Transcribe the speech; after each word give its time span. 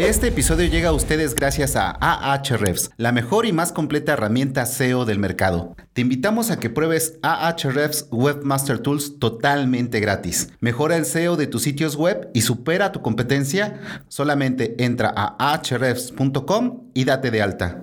Este 0.00 0.28
episodio 0.28 0.66
llega 0.66 0.88
a 0.88 0.92
ustedes 0.92 1.34
gracias 1.34 1.76
a 1.76 1.90
Ahrefs, 2.00 2.90
la 2.96 3.12
mejor 3.12 3.44
y 3.44 3.52
más 3.52 3.70
completa 3.70 4.14
herramienta 4.14 4.64
SEO 4.64 5.04
del 5.04 5.18
mercado. 5.18 5.76
Te 5.92 6.00
invitamos 6.00 6.50
a 6.50 6.58
que 6.58 6.70
pruebes 6.70 7.18
Ahrefs 7.22 8.06
Webmaster 8.10 8.78
Tools 8.78 9.18
totalmente 9.18 10.00
gratis. 10.00 10.54
Mejora 10.60 10.96
el 10.96 11.04
SEO 11.04 11.36
de 11.36 11.46
tus 11.46 11.62
sitios 11.62 11.96
web 11.96 12.30
y 12.32 12.40
supera 12.40 12.92
tu 12.92 13.02
competencia. 13.02 13.78
Solamente 14.08 14.74
entra 14.82 15.12
a 15.14 15.36
ahrefs.com 15.52 16.90
y 16.94 17.04
date 17.04 17.30
de 17.30 17.42
alta. 17.42 17.82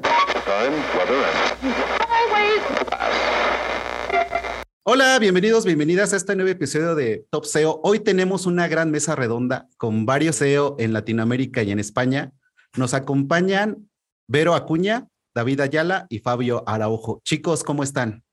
Hola, 4.90 5.20
bienvenidos, 5.20 5.66
bienvenidas 5.66 6.14
a 6.14 6.16
este 6.16 6.34
nuevo 6.38 6.50
episodio 6.50 6.96
de 6.96 7.26
Top 7.30 7.44
SEO. 7.44 7.82
Hoy 7.84 8.00
tenemos 8.00 8.46
una 8.46 8.70
gran 8.70 8.90
mesa 8.90 9.18
redonda 9.18 9.68
con 9.76 10.06
varios 10.06 10.38
SEO 10.38 10.78
en 10.80 10.94
Latinoamérica 10.94 11.62
y 11.62 11.72
en 11.72 11.80
España. 11.80 12.32
Nos 12.78 12.94
acompañan 12.94 13.90
Vero 14.30 14.56
Acuña, 14.56 15.10
David 15.36 15.60
Ayala 15.60 16.08
y 16.08 16.20
Fabio 16.20 16.64
Araujo. 16.66 17.20
Chicos, 17.26 17.66
¿cómo 17.66 17.84
están? 17.84 18.24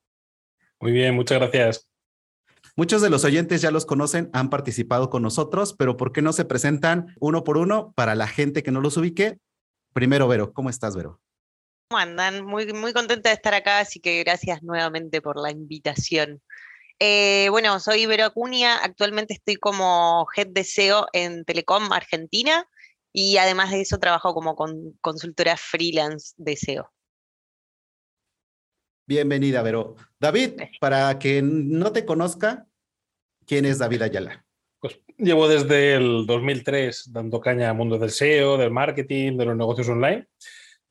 Muy 0.78 0.92
bien, 0.92 1.16
muchas 1.16 1.40
gracias. 1.40 1.88
Muchos 2.76 3.02
de 3.02 3.10
los 3.10 3.24
oyentes 3.24 3.60
ya 3.60 3.72
los 3.72 3.84
conocen, 3.84 4.30
han 4.32 4.48
participado 4.48 5.10
con 5.10 5.22
nosotros, 5.22 5.74
pero 5.76 5.96
¿por 5.96 6.12
qué 6.12 6.22
no 6.22 6.32
se 6.32 6.44
presentan 6.44 7.16
uno 7.18 7.42
por 7.42 7.58
uno 7.58 7.92
para 7.96 8.14
la 8.14 8.28
gente 8.28 8.62
que 8.62 8.70
no 8.70 8.80
los 8.80 8.96
ubique? 8.96 9.38
Primero, 9.92 10.28
Vero, 10.28 10.52
¿cómo 10.52 10.70
estás, 10.70 10.94
Vero? 10.94 11.20
¿Cómo 11.88 11.98
andan? 11.98 12.44
Muy, 12.44 12.72
muy 12.72 12.92
contenta 12.92 13.28
de 13.28 13.34
estar 13.34 13.54
acá, 13.54 13.80
así 13.80 14.00
que 14.00 14.22
gracias 14.24 14.62
nuevamente 14.62 15.20
por 15.20 15.40
la 15.40 15.50
invitación. 15.50 16.42
Eh, 16.98 17.48
bueno, 17.50 17.78
soy 17.80 18.06
Vero 18.06 18.24
Acuña, 18.24 18.76
actualmente 18.78 19.34
estoy 19.34 19.56
como 19.56 20.26
head 20.36 20.46
de 20.48 20.64
SEO 20.64 21.06
en 21.12 21.44
Telecom 21.44 21.92
Argentina 21.92 22.66
y 23.12 23.36
además 23.36 23.70
de 23.70 23.82
eso 23.82 23.98
trabajo 23.98 24.32
como 24.32 24.56
consultora 25.00 25.56
freelance 25.56 26.34
de 26.36 26.56
SEO. 26.56 26.90
Bienvenida, 29.06 29.60
Vero. 29.62 29.96
David, 30.18 30.54
para 30.80 31.18
quien 31.18 31.70
no 31.78 31.92
te 31.92 32.06
conozca, 32.06 32.66
¿quién 33.46 33.66
es 33.66 33.78
David 33.78 34.02
Ayala? 34.02 34.44
Pues 34.80 34.98
llevo 35.18 35.46
desde 35.48 35.94
el 35.96 36.24
2003 36.26 37.12
dando 37.12 37.40
caña 37.40 37.70
al 37.70 37.76
mundo 37.76 37.98
del 37.98 38.10
SEO, 38.10 38.56
del 38.56 38.70
marketing, 38.70 39.36
de 39.36 39.44
los 39.44 39.56
negocios 39.56 39.88
online. 39.88 40.26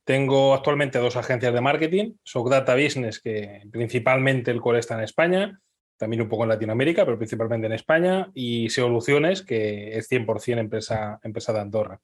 Tengo 0.05 0.53
actualmente 0.53 0.99
dos 0.99 1.15
agencias 1.15 1.53
de 1.53 1.61
marketing, 1.61 2.13
Soc 2.23 2.49
Data 2.49 2.75
Business, 2.75 3.19
que 3.19 3.63
principalmente 3.71 4.51
el 4.51 4.59
core 4.59 4.79
está 4.79 4.95
en 4.95 5.03
España, 5.03 5.59
también 5.97 6.21
un 6.21 6.29
poco 6.29 6.43
en 6.43 6.49
Latinoamérica, 6.49 7.05
pero 7.05 7.17
principalmente 7.17 7.67
en 7.67 7.73
España, 7.73 8.29
y 8.33 8.69
Soluciones, 8.69 9.41
que 9.43 9.97
es 9.97 10.09
100% 10.09 10.59
empresa, 10.59 11.19
empresa 11.23 11.53
de 11.53 11.59
Andorra. 11.61 12.01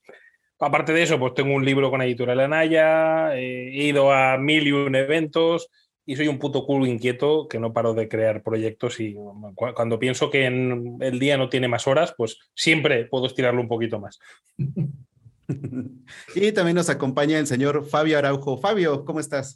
Aparte 0.59 0.93
de 0.93 1.03
eso, 1.03 1.19
pues 1.19 1.33
tengo 1.33 1.53
un 1.53 1.65
libro 1.65 1.89
con 1.89 2.01
Editorial 2.01 2.39
Anaya, 2.39 3.35
he 3.35 3.83
ido 3.83 4.11
a 4.11 4.37
mil 4.37 4.67
y 4.67 4.71
un 4.71 4.95
eventos 4.95 5.69
y 6.05 6.15
soy 6.15 6.27
un 6.27 6.39
puto 6.39 6.65
culo 6.65 6.85
inquieto 6.85 7.47
que 7.47 7.59
no 7.59 7.71
paro 7.71 7.93
de 7.93 8.09
crear 8.09 8.43
proyectos 8.43 8.99
y 8.99 9.15
cuando 9.55 9.99
pienso 9.99 10.29
que 10.29 10.45
en 10.45 10.97
el 11.01 11.19
día 11.19 11.37
no 11.37 11.49
tiene 11.49 11.67
más 11.67 11.87
horas, 11.87 12.13
pues 12.17 12.39
siempre 12.55 13.05
puedo 13.05 13.27
estirarlo 13.27 13.61
un 13.61 13.67
poquito 13.67 13.99
más. 13.99 14.19
y 16.35 16.51
también 16.51 16.75
nos 16.75 16.89
acompaña 16.89 17.39
el 17.39 17.47
señor 17.47 17.85
Fabio 17.85 18.17
Araujo. 18.17 18.57
Fabio, 18.57 19.03
¿cómo 19.05 19.19
estás? 19.19 19.55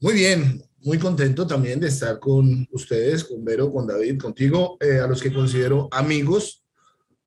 Muy 0.00 0.14
bien, 0.14 0.62
muy 0.82 0.98
contento 0.98 1.46
también 1.46 1.80
de 1.80 1.88
estar 1.88 2.18
con 2.18 2.66
ustedes, 2.72 3.24
con 3.24 3.44
Vero, 3.44 3.72
con 3.72 3.86
David, 3.86 4.18
contigo, 4.18 4.76
eh, 4.80 4.98
a 4.98 5.06
los 5.06 5.22
que 5.22 5.32
considero 5.32 5.88
amigos. 5.90 6.62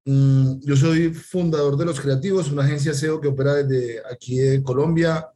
Mm, 0.06 0.60
yo 0.62 0.76
soy 0.76 1.14
fundador 1.14 1.76
de 1.76 1.86
Los 1.86 2.00
Creativos, 2.00 2.52
una 2.52 2.64
agencia 2.64 2.94
SEO 2.94 3.20
que 3.20 3.30
opera 3.30 3.56
desde 3.56 4.02
aquí 4.12 4.38
de 4.38 4.62
Colombia. 4.64 5.28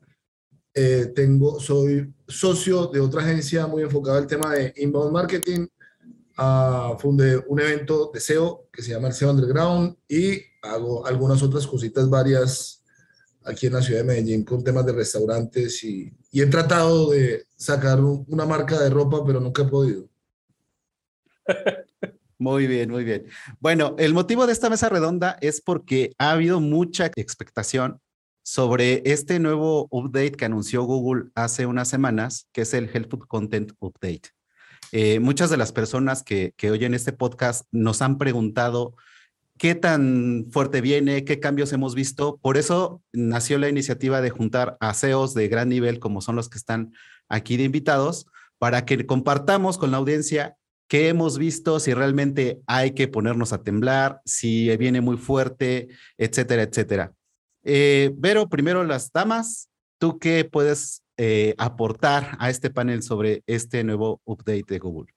Eh, 0.73 1.11
tengo, 1.15 1.59
soy 1.59 2.13
socio 2.27 2.87
de 2.87 2.99
otra 2.99 3.21
agencia 3.21 3.67
muy 3.67 3.83
enfocada 3.83 4.19
al 4.19 4.27
tema 4.27 4.53
de 4.53 4.73
inbound 4.77 5.11
marketing. 5.11 5.67
Uh, 6.37 6.97
fundé 6.97 7.37
un 7.47 7.59
evento 7.59 8.09
de 8.13 8.19
SEO 8.19 8.69
que 8.71 8.81
se 8.81 8.91
llama 8.91 9.09
el 9.09 9.13
SEO 9.13 9.31
Underground 9.31 9.97
y 10.07 10.41
hago 10.61 11.05
algunas 11.05 11.41
otras 11.43 11.65
cositas 11.65 12.09
varias 12.09 12.83
aquí 13.43 13.67
en 13.67 13.73
la 13.73 13.81
ciudad 13.81 14.01
de 14.01 14.07
Medellín 14.07 14.45
con 14.45 14.63
temas 14.63 14.85
de 14.85 14.93
restaurantes 14.93 15.83
y, 15.83 16.11
he 16.33 16.45
tratado 16.45 17.09
de 17.09 17.45
sacar 17.57 17.99
una 17.99 18.45
marca 18.45 18.79
de 18.79 18.89
ropa, 18.89 19.25
pero 19.25 19.41
nunca 19.41 19.63
he 19.63 19.65
podido. 19.65 20.07
Muy 22.37 22.65
bien, 22.65 22.89
muy 22.89 23.03
bien. 23.03 23.27
Bueno, 23.59 23.95
el 23.99 24.15
motivo 24.15 24.47
de 24.47 24.53
esta 24.53 24.67
mesa 24.67 24.89
redonda 24.89 25.37
es 25.41 25.61
porque 25.61 26.15
ha 26.17 26.31
habido 26.31 26.59
mucha 26.59 27.11
expectación 27.15 28.01
sobre 28.41 29.03
este 29.05 29.37
nuevo 29.37 29.87
update 29.91 30.31
que 30.31 30.45
anunció 30.45 30.81
Google 30.81 31.29
hace 31.35 31.67
unas 31.67 31.87
semanas, 31.87 32.47
que 32.51 32.61
es 32.61 32.73
el 32.73 32.89
Helpful 32.91 33.27
Content 33.27 33.73
Update. 33.77 34.29
Eh, 34.91 35.19
muchas 35.19 35.51
de 35.51 35.57
las 35.57 35.71
personas 35.71 36.23
que, 36.23 36.55
que 36.57 36.71
oyen 36.71 36.95
este 36.95 37.13
podcast 37.13 37.67
nos 37.71 38.01
han 38.01 38.17
preguntado 38.17 38.95
qué 39.61 39.75
tan 39.75 40.47
fuerte 40.49 40.81
viene, 40.81 41.23
qué 41.23 41.39
cambios 41.39 41.71
hemos 41.71 41.93
visto. 41.93 42.37
Por 42.37 42.57
eso 42.57 43.03
nació 43.13 43.59
la 43.59 43.69
iniciativa 43.69 44.19
de 44.19 44.31
juntar 44.31 44.75
a 44.79 44.95
CEOs 44.95 45.35
de 45.35 45.47
gran 45.49 45.69
nivel, 45.69 45.99
como 45.99 46.21
son 46.21 46.35
los 46.35 46.49
que 46.49 46.57
están 46.57 46.93
aquí 47.29 47.57
de 47.57 47.65
invitados, 47.65 48.25
para 48.57 48.85
que 48.85 49.05
compartamos 49.05 49.77
con 49.77 49.91
la 49.91 49.97
audiencia 49.97 50.57
qué 50.87 51.09
hemos 51.09 51.37
visto, 51.37 51.79
si 51.79 51.93
realmente 51.93 52.59
hay 52.65 52.95
que 52.95 53.07
ponernos 53.07 53.53
a 53.53 53.61
temblar, 53.61 54.19
si 54.25 54.75
viene 54.77 54.99
muy 54.99 55.17
fuerte, 55.17 55.89
etcétera, 56.17 56.63
etcétera. 56.63 57.13
Eh, 57.63 58.09
Vero, 58.15 58.49
primero 58.49 58.83
las 58.83 59.11
damas, 59.11 59.69
¿tú 59.99 60.17
qué 60.17 60.43
puedes 60.43 61.03
eh, 61.17 61.53
aportar 61.59 62.35
a 62.39 62.49
este 62.49 62.71
panel 62.71 63.03
sobre 63.03 63.43
este 63.45 63.83
nuevo 63.83 64.21
update 64.25 64.65
de 64.67 64.79
Google? 64.79 65.13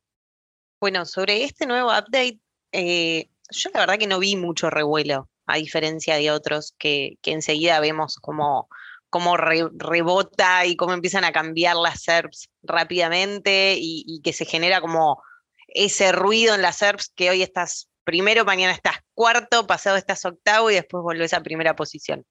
Bueno, 0.82 1.06
sobre 1.06 1.44
este 1.44 1.64
nuevo 1.64 1.88
update, 1.88 2.40
eh, 2.72 3.30
yo 3.50 3.70
la 3.72 3.80
verdad 3.80 3.98
que 3.98 4.06
no 4.06 4.18
vi 4.18 4.36
mucho 4.36 4.70
revuelo, 4.70 5.28
a 5.46 5.56
diferencia 5.56 6.16
de 6.16 6.30
otros 6.30 6.74
que, 6.78 7.18
que 7.22 7.32
enseguida 7.32 7.80
vemos 7.80 8.16
como 8.16 8.68
cómo 9.14 9.36
rebota 9.36 10.66
y 10.66 10.74
cómo 10.74 10.92
empiezan 10.92 11.22
a 11.22 11.30
cambiar 11.30 11.76
las 11.76 12.02
SERPs 12.02 12.50
rápidamente 12.64 13.76
y, 13.78 14.20
que 14.24 14.32
se 14.32 14.44
genera 14.44 14.80
como 14.80 15.22
ese 15.68 16.10
ruido 16.10 16.52
en 16.56 16.62
las 16.62 16.78
SERPs 16.78 17.12
que 17.14 17.30
hoy 17.30 17.40
estás 17.40 17.88
primero, 18.02 18.44
mañana 18.44 18.72
estás 18.72 18.96
cuarto, 19.14 19.68
pasado 19.68 19.96
estás 19.96 20.24
octavo 20.24 20.68
y 20.68 20.74
después 20.74 21.00
volvés 21.04 21.32
a 21.32 21.44
primera 21.44 21.76
posición. 21.76 22.26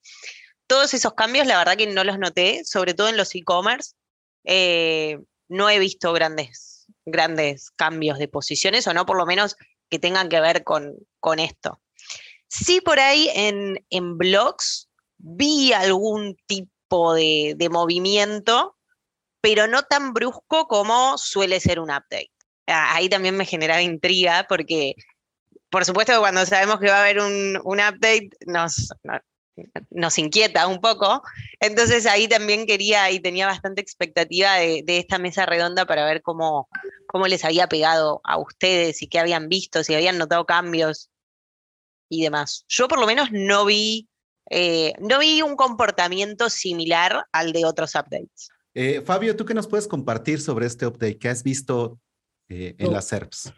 Todos 0.68 0.94
esos 0.94 1.14
cambios, 1.14 1.48
la 1.48 1.58
verdad 1.58 1.78
que 1.78 1.88
no 1.88 2.04
los 2.04 2.20
noté, 2.20 2.66
sobre 2.66 2.94
todo 2.94 3.08
en 3.08 3.16
los 3.16 3.34
e-commerce. 3.34 3.94
Eh, 4.44 5.20
no 5.48 5.70
he 5.70 5.80
visto 5.80 6.12
grandes, 6.12 6.88
grandes 7.06 7.72
cambios 7.72 8.20
de 8.20 8.28
posiciones, 8.28 8.88
o 8.88 8.94
no 8.94 9.06
por 9.06 9.16
lo 9.16 9.26
menos 9.26 9.56
que 9.94 10.00
tengan 10.00 10.28
que 10.28 10.42
ver 10.42 10.64
con, 10.64 10.96
con 11.20 11.38
esto. 11.38 11.80
Sí, 12.48 12.82
por 12.82 13.00
ahí 13.00 13.30
en, 13.36 13.86
en 13.92 14.18
blogs 14.18 14.90
vi 15.20 15.72
algún 15.72 16.36
tipo 16.48 17.14
de, 17.14 17.54
de, 17.56 17.70
movimiento, 17.70 18.76
pero 19.40 19.68
no 19.68 19.84
tan 19.84 20.14
brusco 20.14 20.68
como 20.68 21.20
suele 21.20 21.60
ser 21.60 21.80
un 21.80 21.92
update. 21.92 22.32
Ahí 22.66 23.08
también 23.08 23.38
me 23.38 23.46
generaba 23.46 23.84
intriga 23.84 24.48
porque, 24.50 24.96
por 25.70 25.86
supuesto, 25.86 26.20
cuando 26.20 26.44
sabemos 26.48 26.80
que 26.80 26.90
va 26.90 26.98
a 26.98 27.02
haber 27.02 27.20
un, 27.20 27.60
un 27.64 27.80
update, 27.80 28.30
nos, 28.48 28.90
nos 29.92 30.18
inquieta 30.18 30.66
un 30.66 30.82
poco. 30.82 31.22
Entonces 31.60 32.08
ahí 32.08 32.28
también 32.28 32.66
quería 32.66 33.12
y 33.12 33.20
tenía 33.20 33.46
bastante 33.46 33.82
expectativa 33.82 34.56
de, 34.56 34.82
de, 34.84 34.98
esta 34.98 35.20
mesa 35.20 35.46
redonda 35.46 35.86
para 35.86 36.04
ver 36.06 36.24
cómo, 36.24 36.68
cómo 37.14 37.28
les 37.28 37.46
había 37.46 37.70
pegado 37.70 38.22
a 38.24 38.40
ustedes 38.40 39.04
y 39.04 39.08
qué 39.08 39.20
habían 39.20 39.48
visto, 39.48 39.84
si 39.84 39.94
habían 39.94 40.18
notado 40.18 40.48
cambios 40.48 41.12
y 42.10 42.24
demás. 42.24 42.66
Yo 42.68 42.88
por 42.88 43.00
lo 43.00 43.06
menos 43.06 43.30
no 43.32 43.66
vi, 43.66 44.10
eh, 44.50 44.94
no 45.00 45.20
vi 45.20 45.44
un 45.44 45.56
comportamiento 45.56 46.50
similar 46.50 47.24
al 47.32 47.54
de 47.54 47.66
otros 47.66 47.94
updates. 47.94 48.50
Eh, 48.74 49.04
Fabio, 49.06 49.36
¿tú 49.36 49.46
qué 49.46 49.54
nos 49.54 49.68
puedes 49.68 49.88
compartir 49.88 50.42
sobre 50.42 50.66
este 50.66 50.88
update 50.88 51.20
que 51.20 51.30
has 51.30 51.44
visto 51.44 52.00
eh, 52.50 52.74
en 52.80 52.92
las 52.92 53.10
SERPs? 53.10 53.54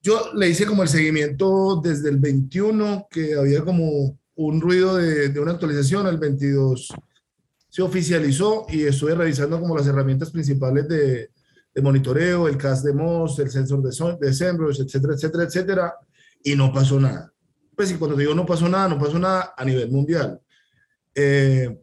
Yo 0.00 0.32
le 0.32 0.48
hice 0.48 0.64
como 0.64 0.82
el 0.82 0.88
seguimiento 0.88 1.78
desde 1.84 2.08
el 2.08 2.16
21, 2.16 3.06
que 3.10 3.34
había 3.34 3.62
como 3.66 4.18
un 4.34 4.60
ruido 4.62 4.96
de, 4.96 5.28
de 5.28 5.40
una 5.40 5.52
actualización, 5.52 6.06
el 6.06 6.16
22 6.16 6.88
se 7.68 7.82
oficializó 7.82 8.64
y 8.70 8.84
estuve 8.84 9.14
revisando 9.14 9.60
como 9.60 9.76
las 9.76 9.86
herramientas 9.86 10.30
principales 10.30 10.88
de, 10.88 11.30
de 11.76 11.82
monitoreo, 11.82 12.48
el 12.48 12.56
CAS 12.56 12.82
de 12.82 12.94
MOS, 12.94 13.38
el 13.38 13.50
sensor 13.50 13.82
de, 13.82 13.90
de 14.18 14.32
SEMrush, 14.32 14.80
etcétera, 14.80 15.12
etcétera, 15.12 15.44
etcétera, 15.44 15.94
y 16.42 16.56
no 16.56 16.72
pasó 16.72 16.98
nada. 16.98 17.30
Pues 17.76 17.90
y 17.90 17.96
cuando 17.96 18.16
digo 18.16 18.34
no 18.34 18.46
pasó 18.46 18.66
nada, 18.66 18.88
no 18.88 18.98
pasó 18.98 19.18
nada 19.18 19.52
a 19.54 19.62
nivel 19.62 19.90
mundial. 19.90 20.40
Eh, 21.14 21.78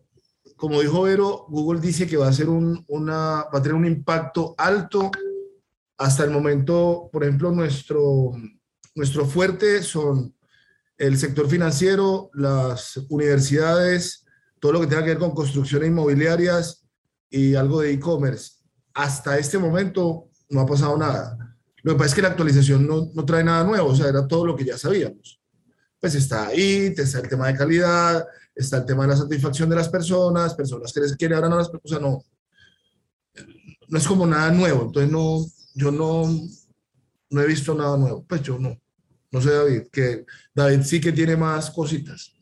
como 0.56 0.82
dijo 0.82 1.04
Vero, 1.04 1.46
Google 1.48 1.80
dice 1.80 2.08
que 2.08 2.18
va 2.18 2.28
a, 2.28 2.34
ser 2.34 2.50
un, 2.50 2.84
una, 2.88 3.46
va 3.54 3.60
a 3.60 3.62
tener 3.62 3.76
un 3.76 3.86
impacto 3.86 4.56
alto. 4.58 5.12
Hasta 6.00 6.24
el 6.24 6.32
momento, 6.32 7.08
por 7.14 7.24
ejemplo, 7.24 7.52
nuestro, 7.52 8.32
nuestro 8.96 9.28
fuerte 9.28 9.84
son 9.84 10.34
el 10.98 11.20
sector 11.20 11.48
financiero, 11.48 12.32
las 12.34 12.98
universidades, 13.10 14.26
todo 14.60 14.72
lo 14.72 14.82
que 14.82 14.88
tenga 14.88 15.04
que 15.04 15.10
ver 15.10 15.20
con 15.20 15.36
construcciones 15.36 15.90
inmobiliarias 15.90 16.84
y 17.30 17.54
algo 17.54 17.82
de 17.82 17.92
e-commerce. 17.92 18.63
Hasta 18.94 19.38
este 19.38 19.58
momento 19.58 20.30
no 20.50 20.62
ha 20.62 20.66
pasado 20.66 20.98
nada. 20.98 21.58
Lo 21.82 21.94
que 21.94 21.98
pasa 21.98 22.10
es 22.10 22.16
que 22.16 22.22
la 22.22 22.30
actualización 22.30 22.88
no, 22.88 23.12
no 23.14 23.26
trae 23.26 23.44
nada 23.44 23.64
nuevo, 23.64 23.90
o 23.90 23.96
sea, 23.96 24.08
era 24.08 24.28
todo 24.28 24.46
lo 24.46 24.56
que 24.56 24.66
ya 24.66 24.78
sabíamos. 24.78 25.42
Pues 26.00 26.16
está 26.16 26.48
ahí, 26.48 26.94
está 26.96 27.20
el 27.20 27.28
tema 27.28 27.48
de 27.48 27.58
calidad, 27.58 28.26
está 28.56 28.78
el 28.78 28.86
tema 28.86 29.04
de 29.04 29.10
la 29.10 29.18
satisfacción 29.18 29.70
de 29.70 29.76
las 29.76 29.90
personas, 29.90 30.54
personas 30.54 30.94
que 30.94 31.02
les 31.02 31.16
quieren 31.16 31.36
ahora 31.36 31.50
no 31.50 31.58
las 31.58 31.70
o 31.70 31.82
sea, 31.86 32.00
no, 32.00 32.24
no 33.88 33.98
es 33.98 34.08
como 34.08 34.26
nada 34.26 34.52
nuevo, 34.52 34.84
entonces 34.84 35.12
no, 35.12 35.46
yo 35.76 35.92
no, 35.92 36.24
no 37.30 37.42
he 37.42 37.48
visto 37.48 37.74
nada 37.74 37.98
nuevo, 37.98 38.24
pues 38.28 38.42
yo 38.42 38.58
no, 38.58 38.80
no 39.32 39.42
sé 39.42 39.52
David, 39.52 39.84
que 39.92 40.26
David 40.54 40.84
sí 40.84 41.02
que 41.02 41.12
tiene 41.12 41.36
más 41.36 41.72
cositas. 41.72 42.34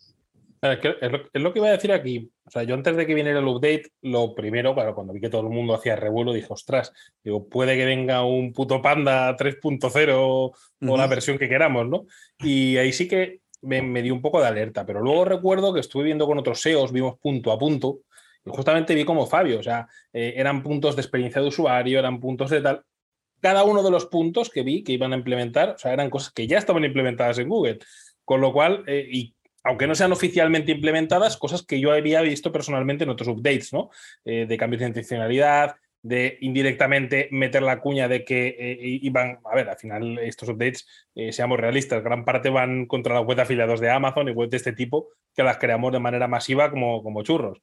Es, 0.62 1.12
lo, 1.42 1.54
que 1.54 1.60
iba 1.60 1.70
a 1.70 1.72
decir 1.72 1.92
aquí. 1.92 2.32
O 2.46 2.52
sea, 2.52 2.62
yo 2.62 2.76
antes 2.76 2.96
de 2.96 3.08
que 3.08 3.16
viniera 3.16 3.40
el 3.40 3.48
update, 3.48 3.94
lo 4.04 4.36
primero, 4.36 4.76
claro, 4.76 4.94
cuando 4.94 5.12
vi 5.12 5.20
que 5.20 5.30
todo 5.30 5.42
el 5.42 5.50
mundo 5.50 5.74
hacía 5.74 5.96
revuelo, 5.96 6.34
dije, 6.34 6.48
ostras, 6.50 6.94
digo, 7.24 7.50
puede 7.50 7.76
que 7.76 7.86
venga 7.86 8.24
un 8.24 8.54
puto 8.54 8.80
Panda 8.80 9.36
3.0 9.36 10.14
o 10.18 10.54
la 10.80 11.08
versión 11.08 11.40
que 11.40 11.50
queramos, 11.50 11.88
¿no? 11.88 12.06
Y 12.38 12.78
ahí 12.78 12.94
sí 12.94 13.08
que 13.08 13.42
me, 13.62 14.02
dio 14.04 14.14
un 14.14 14.22
poco 14.22 14.40
de 14.40 14.48
alerta, 14.48 14.86
pero 14.86 15.02
luego 15.02 15.26
recuerdo 15.26 15.74
que 15.74 15.80
estuve 15.80 16.04
viendo 16.04 16.28
con 16.28 16.38
otros 16.38 16.62
SEOs, 16.62 16.92
vimos 16.92 17.18
punto 17.20 17.52
a 17.52 17.58
punto, 17.58 18.02
y 18.46 18.50
justamente 18.50 18.96
vi 18.96 19.04
como 19.04 19.26
Fabio, 19.26 19.60
o 19.60 19.64
sea, 19.64 19.88
eh, 20.14 20.34
eran 20.36 20.64
puntos 20.64 20.96
de 20.96 21.02
experiencia 21.02 21.42
de 21.42 21.48
usuario, 21.48 22.00
eran 22.00 22.20
puntos 22.20 22.50
de 22.50 22.62
tal. 22.62 22.84
Cada 23.40 23.64
uno 23.64 23.82
de 23.84 23.92
los 23.92 24.06
puntos 24.06 24.50
que 24.50 24.64
vi 24.64 24.84
que 24.84 24.94
iban 24.94 25.14
a 25.14 25.16
implementar, 25.16 25.70
o 25.72 25.78
sea, 25.78 25.94
eran 25.94 26.10
cosas 26.10 26.32
que 26.34 26.48
ya 26.48 26.58
estaban 26.58 26.84
implementadas 26.86 27.40
en 27.40 27.50
Google, 27.50 27.80
con 28.26 28.42
lo 28.42 28.54
cual, 28.54 28.84
eh, 28.88 29.08
y 29.12 29.36
aunque 29.64 29.88
no 29.88 29.96
sean 29.96 30.12
oficialmente 30.12 30.72
implementadas, 30.72 31.38
cosas 31.38 31.64
que 31.64 31.80
yo 31.80 31.92
había 31.92 32.22
visto 32.22 32.52
personalmente 32.52 33.04
en 33.04 33.10
otros 33.10 33.30
updates, 33.30 33.74
¿no? 33.74 33.90
Eh, 34.26 34.46
de 34.48 34.58
cambios 34.58 34.82
de 34.82 34.88
intencionalidad, 34.88 35.76
de 36.04 36.38
indirectamente 36.42 37.28
meter 37.32 37.62
la 37.62 37.80
cuña 37.80 38.08
de 38.08 38.26
que 38.26 38.56
eh, 38.58 38.78
iban, 38.82 39.40
a 39.46 39.56
ver, 39.56 39.70
al 39.70 39.78
final 39.78 40.18
estos 40.20 40.50
updates, 40.50 40.88
eh, 41.14 41.32
seamos 41.32 41.60
realistas, 41.60 42.04
gran 42.04 42.26
parte 42.26 42.50
van 42.50 42.88
contra 42.88 43.14
la 43.14 43.22
web 43.22 43.36
de 43.36 43.44
afiliados 43.44 43.80
de 43.80 43.92
Amazon 43.92 44.28
y 44.28 44.32
web 44.32 44.50
de 44.50 44.58
este 44.58 44.74
tipo 44.74 45.10
que 45.36 45.44
las 45.44 45.58
creamos 45.58 45.92
de 45.92 46.00
manera 46.00 46.28
masiva 46.28 46.72
como, 46.72 47.04
como 47.04 47.22
churros. 47.22 47.62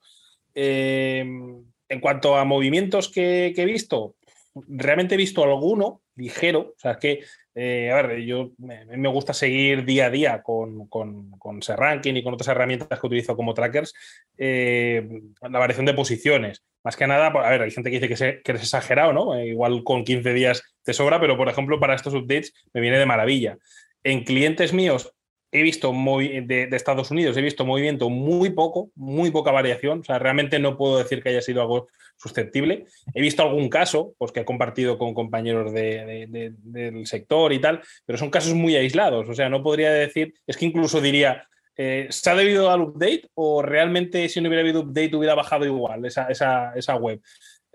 Em, 0.55 1.65
en 1.89 2.01
cuanto 2.01 2.37
a 2.37 2.45
movimientos 2.45 3.11
que, 3.11 3.53
he 3.57 3.65
visto, 3.65 4.15
realmente 4.55 5.15
he 5.15 5.19
visto 5.19 5.43
alguno 5.43 6.03
ligero, 6.19 6.75
o 6.77 6.79
sea, 6.79 6.93
es 6.93 6.99
que, 6.99 7.21
eh, 7.55 7.91
a 7.91 8.03
ver, 8.03 8.21
yo 8.21 8.53
me, 8.59 9.09
gusta 9.09 9.33
seguir 9.33 9.85
día 9.85 10.07
a 10.07 10.11
día 10.11 10.43
con, 10.43 10.87
con, 10.89 11.31
con 11.33 11.61
ranking 11.61 12.15
y 12.15 12.23
con 12.23 12.35
otras 12.35 12.49
herramientas 12.49 13.01
que 13.01 13.07
utilizo 13.07 13.37
como 13.37 13.55
trackers, 13.55 13.95
la 14.37 15.59
variación 15.59 15.87
de 15.87 15.95
posiciones. 15.95 16.63
Más 16.85 16.97
que 16.97 17.07
nada, 17.07 17.27
a 17.27 17.51
ver, 17.51 17.63
hay 17.63 17.71
gente 17.71 17.91
que 17.91 18.01
dice 18.01 18.09
que, 18.09 18.43
que 18.43 18.53
eres 18.53 18.63
exagerado, 18.63 19.13
¿no? 19.13 19.35
Eh, 19.35 19.49
igual 19.49 19.83
con 19.85 20.05
15 20.05 20.33
días 20.33 20.63
te 20.83 20.95
sobra, 20.95 21.21
pero 21.21 21.37
por 21.37 21.49
ejemplo, 21.49 21.81
para 21.81 21.95
estos 21.95 22.15
updates 22.15 22.55
me 22.73 22.81
viene 22.81 22.99
de 22.99 23.07
maravilla. 23.07 23.59
En 24.05 24.25
clientes 24.25 24.73
míos 24.73 25.13
he 25.51 25.63
visto 25.63 25.93
de, 25.93 26.69
Estados 26.73 27.11
Unidos, 27.11 27.37
he 27.37 27.43
visto 27.43 27.65
movimiento 27.65 28.11
muy 28.11 28.51
poco, 28.51 28.91
muy 28.95 29.31
poca 29.31 29.51
variación. 29.51 30.01
O 30.01 30.05
sea, 30.05 30.19
realmente 30.19 30.59
no 30.59 30.77
puedo 30.77 30.99
decir 30.99 31.23
que 31.23 31.31
haya 31.31 31.41
sido 31.41 31.63
algo 31.63 31.89
susceptible. 32.17 32.87
He 33.15 33.23
visto 33.23 33.43
algún 33.43 33.69
caso, 33.69 34.15
pues 34.19 34.33
que 34.33 34.41
he 34.41 34.45
compartido 34.45 34.99
con 34.99 35.15
compañeros 35.15 35.73
de, 35.73 36.53
del 36.63 37.07
sector 37.07 37.53
y 37.53 37.61
tal, 37.61 37.81
pero 38.05 38.19
son 38.19 38.31
casos 38.31 38.55
muy 38.55 38.77
aislados. 38.77 39.29
O 39.29 39.35
sea, 39.35 39.49
no 39.49 39.63
podría 39.63 39.91
decir, 39.93 40.35
es 40.47 40.57
que 40.57 40.67
incluso 40.67 41.01
diría, 41.01 41.49
eh, 41.77 42.09
¿se 42.11 42.29
ha 42.29 42.35
debido 42.35 42.71
al 42.71 42.83
update 42.83 43.31
o 43.35 43.63
realmente 43.63 44.29
si 44.29 44.41
no 44.41 44.49
hubiera 44.49 44.63
habido 44.63 44.81
update 44.81 45.17
hubiera 45.17 45.35
bajado 45.35 45.65
igual 45.65 46.05
esa, 46.05 46.97
web? 46.97 47.23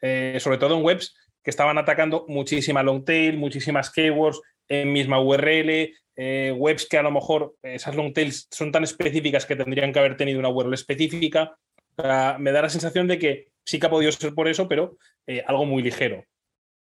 Eh, 0.02 0.38
sobre 0.40 0.58
todo 0.58 0.78
en 0.78 0.84
webs 0.84 1.16
que 1.42 1.50
estaban 1.50 1.78
atacando 1.78 2.26
muchísima 2.28 2.84
long 2.84 3.04
tail, 3.04 3.38
muchísimas 3.38 3.90
keywords 3.90 4.42
en 4.68 4.92
misma 4.92 5.22
URL, 5.22 5.94
eh, 6.16 6.54
webs 6.56 6.88
que 6.88 6.98
a 6.98 7.04
lo 7.04 7.12
mejor 7.12 7.56
esas 7.62 7.96
long 7.96 8.14
tails 8.14 8.48
son 8.52 8.72
tan 8.72 8.84
específicas 8.84 9.46
que 9.46 9.56
tendrían 9.56 9.92
que 9.92 10.00
haber 10.00 10.18
tenido 10.18 10.40
una 10.40 10.50
URL 10.50 10.74
específica. 10.74 11.58
me 11.98 12.52
da 12.52 12.62
la 12.62 12.70
sensación 12.70 13.08
de 13.08 13.20
que 13.20 13.48
sí 13.66 13.80
que 13.80 13.86
ha 13.88 13.90
podido 13.90 14.12
ser 14.12 14.34
por 14.34 14.48
eso, 14.48 14.68
pero 14.68 14.98
algo 15.46 15.66
muy 15.66 15.84
ligero. 15.84 16.24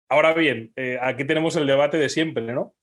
Ahora 0.09 0.33
bien, 0.33 0.73
aquí 1.01 1.25
tenemos 1.25 1.55
el 1.55 1.67
debate 1.67 1.97
de 1.97 2.09
siempre, 2.09 2.43
¿no? 2.53 2.73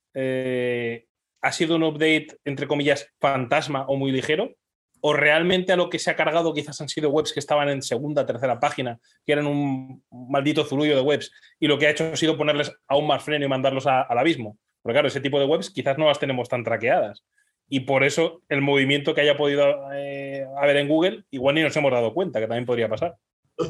ha 1.41 1.53
sido 1.53 1.77
un 1.77 1.85
update, 1.85 2.29
entre 2.45 2.67
comillas, 2.67 3.12
fantasma 3.21 3.85
o 3.87 3.97
muy 3.97 4.12
ligero? 4.12 4.55
¿O 5.00 5.12
realmente 5.12 5.73
a 5.73 5.77
lo 5.77 5.91
que 5.91 6.00
se 6.00 6.11
ha 6.11 6.17
cargado 6.17 6.53
quizás 6.53 6.81
han 6.81 6.89
sido 6.89 7.11
webs 7.11 7.33
que 7.33 7.39
estaban 7.39 7.69
en 7.69 7.83
segunda, 7.83 8.27
tercera 8.27 8.59
página, 8.59 8.99
que 9.25 9.33
eran 9.33 9.47
un 9.47 10.03
maldito 10.11 10.65
zurullo 10.65 10.97
de 10.97 11.03
webs, 11.03 11.31
y 11.61 11.69
lo 11.69 11.79
que 11.79 11.87
ha 11.87 11.91
hecho 11.91 12.11
ha 12.12 12.17
sido 12.17 12.37
ponerles 12.37 12.73
aún 12.89 13.06
más 13.06 13.23
freno 13.23 13.45
y 13.45 13.49
mandarlos 13.49 13.87
al 13.87 14.19
abismo? 14.19 14.59
Porque 14.88 14.94
claro, 14.94 15.08
ese 15.08 15.20
tipo 15.20 15.38
de 15.38 15.44
webs 15.44 15.69
quizás 15.69 15.99
no 15.99 16.06
las 16.06 16.19
tenemos 16.19 16.49
tan 16.49 16.64
traqueadas. 16.64 17.23
Y 17.69 17.81
por 17.81 18.05
eso 18.05 18.40
el 18.49 18.62
movimiento 18.62 19.14
que 19.14 19.21
haya 19.21 19.37
podido 19.37 19.62
eh, 19.92 20.47
haber 20.57 20.78
en 20.78 20.88
Google, 20.88 21.26
igual 21.30 21.57
ni 21.57 21.62
nos 21.62 21.76
hemos 21.76 21.92
dado 21.92 22.14
cuenta, 22.14 22.40
que 22.40 22.47
también 22.47 22.64
podría 22.64 22.88
pasar. 22.88 23.14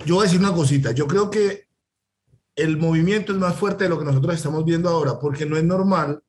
Yo 0.07 0.15
voy 0.15 0.23
a 0.23 0.27
decir 0.27 0.39
una 0.39 0.55
cosita. 0.55 0.93
Yo 0.93 1.09
creo 1.09 1.29
que 1.29 1.65
el 2.55 2.77
movimiento 2.77 3.33
es 3.33 3.39
más 3.39 3.57
fuerte 3.57 3.83
de 3.83 3.91
lo 3.91 3.99
que 3.99 4.05
nosotros 4.05 4.33
estamos 4.33 4.65
viendo 4.65 4.89
ahora, 4.89 5.19
porque 5.21 5.45
no 5.45 5.57
es 5.57 5.65
normal 5.65 6.23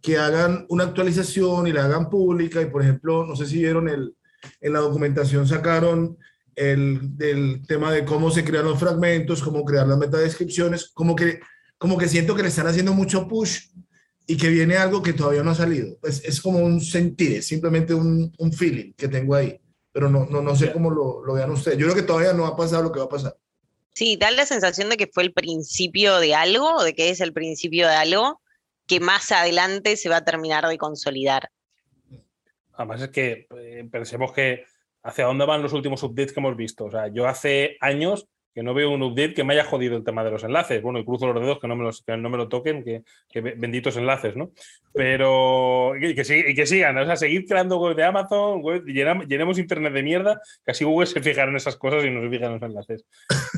que 0.00 0.16
hagan 0.16 0.64
una 0.70 0.84
actualización 0.84 1.66
y 1.66 1.72
la 1.74 1.84
hagan 1.84 2.08
pública. 2.08 2.62
Y 2.62 2.70
por 2.70 2.80
ejemplo, 2.80 3.26
no 3.26 3.36
sé 3.36 3.44
si 3.44 3.58
vieron 3.58 3.90
el, 3.90 4.16
en 4.62 4.72
la 4.72 4.78
documentación 4.78 5.46
sacaron 5.46 6.16
el 6.56 7.14
del 7.18 7.66
tema 7.66 7.92
de 7.92 8.06
cómo 8.06 8.30
se 8.30 8.42
crean 8.42 8.64
los 8.64 8.80
fragmentos, 8.80 9.42
cómo 9.42 9.66
crear 9.66 9.86
las 9.86 9.98
metadescripciones, 9.98 10.92
como 10.94 11.14
que, 11.14 11.40
como 11.76 11.98
que 11.98 12.08
siento 12.08 12.34
que 12.34 12.42
le 12.42 12.48
están 12.48 12.66
haciendo 12.66 12.94
mucho 12.94 13.28
push 13.28 13.74
y 14.26 14.36
que 14.36 14.48
viene 14.48 14.76
algo 14.76 15.02
que 15.02 15.12
todavía 15.12 15.42
no 15.42 15.50
ha 15.50 15.54
salido. 15.54 15.98
Es, 16.02 16.24
es 16.24 16.40
como 16.40 16.58
un 16.58 16.80
sentir, 16.80 17.36
es 17.36 17.46
simplemente 17.46 17.94
un, 17.94 18.32
un, 18.38 18.52
feeling 18.52 18.92
que 18.94 19.08
tengo 19.08 19.34
ahí, 19.34 19.58
pero 19.92 20.08
no, 20.08 20.26
no, 20.26 20.40
no 20.40 20.56
sé 20.56 20.72
cómo 20.72 20.90
lo, 20.90 21.24
lo 21.24 21.34
vean 21.34 21.50
ustedes. 21.50 21.78
Yo 21.78 21.86
creo 21.86 21.96
que 21.96 22.06
todavía 22.06 22.32
no 22.32 22.46
ha 22.46 22.56
pasado 22.56 22.82
lo 22.82 22.92
que 22.92 23.00
va 23.00 23.06
a 23.06 23.10
pasar. 23.10 23.36
Sí, 23.92 24.16
da 24.16 24.30
la 24.30 24.46
sensación 24.46 24.88
de 24.88 24.96
que 24.96 25.06
fue 25.06 25.22
el 25.22 25.32
principio 25.32 26.18
de 26.18 26.34
algo, 26.34 26.82
de 26.82 26.94
que 26.94 27.10
es 27.10 27.20
el 27.20 27.32
principio 27.32 27.86
de 27.86 27.94
algo, 27.94 28.40
que 28.86 29.00
más 29.00 29.30
adelante 29.30 29.96
se 29.96 30.08
va 30.08 30.18
a 30.18 30.24
terminar 30.24 30.66
de 30.66 30.78
consolidar. 30.78 31.50
Además 32.72 33.02
es 33.02 33.10
que 33.10 33.46
eh, 33.56 33.88
pensemos 33.90 34.32
que 34.32 34.64
hacia 35.02 35.26
dónde 35.26 35.46
van 35.46 35.62
los 35.62 35.72
últimos 35.72 36.02
updates 36.02 36.32
que 36.32 36.40
hemos 36.40 36.56
visto. 36.56 36.86
O 36.86 36.90
sea, 36.90 37.08
yo 37.08 37.28
hace 37.28 37.76
años 37.80 38.26
que 38.54 38.62
no 38.62 38.72
veo 38.72 38.90
un 38.90 39.02
update 39.02 39.34
que 39.34 39.42
me 39.42 39.54
haya 39.54 39.64
jodido 39.64 39.96
el 39.96 40.04
tema 40.04 40.22
de 40.22 40.30
los 40.30 40.44
enlaces. 40.44 40.80
Bueno, 40.80 40.98
y 41.00 41.04
cruzo 41.04 41.26
los 41.26 41.42
dedos 41.42 41.58
que 41.58 41.66
no 41.66 41.74
me, 41.74 41.82
los, 41.82 42.04
no 42.06 42.30
me 42.30 42.36
lo 42.36 42.48
toquen, 42.48 42.84
que, 42.84 43.40
benditos 43.40 43.96
enlaces, 43.96 44.36
¿no? 44.36 44.52
Pero 44.92 45.96
y 45.96 46.14
que, 46.14 46.44
y 46.50 46.54
que 46.54 46.66
sigan, 46.66 46.96
o 46.96 47.04
sea, 47.04 47.16
seguir 47.16 47.46
creando 47.46 47.78
web 47.78 47.96
de 47.96 48.04
Amazon, 48.04 48.62
web, 48.62 48.84
llenemos, 48.84 49.58
internet 49.58 49.92
de 49.92 50.02
mierda, 50.02 50.40
que 50.64 50.70
así 50.70 50.84
Google 50.84 51.06
se 51.06 51.20
fijará 51.20 51.50
en 51.50 51.56
esas 51.56 51.76
cosas 51.76 52.04
y 52.04 52.10
no 52.10 52.22
se 52.22 52.30
fijan 52.30 52.52
en 52.52 52.60
los 52.60 52.62
enlaces. 52.62 53.04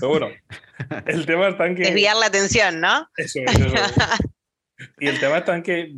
Pero 0.00 0.08
bueno, 0.08 0.28
el 1.06 1.26
tema 1.26 1.48
está 1.48 1.66
en 1.66 1.76
que... 1.76 1.82
Desviar 1.82 2.16
la 2.16 2.26
atención, 2.26 2.80
¿no? 2.80 3.08
Eso 3.16 3.40
es, 3.44 3.54
eso 3.54 3.74
es. 3.74 3.94
Y 4.98 5.08
el 5.08 5.18
tema 5.18 5.38
está 5.38 5.56
en 5.56 5.62
que 5.62 5.94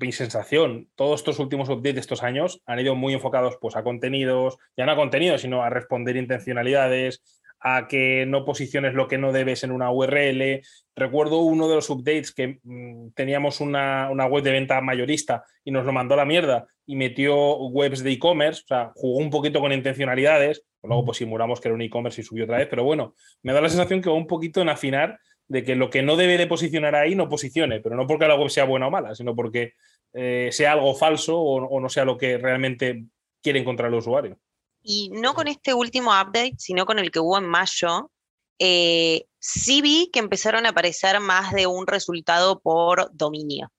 mi 0.00 0.12
sensación, 0.12 0.88
todos 0.94 1.20
estos 1.20 1.38
últimos 1.38 1.68
updates 1.68 1.94
de 1.94 2.00
estos 2.00 2.22
años 2.22 2.60
han 2.66 2.80
ido 2.80 2.94
muy 2.94 3.14
enfocados 3.14 3.56
pues, 3.60 3.76
a 3.76 3.82
contenidos, 3.82 4.58
ya 4.76 4.86
no 4.86 4.92
a 4.92 4.96
contenidos, 4.96 5.40
sino 5.40 5.62
a 5.62 5.70
responder 5.70 6.16
intencionalidades, 6.16 7.41
a 7.62 7.86
que 7.86 8.26
no 8.26 8.44
posiciones 8.44 8.94
lo 8.94 9.06
que 9.06 9.18
no 9.18 9.32
debes 9.32 9.62
en 9.62 9.70
una 9.70 9.90
URL. 9.90 10.62
Recuerdo 10.96 11.38
uno 11.38 11.68
de 11.68 11.76
los 11.76 11.88
updates 11.90 12.34
que 12.34 12.58
mm, 12.62 13.10
teníamos 13.14 13.60
una, 13.60 14.10
una, 14.10 14.26
web 14.26 14.42
de 14.42 14.50
venta 14.50 14.80
mayorista 14.80 15.44
y 15.64 15.70
nos 15.70 15.84
lo 15.84 15.92
mandó 15.92 16.14
a 16.14 16.18
la 16.18 16.24
mierda 16.24 16.66
y 16.84 16.96
metió 16.96 17.56
webs 17.56 18.02
de 18.02 18.12
e-commerce, 18.12 18.62
o 18.64 18.66
sea, 18.66 18.92
jugó 18.94 19.18
un 19.18 19.30
poquito 19.30 19.60
con 19.60 19.72
intencionalidades, 19.72 20.64
luego 20.82 21.04
pues 21.04 21.18
simulamos 21.18 21.60
que 21.60 21.68
era 21.68 21.74
un 21.76 21.82
e-commerce 21.82 22.20
y 22.20 22.24
subió 22.24 22.44
otra 22.44 22.58
vez, 22.58 22.66
pero 22.68 22.82
bueno, 22.82 23.14
me 23.42 23.52
da 23.52 23.60
la 23.60 23.68
sensación 23.68 24.02
que 24.02 24.10
va 24.10 24.16
un 24.16 24.26
poquito 24.26 24.60
en 24.60 24.68
afinar 24.68 25.20
de 25.46 25.62
que 25.62 25.76
lo 25.76 25.90
que 25.90 26.02
no 26.02 26.16
debe 26.16 26.38
de 26.38 26.48
posicionar 26.48 26.96
ahí 26.96 27.14
no 27.14 27.28
posicione, 27.28 27.80
pero 27.80 27.94
no 27.94 28.06
porque 28.06 28.26
la 28.26 28.34
web 28.34 28.50
sea 28.50 28.64
buena 28.64 28.88
o 28.88 28.90
mala, 28.90 29.14
sino 29.14 29.36
porque 29.36 29.74
eh, 30.12 30.48
sea 30.50 30.72
algo 30.72 30.94
falso 30.94 31.38
o, 31.38 31.64
o 31.64 31.80
no 31.80 31.88
sea 31.88 32.04
lo 32.04 32.18
que 32.18 32.38
realmente 32.38 33.04
quiere 33.40 33.60
encontrar 33.60 33.88
el 33.88 33.98
usuario. 33.98 34.38
Y 34.82 35.10
no 35.10 35.34
con 35.34 35.48
este 35.48 35.74
último 35.74 36.10
update, 36.10 36.54
sino 36.58 36.86
con 36.86 36.98
el 36.98 37.10
que 37.10 37.20
hubo 37.20 37.38
en 37.38 37.46
mayo, 37.46 38.10
eh, 38.58 39.26
sí 39.38 39.82
vi 39.82 40.10
que 40.12 40.20
empezaron 40.20 40.66
a 40.66 40.70
aparecer 40.70 41.20
más 41.20 41.52
de 41.52 41.66
un 41.66 41.86
resultado 41.86 42.60
por 42.60 43.10
dominio. 43.12 43.72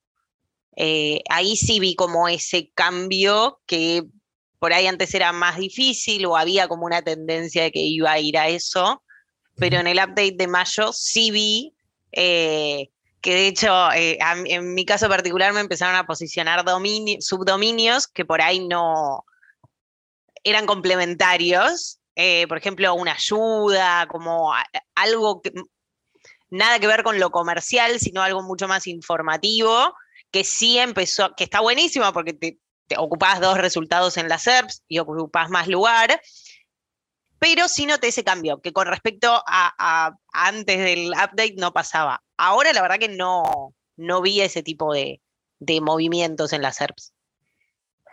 Eh, 0.75 1.21
ahí 1.29 1.55
sí 1.55 1.79
vi 1.79 1.95
como 1.95 2.27
ese 2.27 2.71
cambio 2.73 3.61
que 3.65 4.03
por 4.59 4.73
ahí 4.73 4.87
antes 4.87 5.13
era 5.13 5.31
más 5.33 5.57
difícil 5.57 6.25
o 6.25 6.37
había 6.37 6.67
como 6.67 6.85
una 6.85 7.01
tendencia 7.01 7.63
de 7.63 7.71
que 7.71 7.81
iba 7.81 8.11
a 8.11 8.19
ir 8.19 8.37
a 8.37 8.47
eso, 8.47 9.03
pero 9.55 9.77
en 9.77 9.87
el 9.87 9.97
update 9.97 10.35
de 10.37 10.47
mayo 10.47 10.91
sí 10.93 11.31
vi 11.31 11.75
eh, 12.11 12.89
que 13.21 13.33
de 13.35 13.47
hecho 13.47 13.73
en 13.93 14.73
mi 14.73 14.85
caso 14.85 15.07
particular 15.07 15.53
me 15.53 15.61
empezaron 15.61 15.95
a 15.95 16.05
posicionar 16.05 16.65
subdominios 17.19 18.07
que 18.07 18.25
por 18.25 18.41
ahí 18.41 18.67
no, 18.67 19.25
eran 20.43 20.65
complementarios, 20.65 21.99
eh, 22.15 22.47
por 22.47 22.57
ejemplo, 22.57 22.93
una 22.93 23.13
ayuda, 23.13 24.07
como 24.07 24.53
algo 24.95 25.41
que 25.41 25.51
nada 26.49 26.79
que 26.79 26.87
ver 26.87 27.03
con 27.03 27.19
lo 27.19 27.31
comercial, 27.31 27.99
sino 27.99 28.21
algo 28.21 28.43
mucho 28.43 28.67
más 28.67 28.85
informativo, 28.87 29.95
que 30.31 30.43
sí 30.43 30.77
empezó, 30.77 31.33
que 31.35 31.45
está 31.45 31.61
buenísimo 31.61 32.11
porque 32.13 32.33
te, 32.33 32.59
te 32.87 32.97
ocupás 32.97 33.39
dos 33.39 33.57
resultados 33.57 34.17
en 34.17 34.29
las 34.29 34.43
SERPs 34.43 34.83
y 34.87 34.99
ocupás 34.99 35.49
más 35.49 35.67
lugar, 35.67 36.21
pero 37.39 37.67
sí 37.67 37.85
noté 37.85 38.07
ese 38.07 38.23
cambio, 38.23 38.61
que 38.61 38.71
con 38.71 38.87
respecto 38.87 39.43
a, 39.45 40.15
antes 40.31 40.77
del 40.77 41.09
update 41.09 41.55
no 41.57 41.73
pasaba. 41.73 42.23
Ahora 42.37 42.71
la 42.71 42.81
verdad 42.81 42.99
que 42.99 43.09
no, 43.09 43.73
no 43.97 44.21
vi 44.21 44.41
ese 44.41 44.63
tipo 44.63 44.93
de, 44.93 45.21
de 45.59 45.81
movimientos 45.81 46.53
en 46.53 46.61
las 46.61 46.77
SERPs. 46.77 47.12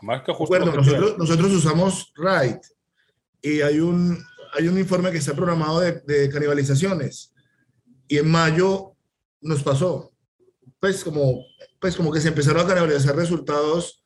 Más 0.03 0.23
que 0.23 0.33
nosotros, 0.33 1.19
nosotros 1.19 1.53
usamos 1.53 2.13
RIDE 2.17 2.61
y 3.43 3.61
hay 3.61 3.81
un, 3.81 4.19
hay 4.55 4.69
un 4.69 4.79
informe 4.79 5.11
que 5.11 5.19
está 5.19 5.35
programado 5.35 5.81
de, 5.81 6.01
de, 6.07 6.29
canibalizaciones 6.31 7.33
y 8.09 8.19
en 8.19 8.31
mayo 8.31 8.95
nos 9.41 9.63
pasó, 9.63 10.13
pues 10.79 11.05
como, 11.05 11.45
pues 11.79 11.97
como 11.97 12.13
que 12.13 12.21
se 12.21 12.29
empezaron 12.29 12.65
a 12.65 12.67
canibalizar 12.67 13.15
resultados 13.15 14.01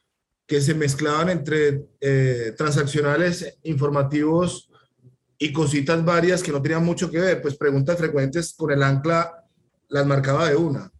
que 0.47 0.61
se 0.61 0.75
mezclaban 0.75 1.31
entre 1.31 1.87
eh, 2.01 2.55
transaccionales, 2.57 3.59
informativos 3.63 4.71
y 5.39 5.53
cositas 5.53 6.05
varias 6.05 6.43
que 6.43 6.53
no 6.53 6.61
tenían 6.61 6.85
mucho 6.85 7.11
que 7.11 7.21
ver, 7.21 7.43
pues 7.43 7.57
preguntas 7.57 7.97
frecuentes 7.97 8.55
con 8.55 8.71
el 8.71 8.83
ancla 8.83 9.45
las 9.89 10.07
marcaba 10.07 10.49
de 10.49 10.57
una. 10.57 10.91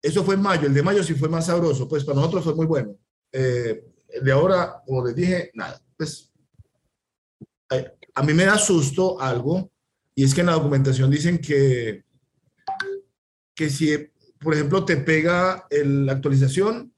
Eso 0.00 0.24
fue 0.24 0.34
en 0.34 0.42
mayo, 0.42 0.66
el 0.66 0.74
de 0.74 0.82
mayo 0.82 1.02
sí 1.02 1.14
fue 1.14 1.28
más 1.28 1.46
sabroso, 1.46 1.88
pues 1.88 2.04
para 2.04 2.16
nosotros 2.16 2.44
fue 2.44 2.54
muy 2.54 2.66
bueno. 2.66 2.96
Eh, 3.32 3.84
de 4.20 4.32
ahora, 4.32 4.82
como 4.86 5.04
les 5.06 5.14
dije, 5.14 5.50
nada. 5.54 5.80
Pues 5.96 6.32
a 8.14 8.22
mí 8.22 8.34
me 8.34 8.44
da 8.44 8.58
susto 8.58 9.20
algo, 9.20 9.70
y 10.14 10.24
es 10.24 10.34
que 10.34 10.40
en 10.40 10.48
la 10.48 10.52
documentación 10.52 11.10
dicen 11.10 11.38
que, 11.38 12.02
que 13.54 13.70
si, 13.70 13.96
por 14.38 14.54
ejemplo, 14.54 14.84
te 14.84 14.96
pega 14.98 15.66
la 15.70 16.12
actualización, 16.12 16.92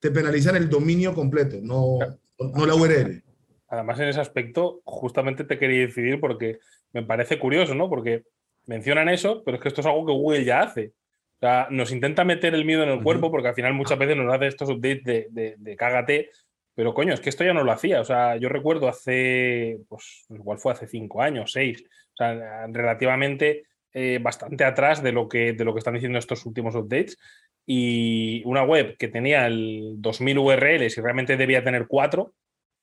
te 0.00 0.10
penalizan 0.10 0.56
el 0.56 0.68
dominio 0.68 1.14
completo, 1.14 1.58
no, 1.62 1.98
no 2.38 2.66
la 2.66 2.74
URL. 2.74 3.22
Además, 3.68 4.00
en 4.00 4.08
ese 4.08 4.20
aspecto, 4.20 4.80
justamente 4.84 5.44
te 5.44 5.58
quería 5.58 5.86
decidir 5.86 6.20
porque 6.20 6.58
me 6.92 7.02
parece 7.02 7.38
curioso, 7.38 7.74
¿no? 7.74 7.88
Porque 7.88 8.24
mencionan 8.66 9.08
eso, 9.08 9.42
pero 9.44 9.56
es 9.56 9.62
que 9.62 9.68
esto 9.68 9.82
es 9.82 9.86
algo 9.86 10.06
que 10.06 10.12
Google 10.12 10.44
ya 10.44 10.62
hace. 10.62 10.92
O 11.36 11.40
sea, 11.40 11.68
nos 11.70 11.92
intenta 11.92 12.24
meter 12.24 12.54
el 12.54 12.64
miedo 12.64 12.82
en 12.82 12.88
el 12.88 13.02
cuerpo 13.02 13.30
porque 13.30 13.48
al 13.48 13.54
final 13.54 13.74
muchas 13.74 13.98
veces 13.98 14.16
nos 14.16 14.32
hace 14.32 14.48
estos 14.48 14.70
updates 14.70 15.04
de, 15.04 15.28
de, 15.30 15.54
de 15.58 15.76
cágate 15.76 16.30
pero 16.78 16.94
coño, 16.94 17.12
es 17.12 17.18
que 17.18 17.28
esto 17.28 17.42
ya 17.42 17.52
no 17.52 17.64
lo 17.64 17.72
hacía. 17.72 18.00
O 18.00 18.04
sea, 18.04 18.36
yo 18.36 18.48
recuerdo 18.48 18.86
hace, 18.86 19.80
pues 19.88 20.26
igual 20.30 20.58
fue 20.58 20.70
hace 20.70 20.86
cinco 20.86 21.20
años, 21.20 21.50
seis, 21.50 21.82
o 21.82 22.16
sea, 22.16 22.68
relativamente 22.68 23.64
eh, 23.92 24.20
bastante 24.22 24.62
atrás 24.62 25.02
de 25.02 25.10
lo, 25.10 25.28
que, 25.28 25.54
de 25.54 25.64
lo 25.64 25.74
que 25.74 25.80
están 25.80 25.94
diciendo 25.94 26.20
estos 26.20 26.46
últimos 26.46 26.76
updates. 26.76 27.18
Y 27.66 28.44
una 28.44 28.62
web 28.62 28.96
que 28.96 29.08
tenía 29.08 29.48
el 29.48 29.94
2000 29.96 30.38
URLs 30.38 30.96
y 30.96 31.00
realmente 31.00 31.36
debía 31.36 31.64
tener 31.64 31.88
cuatro, 31.88 32.34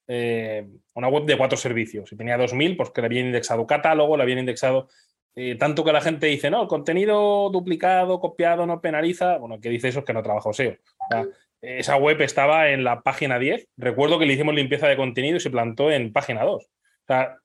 eh, 0.09 0.67
una 0.93 1.07
web 1.07 1.23
de 1.23 1.37
cuatro 1.37 1.57
servicios. 1.57 2.11
Y 2.11 2.17
tenía 2.17 2.37
2000, 2.37 2.75
pues 2.75 2.89
que 2.89 2.99
le 2.99 3.07
habían 3.07 3.27
indexado 3.27 3.65
catálogo, 3.65 4.17
le 4.17 4.23
habían 4.23 4.39
indexado 4.39 4.89
eh, 5.37 5.55
tanto 5.55 5.83
que 5.83 5.91
la 5.91 5.99
gente 5.99 6.27
dice, 6.27 6.49
no, 6.49 6.61
el 6.63 6.67
contenido 6.67 7.49
duplicado, 7.49 8.19
copiado, 8.19 8.65
no 8.65 8.81
penaliza. 8.81 9.37
Bueno, 9.37 9.59
que 9.61 9.69
dice 9.69 9.89
eso 9.89 9.99
es 9.99 10.05
que 10.05 10.13
no 10.13 10.23
trabaja 10.23 10.51
SEO. 10.51 10.73
O 10.73 11.07
sea, 11.09 11.25
esa 11.61 11.97
web 11.97 12.21
estaba 12.21 12.69
en 12.69 12.83
la 12.83 13.01
página 13.01 13.39
10. 13.39 13.67
Recuerdo 13.77 14.19
que 14.19 14.25
le 14.25 14.33
hicimos 14.33 14.55
limpieza 14.55 14.87
de 14.87 14.97
contenido 14.97 15.37
y 15.37 15.39
se 15.39 15.49
plantó 15.49 15.91
en 15.91 16.13
página 16.13 16.43
2. 16.43 16.63
O 16.63 16.69
sea, 17.07 17.37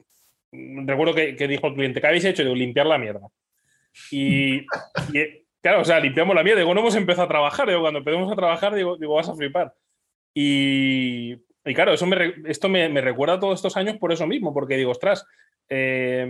recuerdo 0.52 1.14
que, 1.14 1.35
dijo 1.49 1.69
el 1.69 1.75
cliente, 1.75 2.00
¿qué 2.00 2.07
habéis 2.07 2.25
hecho? 2.25 2.43
Digo, 2.43 2.55
limpiar 2.55 2.87
la 2.87 2.99
mierda. 2.99 3.29
Y, 4.11 4.67
claro, 5.61 5.81
o 5.81 5.85
sea, 5.85 6.00
limpiamos 6.00 6.35
la 6.35 6.43
mierda. 6.43 6.61
Digo, 6.61 6.75
no 6.75 6.81
hemos 6.81 6.97
empezado 6.97 7.26
a 7.26 7.29
trabajar. 7.29 7.69
Digo, 7.69 7.81
cuando 7.81 7.99
empecemos 7.99 8.31
a 8.31 8.37
trabajar, 8.37 8.75
digo, 8.75 8.97
digo 8.97 9.14
vas 9.14 9.29
a 9.29 9.35
flipar. 9.35 9.75
Y, 10.35 11.33
y 11.64 11.75
claro, 11.75 11.93
eso 11.93 12.07
me, 12.07 12.35
esto 12.47 12.69
me, 12.69 12.88
me, 12.88 13.00
recuerda 13.00 13.40
todos 13.40 13.59
estos 13.59 13.76
años 13.76 13.97
por 13.99 14.12
eso 14.12 14.26
mismo, 14.26 14.55
porque 14.55 14.76
digo, 14.76 14.90
ostras, 14.90 15.26
eh, 15.69 16.26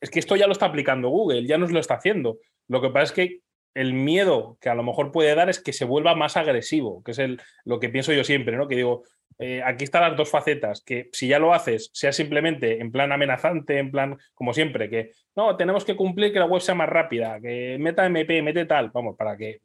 es 0.00 0.10
que 0.10 0.18
esto 0.18 0.36
ya 0.36 0.46
lo 0.46 0.52
está 0.52 0.66
aplicando 0.66 1.08
Google, 1.08 1.46
ya 1.46 1.58
nos 1.58 1.72
lo 1.72 1.80
está 1.80 1.94
haciendo. 1.94 2.38
Lo 2.68 2.80
que 2.80 2.90
pasa 2.90 3.04
es 3.04 3.12
que 3.12 3.40
el 3.74 3.94
miedo 3.94 4.58
que 4.60 4.68
a 4.68 4.74
lo 4.74 4.82
mejor 4.82 5.12
puede 5.12 5.34
dar 5.34 5.48
es 5.48 5.60
que 5.60 5.72
se 5.72 5.84
vuelva 5.84 6.14
más 6.14 6.36
agresivo, 6.36 7.02
que 7.02 7.12
es 7.12 7.18
el, 7.18 7.40
lo 7.64 7.80
que 7.80 7.88
pienso 7.88 8.12
yo 8.12 8.24
siempre, 8.24 8.56
¿no? 8.56 8.68
Que 8.68 8.76
digo, 8.76 9.04
eh, 9.38 9.62
aquí 9.64 9.84
están 9.84 10.02
las 10.02 10.16
dos 10.16 10.30
facetas, 10.30 10.82
que 10.82 11.08
si 11.12 11.28
ya 11.28 11.38
lo 11.38 11.54
haces, 11.54 11.90
sea 11.92 12.12
simplemente 12.12 12.80
en 12.80 12.92
plan 12.92 13.12
amenazante, 13.12 13.78
en 13.78 13.90
plan, 13.90 14.18
como 14.34 14.52
siempre, 14.52 14.90
que 14.90 15.12
no, 15.34 15.56
tenemos 15.56 15.84
que 15.84 15.96
cumplir 15.96 16.32
que 16.32 16.38
la 16.38 16.46
web 16.46 16.60
sea 16.60 16.74
más 16.74 16.88
rápida, 16.88 17.40
que 17.40 17.76
meta 17.80 18.06
MP, 18.06 18.42
mete 18.42 18.66
tal, 18.66 18.90
vamos, 18.90 19.16
para 19.16 19.36
que 19.36 19.60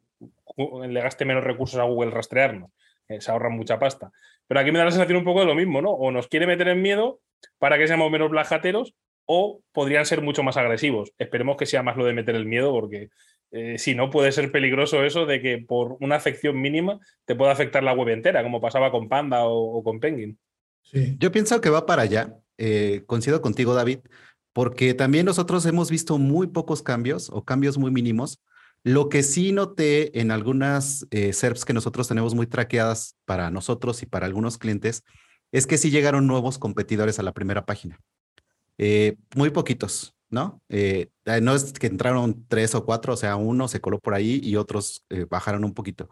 le 0.56 1.00
gaste 1.00 1.24
menos 1.24 1.44
recursos 1.44 1.78
a 1.78 1.84
Google 1.84 2.10
rastrearnos, 2.10 2.70
se 3.18 3.30
ahorra 3.30 3.50
mucha 3.50 3.78
pasta. 3.78 4.10
Pero 4.46 4.60
aquí 4.60 4.72
me 4.72 4.78
da 4.78 4.86
la 4.86 4.90
sensación 4.90 5.18
un 5.18 5.24
poco 5.24 5.40
de 5.40 5.46
lo 5.46 5.54
mismo, 5.54 5.82
¿no? 5.82 5.90
O 5.90 6.10
nos 6.10 6.26
quiere 6.26 6.46
meter 6.46 6.68
en 6.68 6.82
miedo 6.82 7.20
para 7.58 7.78
que 7.78 7.86
seamos 7.86 8.10
menos 8.10 8.30
blajateros, 8.30 8.94
o 9.30 9.60
podrían 9.72 10.06
ser 10.06 10.22
mucho 10.22 10.42
más 10.42 10.56
agresivos. 10.56 11.12
Esperemos 11.18 11.58
que 11.58 11.66
sea 11.66 11.82
más 11.82 11.98
lo 11.98 12.06
de 12.06 12.14
meter 12.14 12.34
el 12.34 12.46
miedo, 12.46 12.72
porque 12.72 13.10
eh, 13.50 13.78
si 13.78 13.94
no, 13.94 14.10
puede 14.10 14.32
ser 14.32 14.52
peligroso 14.52 15.02
eso 15.04 15.26
de 15.26 15.40
que 15.40 15.58
por 15.58 15.96
una 16.00 16.16
afección 16.16 16.60
mínima 16.60 17.00
te 17.24 17.34
pueda 17.34 17.52
afectar 17.52 17.82
la 17.82 17.94
web 17.94 18.08
entera, 18.08 18.42
como 18.42 18.60
pasaba 18.60 18.90
con 18.90 19.08
Panda 19.08 19.44
o, 19.44 19.82
con 19.82 20.00
Penguin. 20.00 20.38
Sí. 20.82 21.16
Yo 21.18 21.32
pienso 21.32 21.60
que 21.60 21.70
va 21.70 21.86
para 21.86 22.02
allá. 22.02 22.34
Eh, 22.58 23.04
coincido 23.06 23.40
contigo, 23.40 23.74
David, 23.74 24.00
porque 24.52 24.94
también 24.94 25.26
nosotros 25.26 25.64
hemos 25.66 25.90
visto 25.90 26.18
muy 26.18 26.48
pocos 26.48 26.82
cambios 26.82 27.30
o 27.30 27.44
cambios 27.44 27.78
muy 27.78 27.90
mínimos. 27.90 28.40
Lo 28.84 29.08
que 29.08 29.22
sí 29.22 29.52
noté 29.52 30.18
en 30.20 30.30
algunas 30.30 31.06
eh, 31.10 31.32
SERPs 31.32 31.64
que 31.64 31.72
nosotros 31.72 32.08
tenemos 32.08 32.34
muy 32.34 32.46
traqueadas 32.46 33.16
para 33.24 33.50
nosotros 33.50 34.02
y 34.02 34.06
para 34.06 34.26
algunos 34.26 34.58
clientes 34.58 35.04
es 35.52 35.66
que 35.66 35.78
sí 35.78 35.90
llegaron 35.90 36.26
nuevos 36.26 36.58
competidores 36.58 37.18
a 37.18 37.22
la 37.22 37.32
primera 37.32 37.64
página. 37.64 38.00
Eh, 38.76 39.16
muy 39.34 39.50
poquitos, 39.50 40.14
¿no? 40.30 40.62
Eh, 40.68 41.10
eh, 41.24 41.40
no 41.40 41.54
es 41.54 41.72
que 41.72 41.86
entraron 41.86 42.44
tres 42.48 42.74
o 42.74 42.84
cuatro, 42.84 43.14
o 43.14 43.16
sea, 43.16 43.36
uno 43.36 43.68
se 43.68 43.80
coló 43.80 43.98
por 43.98 44.14
ahí 44.14 44.40
y 44.42 44.56
otros 44.56 45.04
eh, 45.10 45.26
bajaron 45.28 45.64
un 45.64 45.74
poquito. 45.74 46.08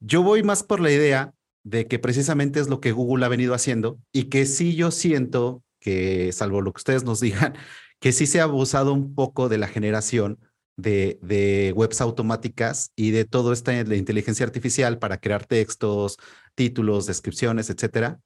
Yo 0.00 0.22
voy 0.22 0.42
más 0.42 0.62
por 0.62 0.80
la 0.80 0.90
idea 0.92 1.34
de 1.64 1.86
que 1.86 1.98
precisamente 1.98 2.60
es 2.60 2.68
lo 2.68 2.80
que 2.80 2.92
Google 2.92 3.24
ha 3.26 3.28
venido 3.28 3.54
haciendo 3.54 3.98
y 4.12 4.24
que 4.24 4.46
sí 4.46 4.74
yo 4.76 4.90
siento 4.90 5.62
que, 5.80 6.32
salvo 6.32 6.60
lo 6.62 6.72
que 6.72 6.78
ustedes 6.78 7.04
nos 7.04 7.20
digan, 7.20 7.54
que 8.00 8.12
sí 8.12 8.26
se 8.26 8.40
ha 8.40 8.44
abusado 8.44 8.92
un 8.92 9.14
poco 9.14 9.48
de 9.48 9.58
la 9.58 9.68
generación 9.68 10.38
de, 10.76 11.18
de 11.22 11.72
webs 11.74 12.00
automáticas 12.00 12.92
y 12.94 13.10
de 13.10 13.24
todo 13.24 13.52
esta 13.52 13.72
de 13.82 13.96
inteligencia 13.96 14.46
artificial 14.46 14.98
para 15.00 15.18
crear 15.18 15.44
textos, 15.44 16.18
títulos, 16.54 17.06
descripciones, 17.06 17.68
etcétera. 17.70 18.20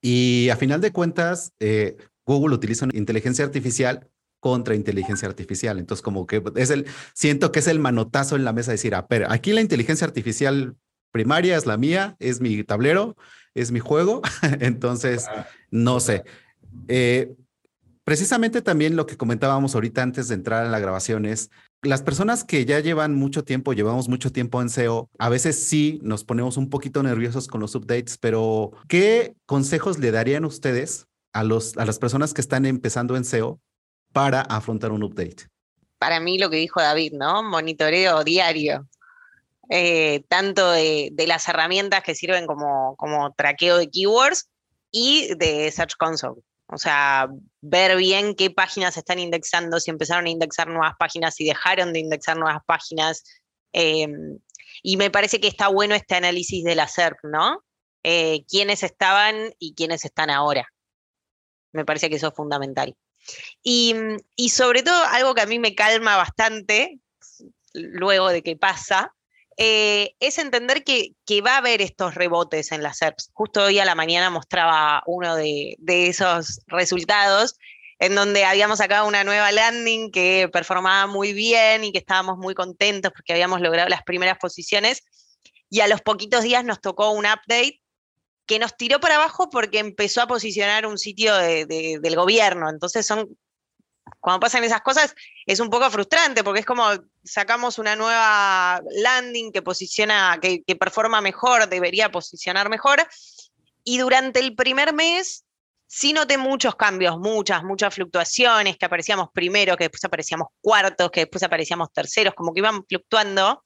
Y 0.00 0.48
a 0.48 0.56
final 0.56 0.80
de 0.80 0.92
cuentas, 0.92 1.52
Google 2.24 2.54
utiliza 2.54 2.86
una 2.86 2.96
inteligencia 2.96 3.44
artificial 3.44 4.08
contra 4.40 4.74
inteligencia 4.74 5.28
artificial. 5.28 5.78
Entonces, 5.78 6.02
como 6.02 6.26
que 6.26 6.42
es 6.56 6.70
el, 6.70 6.86
siento 7.14 7.52
que 7.52 7.58
es 7.58 7.66
el 7.66 7.78
manotazo 7.78 8.36
en 8.36 8.44
la 8.44 8.52
mesa 8.52 8.70
de 8.70 8.74
decir, 8.74 8.94
a 8.94 9.06
ver, 9.08 9.26
aquí 9.30 9.52
la 9.52 9.60
inteligencia 9.60 10.06
artificial 10.06 10.76
primaria 11.10 11.56
es 11.56 11.66
la 11.66 11.76
mía, 11.76 12.16
es 12.18 12.40
mi 12.40 12.62
tablero, 12.64 13.16
es 13.54 13.72
mi 13.72 13.80
juego. 13.80 14.22
Entonces, 14.60 15.26
no 15.70 16.00
sé. 16.00 16.24
Eh, 16.86 17.34
precisamente 18.04 18.62
también 18.62 18.96
lo 18.96 19.06
que 19.06 19.16
comentábamos 19.16 19.74
ahorita 19.74 20.02
antes 20.02 20.28
de 20.28 20.34
entrar 20.34 20.64
a 20.64 20.70
la 20.70 20.78
grabación 20.78 21.26
es, 21.26 21.50
las 21.82 22.02
personas 22.02 22.42
que 22.42 22.64
ya 22.64 22.80
llevan 22.80 23.14
mucho 23.14 23.44
tiempo, 23.44 23.72
llevamos 23.72 24.08
mucho 24.08 24.32
tiempo 24.32 24.60
en 24.60 24.68
SEO, 24.68 25.10
a 25.18 25.28
veces 25.28 25.68
sí 25.68 26.00
nos 26.02 26.24
ponemos 26.24 26.56
un 26.56 26.70
poquito 26.70 27.02
nerviosos 27.02 27.46
con 27.46 27.60
los 27.60 27.74
updates, 27.74 28.18
pero 28.18 28.72
¿qué 28.88 29.34
consejos 29.46 29.98
le 29.98 30.10
darían 30.10 30.44
ustedes 30.44 31.06
a, 31.32 31.44
los, 31.44 31.76
a 31.76 31.84
las 31.84 31.98
personas 31.98 32.34
que 32.34 32.40
están 32.40 32.66
empezando 32.66 33.16
en 33.16 33.24
SEO 33.24 33.60
para 34.18 34.40
afrontar 34.40 34.90
un 34.90 35.04
update? 35.04 35.46
Para 36.00 36.18
mí 36.18 36.38
lo 36.38 36.50
que 36.50 36.56
dijo 36.56 36.80
David, 36.80 37.12
¿no? 37.12 37.44
Monitoreo 37.44 38.24
diario. 38.24 38.88
Eh, 39.70 40.24
tanto 40.28 40.72
de, 40.72 41.12
las 41.28 41.48
herramientas 41.48 42.02
que 42.02 42.16
sirven 42.16 42.44
como, 42.44 42.96
como 42.96 43.32
traqueo 43.34 43.76
de 43.76 43.88
keywords 43.88 44.50
y 44.90 45.32
de 45.36 45.70
Search 45.70 45.94
Console. 45.96 46.42
O 46.66 46.78
sea, 46.78 47.28
ver 47.60 47.96
bien 47.96 48.34
qué 48.34 48.50
páginas 48.50 48.96
están 48.96 49.20
indexando, 49.20 49.78
si 49.78 49.92
empezaron 49.92 50.26
a 50.26 50.30
indexar 50.30 50.66
nuevas 50.66 50.96
páginas, 50.98 51.36
si 51.36 51.44
dejaron 51.44 51.92
de 51.92 52.00
indexar 52.00 52.36
nuevas 52.36 52.62
páginas. 52.66 53.22
Em, 53.72 54.40
y 54.82 54.96
me 54.96 55.12
parece 55.12 55.38
que 55.38 55.46
está 55.46 55.68
bueno 55.68 55.94
este 55.94 56.16
análisis 56.16 56.64
de 56.64 56.74
la 56.74 56.88
SERP, 56.88 57.18
¿no? 57.22 57.62
Eh, 58.02 58.44
quiénes 58.50 58.82
estaban 58.82 59.54
y 59.60 59.76
quiénes 59.76 60.04
están 60.04 60.28
ahora. 60.28 60.66
Me 61.70 61.84
parece 61.84 62.10
que 62.10 62.16
eso 62.16 62.28
es 62.28 62.34
fundamental. 62.34 62.96
Y, 63.62 63.94
y 64.36 64.50
sobre 64.50 64.82
todo, 64.82 65.02
algo 65.04 65.34
que 65.34 65.42
a 65.42 65.46
mí 65.46 65.58
me 65.58 65.74
calma 65.74 66.16
bastante, 66.16 67.00
luego 67.72 68.28
de 68.28 68.42
que 68.42 68.56
pasa, 68.56 69.14
eh, 69.60 70.14
es 70.20 70.38
entender 70.38 70.84
que, 70.84 71.14
va 71.42 71.54
a 71.54 71.56
haber 71.58 71.82
estos 71.82 72.14
rebotes 72.14 72.70
en 72.70 72.80
las 72.84 72.98
SERPs. 72.98 73.30
Justo 73.34 73.64
hoy 73.64 73.80
a 73.80 73.84
la 73.84 73.96
mañana 73.96 74.30
mostraba 74.30 75.02
uno 75.06 75.34
de, 75.34 75.76
esos 75.84 76.60
resultados 76.68 77.56
en 77.98 78.14
donde 78.14 78.44
habíamos 78.44 78.78
sacado 78.78 79.08
una 79.08 79.24
nueva 79.24 79.50
landing 79.50 80.12
que 80.12 80.48
performaba 80.52 81.08
muy 81.08 81.32
bien 81.32 81.82
y 81.82 81.90
que 81.90 81.98
estábamos 81.98 82.38
muy 82.38 82.54
contentos 82.54 83.10
porque 83.12 83.32
habíamos 83.32 83.60
logrado 83.60 83.88
las 83.88 84.04
primeras 84.04 84.38
posiciones 84.38 85.02
y 85.68 85.80
a 85.80 85.88
los 85.88 86.00
poquitos 86.02 86.44
días 86.44 86.64
nos 86.64 86.80
tocó 86.80 87.10
un 87.10 87.26
update 87.26 87.80
que 88.48 88.58
nos 88.58 88.76
tiró 88.76 88.98
para 88.98 89.16
abajo 89.16 89.50
porque 89.50 89.78
empezó 89.78 90.22
a 90.22 90.26
posicionar 90.26 90.86
un 90.86 90.98
sitio 90.98 91.36
del 91.36 92.16
gobierno. 92.16 92.68
Entonces 92.70 93.06
son 93.06 93.28
cuando 94.20 94.40
pasan 94.40 94.64
esas 94.64 94.80
cosas 94.80 95.14
es 95.46 95.60
un 95.60 95.68
poco 95.68 95.90
frustrante 95.90 96.42
porque 96.42 96.60
es 96.60 96.66
como 96.66 96.88
sacamos 97.22 97.78
una 97.78 97.94
nueva 97.94 98.80
landing 98.90 99.52
que 99.52 99.62
posiciona, 99.62 100.38
que, 100.40 100.76
performa 100.76 101.20
mejor, 101.20 101.68
debería 101.68 102.10
posicionar 102.10 102.70
mejor. 102.70 103.06
Y 103.84 103.98
durante 103.98 104.40
el 104.40 104.54
primer 104.56 104.94
mes 104.94 105.44
sí 105.86 106.14
noté 106.14 106.38
muchos 106.38 106.74
cambios, 106.74 107.18
muchas, 107.18 107.62
muchas 107.62 107.94
fluctuaciones, 107.94 108.78
que 108.78 108.86
aparecíamos 108.86 109.28
primero, 109.32 109.76
que 109.76 109.84
después 109.84 110.04
aparecíamos 110.04 110.48
cuartos, 110.60 111.10
que 111.10 111.20
después 111.20 111.42
aparecíamos 111.42 111.92
terceros, 111.92 112.34
como 112.34 112.54
que 112.54 112.60
iban 112.60 112.84
fluctuando. 112.86 113.62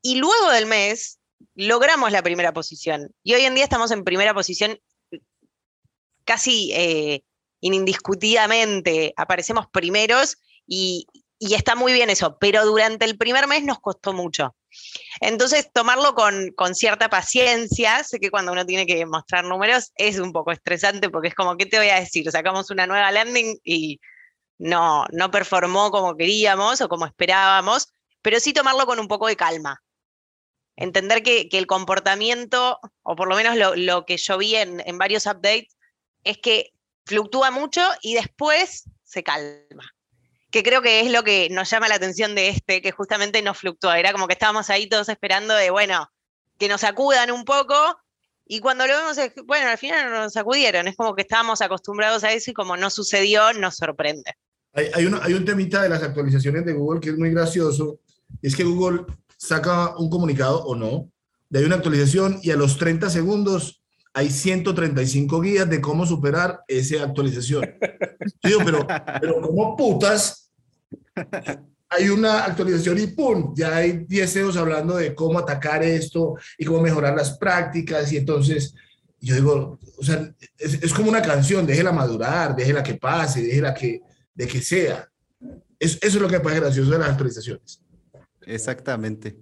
Y 0.00 0.16
luego 0.16 0.50
del 0.50 0.66
mes 0.66 1.19
logramos 1.54 2.12
la 2.12 2.22
primera 2.22 2.52
posición. 2.52 3.14
Y 3.22 3.34
hoy 3.34 3.44
en 3.44 3.54
día 3.54 3.64
estamos 3.64 3.90
en 3.90 4.04
primera 4.04 4.34
posición 4.34 4.78
casi 6.24 6.72
eh, 6.72 7.24
indiscutidamente 7.60 9.12
aparecemos 9.16 9.66
primeros 9.72 10.38
y, 10.66 11.06
está 11.40 11.74
muy 11.74 11.92
bien 11.92 12.10
eso, 12.10 12.36
pero 12.38 12.66
durante 12.66 13.06
el 13.06 13.16
primer 13.16 13.48
mes 13.48 13.64
nos 13.64 13.80
costó 13.80 14.12
mucho. 14.12 14.54
Entonces, 15.20 15.70
tomarlo 15.72 16.14
con, 16.14 16.74
cierta 16.74 17.08
paciencia, 17.08 18.04
sé 18.04 18.20
que 18.20 18.30
cuando 18.30 18.52
uno 18.52 18.66
tiene 18.66 18.86
que 18.86 19.04
mostrar 19.06 19.44
números 19.44 19.90
es 19.96 20.18
un 20.18 20.32
poco 20.32 20.52
estresante 20.52 21.08
porque 21.08 21.28
es 21.28 21.34
como, 21.34 21.56
¿qué 21.56 21.66
te 21.66 21.78
voy 21.78 21.88
a 21.88 21.98
decir? 21.98 22.30
Sacamos 22.30 22.70
una 22.70 22.86
nueva 22.86 23.10
landing 23.10 23.58
y 23.64 24.00
no, 24.58 25.06
no 25.12 25.30
performó 25.30 25.90
como 25.90 26.14
queríamos 26.14 26.82
o 26.82 26.88
como 26.88 27.06
esperábamos, 27.06 27.88
pero 28.20 28.38
sí 28.38 28.52
tomarlo 28.52 28.84
con 28.84 29.00
un 29.00 29.08
poco 29.08 29.26
de 29.26 29.36
calma. 29.36 29.82
Entender 30.80 31.22
que, 31.22 31.46
el 31.52 31.66
comportamiento, 31.66 32.80
o 33.02 33.14
por 33.14 33.28
lo 33.28 33.36
menos 33.36 33.54
lo, 33.76 34.06
que 34.06 34.16
yo 34.16 34.38
vi 34.38 34.56
en, 34.56 34.96
varios 34.96 35.26
updates, 35.26 35.76
es 36.24 36.38
que 36.38 36.72
fluctúa 37.04 37.50
mucho 37.50 37.82
y 38.00 38.14
después 38.14 38.84
se 39.04 39.22
calma. 39.22 39.94
Que 40.50 40.62
creo 40.62 40.80
que 40.80 41.00
es 41.00 41.12
lo 41.12 41.22
que 41.22 41.48
nos 41.50 41.68
llama 41.68 41.86
la 41.86 41.96
atención 41.96 42.34
de 42.34 42.48
este, 42.48 42.80
que 42.80 42.92
justamente 42.92 43.42
no 43.42 43.52
fluctúa. 43.52 43.98
Era 43.98 44.12
como 44.12 44.26
que 44.26 44.32
estábamos 44.32 44.70
ahí 44.70 44.88
todos 44.88 45.10
esperando 45.10 45.54
de, 45.54 45.68
bueno, 45.68 46.10
que 46.58 46.66
nos 46.66 46.80
sacudan 46.80 47.30
un 47.30 47.44
poco. 47.44 47.74
Y 48.46 48.60
cuando 48.60 48.86
lo 48.86 48.96
vemos, 48.96 49.18
bueno, 49.44 49.68
al 49.68 49.76
final 49.76 50.10
no 50.10 50.22
nos 50.22 50.32
sacudieron. 50.32 50.88
Es 50.88 50.96
como 50.96 51.14
que 51.14 51.22
estábamos 51.22 51.60
acostumbrados 51.60 52.24
a 52.24 52.32
eso 52.32 52.52
y 52.52 52.54
como 52.54 52.78
no 52.78 52.88
sucedió, 52.88 53.52
nos 53.52 53.76
sorprende. 53.76 54.34
Hay, 54.72 54.90
hay 54.94 55.34
un 55.34 55.44
temita 55.44 55.82
de 55.82 55.90
las 55.90 56.02
actualizaciones 56.02 56.64
de 56.64 56.72
Google 56.72 57.00
que 57.00 57.10
es 57.10 57.18
muy 57.18 57.30
gracioso. 57.32 58.00
es 58.40 58.56
que 58.56 58.64
Google 58.64 59.04
saca 59.40 59.96
un 59.96 60.10
comunicado 60.10 60.62
o 60.64 60.76
no, 60.76 61.10
de 61.48 61.64
una 61.64 61.76
actualización 61.76 62.38
y 62.42 62.50
a 62.50 62.56
los 62.56 62.76
30 62.76 63.08
segundos 63.08 63.82
hay 64.12 64.28
135 64.28 65.40
guías 65.40 65.68
de 65.68 65.80
cómo 65.80 66.04
superar 66.04 66.60
esa 66.68 67.02
actualización. 67.02 67.64
Yo 68.42 68.58
pero, 68.64 68.86
pero 69.20 69.40
¿cómo 69.40 69.76
putas? 69.76 70.52
Hay 71.88 72.08
una 72.08 72.44
actualización 72.44 72.98
y 72.98 73.06
¡pum! 73.06 73.54
Ya 73.56 73.76
hay 73.76 74.04
10 74.06 74.32
CEOs 74.32 74.56
hablando 74.56 74.96
de 74.96 75.14
cómo 75.14 75.38
atacar 75.38 75.82
esto 75.82 76.34
y 76.58 76.64
cómo 76.64 76.82
mejorar 76.82 77.16
las 77.16 77.36
prácticas. 77.38 78.12
Y 78.12 78.18
entonces, 78.18 78.74
yo 79.20 79.34
digo, 79.34 79.78
o 79.98 80.04
sea, 80.04 80.32
es, 80.58 80.92
como 80.92 81.08
una 81.08 81.22
canción, 81.22 81.66
déjela 81.66 81.92
madurar, 81.92 82.54
déjela 82.54 82.82
que 82.82 82.94
pase, 82.94 83.42
déjela 83.42 83.74
que, 83.74 84.02
de 84.34 84.46
que 84.46 84.60
sea. 84.60 85.08
eso 85.78 85.98
es 86.00 86.14
lo 86.14 86.28
que 86.28 86.38
me 86.38 86.44
parece 86.44 86.60
gracioso 86.60 86.90
de 86.90 86.98
las 86.98 87.10
actualizaciones. 87.10 87.80
Exactamente. 88.54 89.36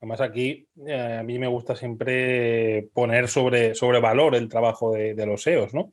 Además 0.00 0.20
aquí 0.20 0.66
eh, 0.86 1.18
a 1.20 1.22
mí 1.22 1.38
me 1.38 1.46
gusta 1.46 1.76
siempre 1.76 2.88
poner 2.94 3.28
sobre, 3.28 3.74
sobre 3.74 4.00
valor 4.00 4.34
el 4.34 4.48
trabajo 4.48 4.92
de, 4.92 5.26
los 5.26 5.42
SEOs, 5.42 5.74
¿no? 5.74 5.92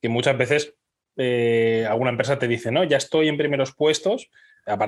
Que 0.00 0.08
muchas 0.08 0.36
veces 0.38 0.74
eh, 1.16 1.86
alguna 1.88 2.10
empresa 2.10 2.38
te 2.38 2.48
dice, 2.48 2.70
no, 2.70 2.84
ya 2.84 2.96
estoy 2.96 3.28
en 3.28 3.36
primeros 3.36 3.74
puestos, 3.74 4.30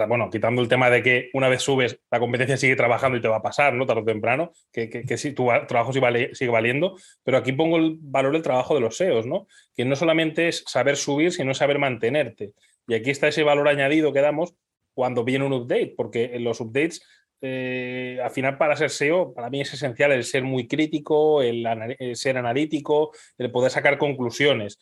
bueno, 0.08 0.30
quitando 0.30 0.62
el 0.62 0.68
tema 0.68 0.88
de 0.88 1.02
que 1.02 1.30
una 1.34 1.48
vez 1.48 1.62
subes, 1.62 1.98
la 2.10 2.20
competencia 2.20 2.56
sigue 2.56 2.76
trabajando 2.76 3.18
y 3.18 3.20
te 3.20 3.28
va 3.28 3.36
a 3.36 3.42
pasar, 3.42 3.74
¿no? 3.74 3.86
Tarde 3.86 4.02
o 4.02 4.04
temprano, 4.04 4.52
que, 4.72 4.88
que, 4.88 5.04
que 5.04 5.16
tu 5.32 5.48
trabajo 5.66 5.92
sigue, 5.92 6.50
valiendo, 6.50 6.96
pero 7.24 7.38
aquí 7.38 7.52
pongo 7.52 7.76
el 7.76 7.96
valor 8.00 8.32
del 8.32 8.42
trabajo 8.42 8.74
de 8.74 8.80
los 8.80 8.96
SEOs, 8.96 9.26
¿no? 9.26 9.48
Que 9.74 9.84
no 9.84 9.96
solamente 9.96 10.48
es 10.48 10.62
saber 10.66 10.96
subir, 10.96 11.32
sino 11.32 11.54
saber 11.54 11.78
mantenerte. 11.78 12.52
Y 12.86 12.94
aquí 12.94 13.10
está 13.10 13.28
ese 13.28 13.42
valor 13.42 13.68
añadido 13.68 14.12
que 14.12 14.20
damos 14.20 14.54
cuando 14.94 15.24
viene 15.24 15.44
un 15.44 15.52
update, 15.52 15.94
porque 15.96 16.30
en 16.32 16.44
los 16.44 16.60
updates 16.60 17.02
eh, 17.46 18.18
al 18.24 18.30
final 18.30 18.56
para 18.56 18.74
ser 18.74 18.88
SEO, 18.88 19.34
para 19.34 19.50
mí 19.50 19.60
es 19.60 19.74
esencial 19.74 20.12
el 20.12 20.24
ser 20.24 20.44
muy 20.44 20.66
crítico, 20.66 21.42
el, 21.42 21.66
ser 22.14 22.38
analítico, 22.38 23.12
el 23.36 23.50
poder 23.50 23.70
sacar 23.70 23.98
conclusiones. 23.98 24.78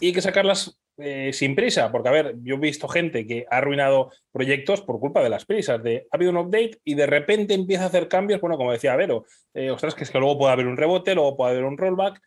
Y 0.00 0.06
hay 0.06 0.12
que 0.12 0.20
sacarlas 0.20 0.80
eh, 0.96 1.30
sin 1.32 1.54
prisa, 1.54 1.92
porque 1.92 2.08
a 2.08 2.12
ver, 2.12 2.34
yo 2.42 2.56
he 2.56 2.58
visto 2.58 2.88
gente 2.88 3.24
que 3.24 3.46
ha 3.48 3.58
arruinado 3.58 4.10
proyectos 4.32 4.82
por 4.82 4.98
culpa 4.98 5.22
de 5.22 5.30
las 5.30 5.44
prisas, 5.44 5.80
de 5.82 6.08
ha 6.10 6.16
habido 6.16 6.32
un 6.32 6.38
update 6.38 6.80
y 6.82 6.94
de 6.96 7.06
repente 7.06 7.54
empieza 7.54 7.84
a 7.84 7.86
hacer 7.86 8.08
cambios, 8.08 8.40
bueno, 8.40 8.56
como 8.56 8.72
decía 8.72 8.96
Vero, 8.96 9.24
eh, 9.54 9.70
ostras, 9.70 9.94
que 9.94 10.02
es 10.02 10.10
que 10.10 10.18
luego 10.18 10.38
puede 10.38 10.54
haber 10.54 10.66
un 10.66 10.76
rebote, 10.76 11.14
luego 11.14 11.36
puede 11.36 11.52
haber 11.52 11.64
un 11.64 11.78
rollback, 11.78 12.20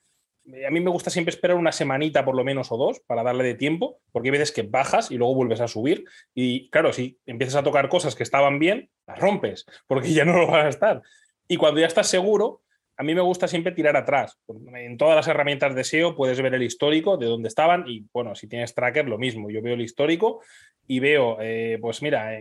a 0.65 0.71
mí 0.71 0.79
me 0.79 0.91
gusta 0.91 1.10
siempre 1.10 1.31
esperar 1.31 1.58
una 1.58 1.71
semanita 1.71 2.23
por 2.23 2.36
lo 2.36 2.43
menos 2.43 2.71
o 2.71 2.77
dos 2.77 2.99
para 3.08 3.23
darle 3.23 3.43
de 3.43 3.55
tiempo, 3.55 3.99
porque 4.12 4.27
hay 4.29 4.34
veces 4.34 4.51
que 4.51 4.63
bajas 4.63 5.12
y 5.12 5.17
luego 5.17 5.36
vuelves 5.36 5.62
a 5.62 5.67
subir. 5.67 6.05
Y 6.34 6.69
claro, 6.69 6.93
si 6.93 7.19
empiezas 7.25 7.55
a 7.55 7.63
tocar 7.63 7.89
cosas 7.89 8.15
que 8.15 8.23
estaban 8.23 8.60
bien, 8.60 8.89
las 9.08 9.19
rompes, 9.19 9.65
porque 9.88 10.10
ya 10.13 10.25
no 10.25 10.38
lo 10.38 10.47
van 10.47 10.67
a 10.67 10.69
estar. 10.69 11.01
Y 11.47 11.58
cuando 11.58 11.79
ya 11.79 11.88
estás 11.88 12.08
seguro, 12.08 12.62
a 12.97 13.03
mí 13.03 13.13
me 13.13 13.21
gusta 13.21 13.47
siempre 13.47 13.73
tirar 13.73 13.97
atrás. 13.97 14.38
En 14.75 14.97
todas 14.97 15.15
las 15.15 15.27
herramientas 15.27 15.75
de 15.75 15.84
SEO 15.84 16.15
puedes 16.15 16.41
ver 16.41 16.53
el 16.53 16.63
histórico 16.63 17.17
de 17.17 17.25
dónde 17.25 17.49
estaban 17.49 17.86
y 17.88 18.05
bueno, 18.13 18.36
si 18.36 18.47
tienes 18.47 18.73
tracker, 18.73 19.08
lo 19.08 19.17
mismo. 19.17 19.49
Yo 19.49 19.62
veo 19.62 19.73
el 19.73 19.81
histórico 19.81 20.41
y 20.88 20.99
veo, 20.99 21.38
eh, 21.41 21.77
pues 21.81 22.01
mira, 22.01 22.31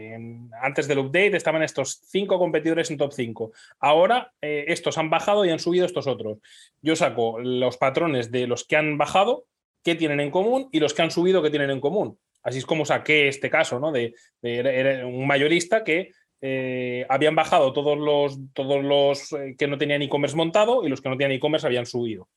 antes 0.61 0.87
del 0.87 0.99
update 0.99 1.37
estaban 1.37 1.63
estos 1.63 2.01
cinco 2.07 2.39
competidores 2.39 2.91
en 2.91 2.99
top 2.99 3.13
5. 3.13 3.53
Ahora 3.81 4.33
eh, 4.41 4.67
estos 4.69 4.99
han 4.99 5.11
bajado 5.11 5.45
y 5.45 5.51
han 5.51 5.59
subido 5.59 5.87
estos 5.87 6.07
otros. 6.07 6.39
Yo 6.83 6.95
saco 6.95 7.41
los 7.41 7.77
patrones 7.77 8.31
de 8.31 8.47
los 8.47 8.65
que 8.65 8.77
han 8.77 8.97
bajado, 8.97 9.47
qué 9.83 9.95
tienen 9.95 10.21
en 10.21 10.31
común 10.31 10.69
y 10.71 10.81
los 10.81 10.95
que 10.95 11.03
han 11.03 11.11
subido, 11.11 11.43
qué 11.43 11.51
tienen 11.51 11.71
en 11.71 11.81
común. 11.81 12.19
Así 12.43 12.59
es 12.59 12.67
como 12.67 12.85
saqué 12.85 13.29
este 13.29 13.49
caso, 13.49 13.81
¿no? 13.81 13.91
De, 13.91 14.15
de 14.43 15.03
un 15.05 15.27
mayorista 15.27 15.83
que 15.83 16.11
eh, 16.41 17.07
habían 17.09 17.35
bajado 17.35 17.73
todos 17.73 17.97
los, 17.97 18.39
todos 18.53 18.85
los 18.85 19.33
eh, 19.33 19.55
que 19.57 19.67
no 19.67 19.79
tenían 19.79 20.03
e-commerce 20.03 20.37
montado 20.37 20.85
y 20.85 20.89
los 20.89 21.01
que 21.01 21.09
no 21.09 21.17
tenían 21.17 21.33
e-commerce 21.33 21.67
habían 21.67 21.87
subido. 21.87 22.29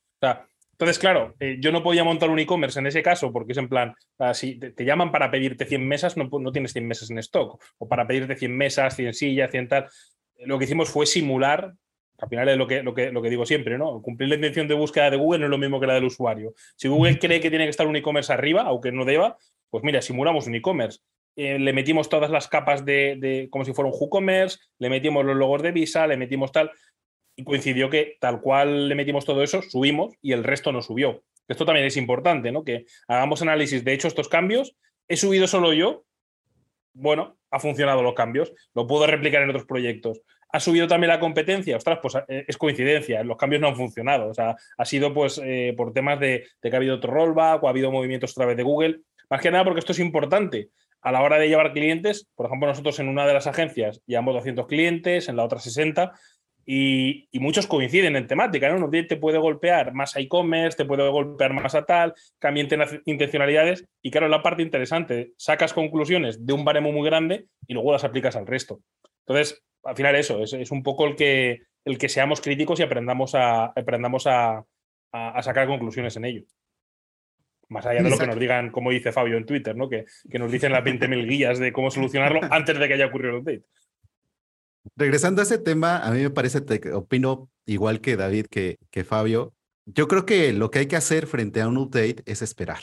entonces, 0.72 0.98
claro, 0.98 1.34
eh, 1.40 1.58
yo 1.60 1.72
no 1.72 1.82
podía 1.82 2.04
montar 2.04 2.30
un 2.30 2.38
e-commerce 2.38 2.78
en 2.78 2.86
ese 2.86 3.02
caso 3.02 3.32
porque 3.32 3.52
es 3.52 3.58
en 3.58 3.68
plan, 3.68 3.94
si 4.32 4.58
te, 4.58 4.84
llaman 4.84 5.12
para 5.12 5.30
pedirte 5.30 5.66
100 5.66 5.86
mesas, 5.86 6.16
no, 6.16 6.28
no, 6.30 6.52
tienes 6.52 6.72
100 6.72 6.86
mesas 6.86 7.10
en 7.10 7.18
stock, 7.18 7.62
o 7.78 7.88
para 7.88 8.06
pedirte 8.06 8.36
100 8.36 8.56
mesas, 8.56 8.96
100 8.96 9.14
sillas, 9.14 9.50
100 9.50 9.68
tal. 9.68 9.88
Lo 10.46 10.58
que 10.58 10.64
hicimos 10.64 10.88
fue 10.88 11.04
simular 11.04 11.74
Al 12.18 12.28
final 12.28 12.48
es 12.48 12.56
lo 12.56 12.66
que, 12.66 12.82
lo 12.82 12.94
que, 12.94 13.12
lo 13.12 13.20
que 13.22 13.30
digo 13.30 13.44
siempre, 13.44 13.76
¿no? 13.76 14.00
Cumplir 14.02 14.28
la 14.28 14.36
intención 14.36 14.68
de 14.68 14.74
búsqueda 14.74 15.10
de 15.10 15.16
Google 15.16 15.40
no 15.40 15.44
es 15.46 15.50
lo 15.50 15.58
mismo 15.58 15.80
que 15.80 15.86
la 15.86 15.94
del 15.94 16.04
usuario. 16.04 16.54
Si 16.76 16.88
Google 16.88 17.18
cree 17.18 17.40
que 17.40 17.50
tiene 17.50 17.64
que 17.64 17.70
estar 17.70 17.86
un 17.86 17.96
e-commerce 17.96 18.32
arriba, 18.32 18.62
aunque 18.62 18.90
no 18.90 19.04
deba, 19.04 19.36
pues 19.70 19.84
mira, 19.84 20.00
simulamos 20.02 20.46
un 20.46 20.54
e-commerce. 20.54 21.00
Eh, 21.40 21.56
le 21.56 21.72
metimos 21.72 22.08
todas 22.08 22.32
las 22.32 22.48
capas 22.48 22.84
de, 22.84 23.46
como 23.52 23.64
si 23.64 23.72
fuera 23.72 23.88
un 23.88 23.96
WooCommerce, 23.96 24.58
le 24.80 24.90
metimos 24.90 25.24
los 25.24 25.36
logos 25.36 25.62
de 25.62 25.70
Visa, 25.70 26.04
le 26.08 26.16
metimos 26.16 26.50
tal, 26.50 26.72
y 27.36 27.44
coincidió 27.44 27.88
que 27.88 28.16
tal 28.18 28.40
cual 28.40 28.88
le 28.88 28.96
metimos 28.96 29.24
todo 29.24 29.44
eso, 29.44 29.62
subimos 29.62 30.16
y 30.20 30.32
el 30.32 30.42
resto 30.42 30.72
no 30.72 30.82
subió. 30.82 31.22
Esto 31.46 31.64
también 31.64 31.86
es 31.86 31.96
importante, 31.96 32.50
¿no? 32.50 32.64
Que 32.64 32.86
hagamos 33.06 33.40
análisis 33.40 33.84
de 33.84 33.92
hecho 33.92 34.08
estos 34.08 34.28
cambios. 34.28 34.74
¿He 35.06 35.16
subido 35.16 35.46
solo 35.46 35.72
yo? 35.72 36.04
Bueno, 36.92 37.38
ha 37.52 37.60
funcionado 37.60 38.02
los 38.02 38.14
cambios. 38.14 38.52
Lo 38.74 38.88
puedo 38.88 39.06
replicar 39.06 39.40
en 39.42 39.50
otros 39.50 39.64
proyectos. 39.64 40.20
¿Ha 40.50 40.58
subido 40.58 40.88
también 40.88 41.10
la 41.10 41.20
competencia? 41.20 41.76
Ostras, 41.76 42.00
pues 42.02 42.16
eh, 42.26 42.46
es 42.48 42.56
coincidencia, 42.56 43.22
los 43.22 43.36
cambios 43.36 43.62
no 43.62 43.68
han 43.68 43.76
funcionado. 43.76 44.28
O 44.28 44.34
sea, 44.34 44.56
ha 44.76 44.84
sido 44.84 45.14
pues 45.14 45.40
eh, 45.44 45.72
por 45.76 45.92
temas 45.92 46.18
de, 46.18 46.48
que 46.60 46.68
ha 46.68 46.76
habido 46.76 46.96
otro 46.96 47.12
rollback 47.12 47.62
o 47.62 47.68
ha 47.68 47.70
habido 47.70 47.92
movimientos 47.92 48.32
a 48.32 48.34
través 48.34 48.56
de 48.56 48.64
Google. 48.64 49.02
Más 49.30 49.40
que 49.40 49.52
nada 49.52 49.62
porque 49.62 49.78
esto 49.78 49.92
es 49.92 50.00
importante. 50.00 50.70
A 51.00 51.12
la 51.12 51.22
hora 51.22 51.38
de 51.38 51.48
llevar 51.48 51.72
clientes, 51.72 52.28
por 52.34 52.46
ejemplo, 52.46 52.68
nosotros 52.68 52.98
en 52.98 53.08
una 53.08 53.26
de 53.26 53.34
las 53.34 53.46
agencias 53.46 54.02
llevamos 54.06 54.34
200 54.34 54.66
clientes, 54.66 55.28
en 55.28 55.36
la 55.36 55.44
otra 55.44 55.58
60, 55.58 56.12
y, 56.70 57.28
muchos 57.32 57.66
coinciden 57.66 58.14
en 58.14 58.26
temática, 58.26 58.68
¿no? 58.68 58.90
te 58.90 59.16
puede 59.16 59.38
golpear 59.38 59.94
más 59.94 60.16
a 60.16 60.20
e-commerce, 60.20 60.76
te 60.76 60.84
puede 60.84 61.08
golpear 61.08 61.54
más 61.54 61.74
a 61.74 61.86
tal, 61.86 62.12
cambien 62.38 62.68
intencionalidades 63.06 63.86
y 64.02 64.10
claro, 64.10 64.28
la 64.28 64.42
parte 64.42 64.62
interesante, 64.62 65.32
sacas 65.38 65.72
conclusiones 65.72 66.44
de 66.44 66.52
un 66.52 66.66
baremo 66.66 66.92
muy 66.92 67.08
grande 67.08 67.46
y 67.66 67.72
luego 67.72 67.92
las 67.92 68.04
aplicas 68.04 68.36
al 68.36 68.46
resto. 68.46 68.80
Entonces, 69.26 69.62
al 69.82 69.96
final 69.96 70.14
eso, 70.16 70.42
es, 70.42 70.70
un 70.70 70.82
poco 70.82 71.06
el 71.06 71.16
que, 71.16 71.62
el 71.86 71.96
que 71.96 72.10
seamos 72.10 72.42
críticos 72.42 72.80
y 72.80 72.82
aprendamos 72.82 73.34
a, 73.34 73.66
aprendamos 73.66 74.26
a 74.26 74.62
sacar 75.40 75.66
conclusiones 75.68 76.16
en 76.16 76.26
ello. 76.26 76.42
Más 77.68 77.84
allá 77.84 78.02
de 78.02 78.10
lo 78.10 78.18
que 78.18 78.26
nos 78.26 78.38
digan, 78.38 78.70
como 78.70 78.90
dice 78.90 79.12
Fabio 79.12 79.36
en 79.36 79.44
Twitter, 79.44 79.76
¿no? 79.76 79.88
que, 79.88 80.06
que 80.30 80.38
nos 80.38 80.50
dicen 80.50 80.72
las 80.72 80.84
20.000 80.84 81.28
guías 81.28 81.58
de 81.58 81.72
cómo 81.72 81.90
solucionarlo 81.90 82.40
antes 82.50 82.78
de 82.78 82.88
que 82.88 82.94
haya 82.94 83.06
ocurrido 83.06 83.34
el 83.34 83.40
update. 83.40 83.64
Regresando 84.96 85.42
a 85.42 85.44
ese 85.44 85.58
tema, 85.58 85.98
a 85.98 86.10
mí 86.10 86.22
me 86.22 86.30
parece, 86.30 86.60
te, 86.60 86.92
opino 86.92 87.50
igual 87.66 88.00
que 88.00 88.16
David, 88.16 88.46
que, 88.50 88.78
que 88.90 89.04
Fabio. 89.04 89.52
Yo 89.84 90.08
creo 90.08 90.24
que 90.24 90.52
lo 90.52 90.70
que 90.70 90.80
hay 90.80 90.86
que 90.86 90.96
hacer 90.96 91.26
frente 91.26 91.60
a 91.60 91.68
un 91.68 91.76
update 91.76 92.22
es 92.24 92.42
esperar. 92.42 92.80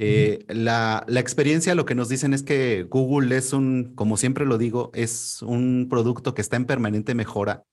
Eh, 0.00 0.38
uh 0.42 0.52
-huh. 0.52 0.54
la, 0.54 1.04
la, 1.08 1.18
experiencia 1.18 1.74
lo 1.74 1.84
que 1.84 1.96
nos 1.96 2.08
dicen 2.08 2.32
es 2.32 2.44
que 2.44 2.84
Google 2.84 3.36
es 3.36 3.52
un, 3.52 3.94
como 3.96 4.16
siempre 4.16 4.46
lo 4.46 4.56
digo, 4.56 4.92
es 4.94 5.42
un 5.42 5.88
producto 5.90 6.34
que 6.34 6.40
está 6.40 6.56
en 6.56 6.66
permanente 6.66 7.16
mejora 7.16 7.64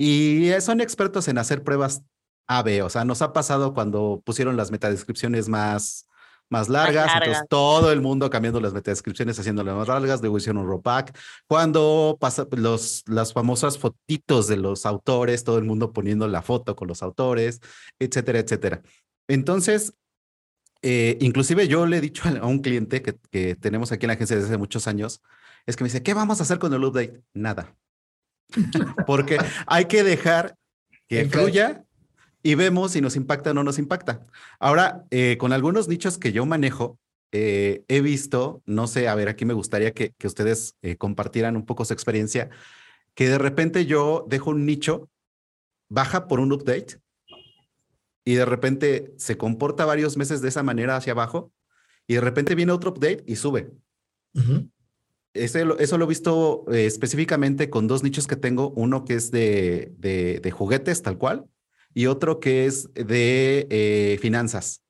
y 0.00 0.52
son 0.60 0.80
expertos 0.80 1.26
en 1.26 1.38
hacer 1.38 1.64
pruebas 1.64 2.04
AB. 2.48 2.84
O 2.84 2.88
sea, 2.88 3.04
nos 3.04 3.22
ha 3.22 3.32
pasado 3.32 3.74
cuando 3.74 4.22
pusieron 4.24 4.56
las 4.56 4.70
metadescripciones 4.70 5.48
más, 5.48 6.08
más 6.50 6.68
largas, 6.68 7.06
más 7.06 7.16
entonces 7.16 7.44
todo 7.48 7.92
el 7.92 8.00
mundo 8.00 8.30
cambiando 8.30 8.60
las 8.60 8.72
metadescripciones, 8.72 9.38
haciéndolas 9.38 9.76
más 9.76 9.88
largas, 9.88 10.20
luego 10.20 10.38
hicieron 10.38 10.62
un 10.62 10.68
rollback. 10.68 11.16
Cuando 11.46 12.16
pasa 12.18 12.46
los, 12.50 13.04
las 13.06 13.32
famosas 13.32 13.78
fotitos 13.78 14.48
de 14.48 14.56
los 14.56 14.86
autores, 14.86 15.44
todo 15.44 15.58
el 15.58 15.64
mundo 15.64 15.92
poniendo 15.92 16.26
la 16.26 16.42
foto 16.42 16.74
con 16.74 16.88
los 16.88 17.02
autores, 17.02 17.60
etcétera, 17.98 18.38
etcétera. 18.40 18.82
Entonces, 19.28 19.92
eh, 20.80 21.18
inclusive 21.20 21.68
yo 21.68 21.86
le 21.86 21.98
he 21.98 22.00
dicho 22.00 22.22
a 22.28 22.46
un 22.46 22.60
cliente 22.60 23.02
que, 23.02 23.16
que, 23.30 23.56
tenemos 23.56 23.92
aquí 23.92 24.06
en 24.06 24.08
la 24.08 24.14
agencia 24.14 24.36
desde 24.36 24.48
hace 24.48 24.58
muchos 24.58 24.86
años, 24.86 25.22
es 25.66 25.76
que 25.76 25.84
me 25.84 25.88
dice, 25.88 26.02
¿qué 26.02 26.14
vamos 26.14 26.40
a 26.40 26.44
hacer 26.44 26.58
con 26.58 26.72
el 26.72 26.82
update? 26.82 27.20
Nada. 27.34 27.76
Porque 29.06 29.38
hay 29.66 29.84
que 29.84 30.02
dejar 30.02 30.56
que 31.08 31.28
fluya 31.28 31.84
y 32.48 32.54
vemos 32.54 32.92
si 32.92 33.02
nos 33.02 33.14
impacta 33.14 33.50
o 33.50 33.54
no 33.54 33.62
nos 33.62 33.78
impacta. 33.78 34.26
Ahora, 34.58 35.04
eh, 35.10 35.36
con 35.36 35.52
algunos 35.52 35.86
nichos 35.86 36.16
que 36.16 36.32
yo 36.32 36.46
manejo, 36.46 36.98
eh, 37.30 37.84
he 37.88 38.00
visto, 38.00 38.62
no 38.64 38.86
sé, 38.86 39.06
a 39.06 39.14
ver, 39.14 39.28
aquí 39.28 39.44
me 39.44 39.52
gustaría 39.52 39.92
que, 39.92 40.14
que 40.16 40.26
ustedes 40.26 40.74
eh, 40.80 40.96
compartieran 40.96 41.56
un 41.56 41.66
poco 41.66 41.84
su 41.84 41.92
experiencia, 41.92 42.48
que 43.14 43.28
de 43.28 43.36
repente 43.36 43.84
yo 43.84 44.24
dejo 44.30 44.48
un 44.48 44.64
nicho, 44.64 45.10
baja 45.90 46.26
por 46.26 46.40
un 46.40 46.50
update 46.50 47.02
y 48.24 48.36
de 48.36 48.46
repente 48.46 49.12
se 49.18 49.36
comporta 49.36 49.84
varios 49.84 50.16
meses 50.16 50.40
de 50.40 50.48
esa 50.48 50.62
manera 50.62 50.96
hacia 50.96 51.12
abajo 51.12 51.52
y 52.06 52.14
de 52.14 52.22
repente 52.22 52.54
viene 52.54 52.72
otro 52.72 52.92
update 52.92 53.24
y 53.26 53.36
sube. 53.36 53.72
Uh 54.32 54.40
-huh. 54.40 54.70
Ese, 55.34 55.66
eso 55.80 55.98
lo 55.98 56.06
he 56.06 56.08
visto 56.08 56.64
eh, 56.72 56.86
específicamente 56.86 57.68
con 57.68 57.88
dos 57.88 58.02
nichos 58.02 58.26
que 58.26 58.36
tengo, 58.36 58.70
uno 58.70 59.04
que 59.04 59.16
es 59.16 59.30
de, 59.30 59.92
de, 59.98 60.40
de 60.40 60.50
juguetes 60.50 61.02
tal 61.02 61.18
cual 61.18 61.44
y 61.98 62.06
otro 62.06 62.38
que 62.38 62.66
es 62.66 62.94
de 62.94 63.66
eh, 63.70 64.18
finanzas. 64.22 64.84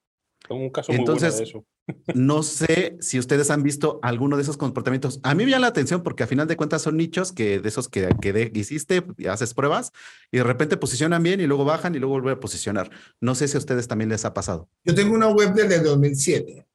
Tengo 0.46 0.60
un 0.60 0.68
caso 0.68 0.92
muy 0.92 0.98
Entonces, 0.98 1.36
bueno 1.36 1.38
de 1.38 1.94
eso. 1.94 2.12
no 2.14 2.42
sé 2.42 2.98
si 3.00 3.18
ustedes 3.18 3.50
han 3.50 3.62
visto 3.62 3.98
alguno 4.02 4.36
de 4.36 4.42
esos 4.42 4.58
comportamientos. 4.58 5.18
A 5.22 5.34
mí 5.34 5.46
me 5.46 5.50
llama 5.50 5.62
la 5.62 5.68
atención 5.68 6.02
porque 6.02 6.24
a 6.24 6.26
final 6.26 6.46
de 6.46 6.58
cuentas 6.58 6.82
son 6.82 6.98
nichos 6.98 7.32
que 7.32 7.60
de 7.60 7.68
esos 7.70 7.88
que, 7.88 8.10
que 8.20 8.34
de, 8.34 8.52
hiciste, 8.54 9.02
haces 9.26 9.54
pruebas 9.54 9.92
y 10.30 10.36
de 10.36 10.44
repente 10.44 10.76
posicionan 10.76 11.22
bien 11.22 11.40
y 11.40 11.46
luego 11.46 11.64
bajan 11.64 11.94
y 11.94 11.98
luego 11.98 12.12
vuelven 12.12 12.34
a 12.34 12.40
posicionar. 12.40 12.90
No 13.22 13.34
sé 13.34 13.48
si 13.48 13.56
a 13.56 13.60
ustedes 13.60 13.88
también 13.88 14.10
les 14.10 14.26
ha 14.26 14.34
pasado. 14.34 14.68
Yo 14.84 14.94
tengo 14.94 15.14
una 15.14 15.28
web 15.28 15.54
desde 15.54 15.76
el 15.76 15.84
2007. 15.84 16.66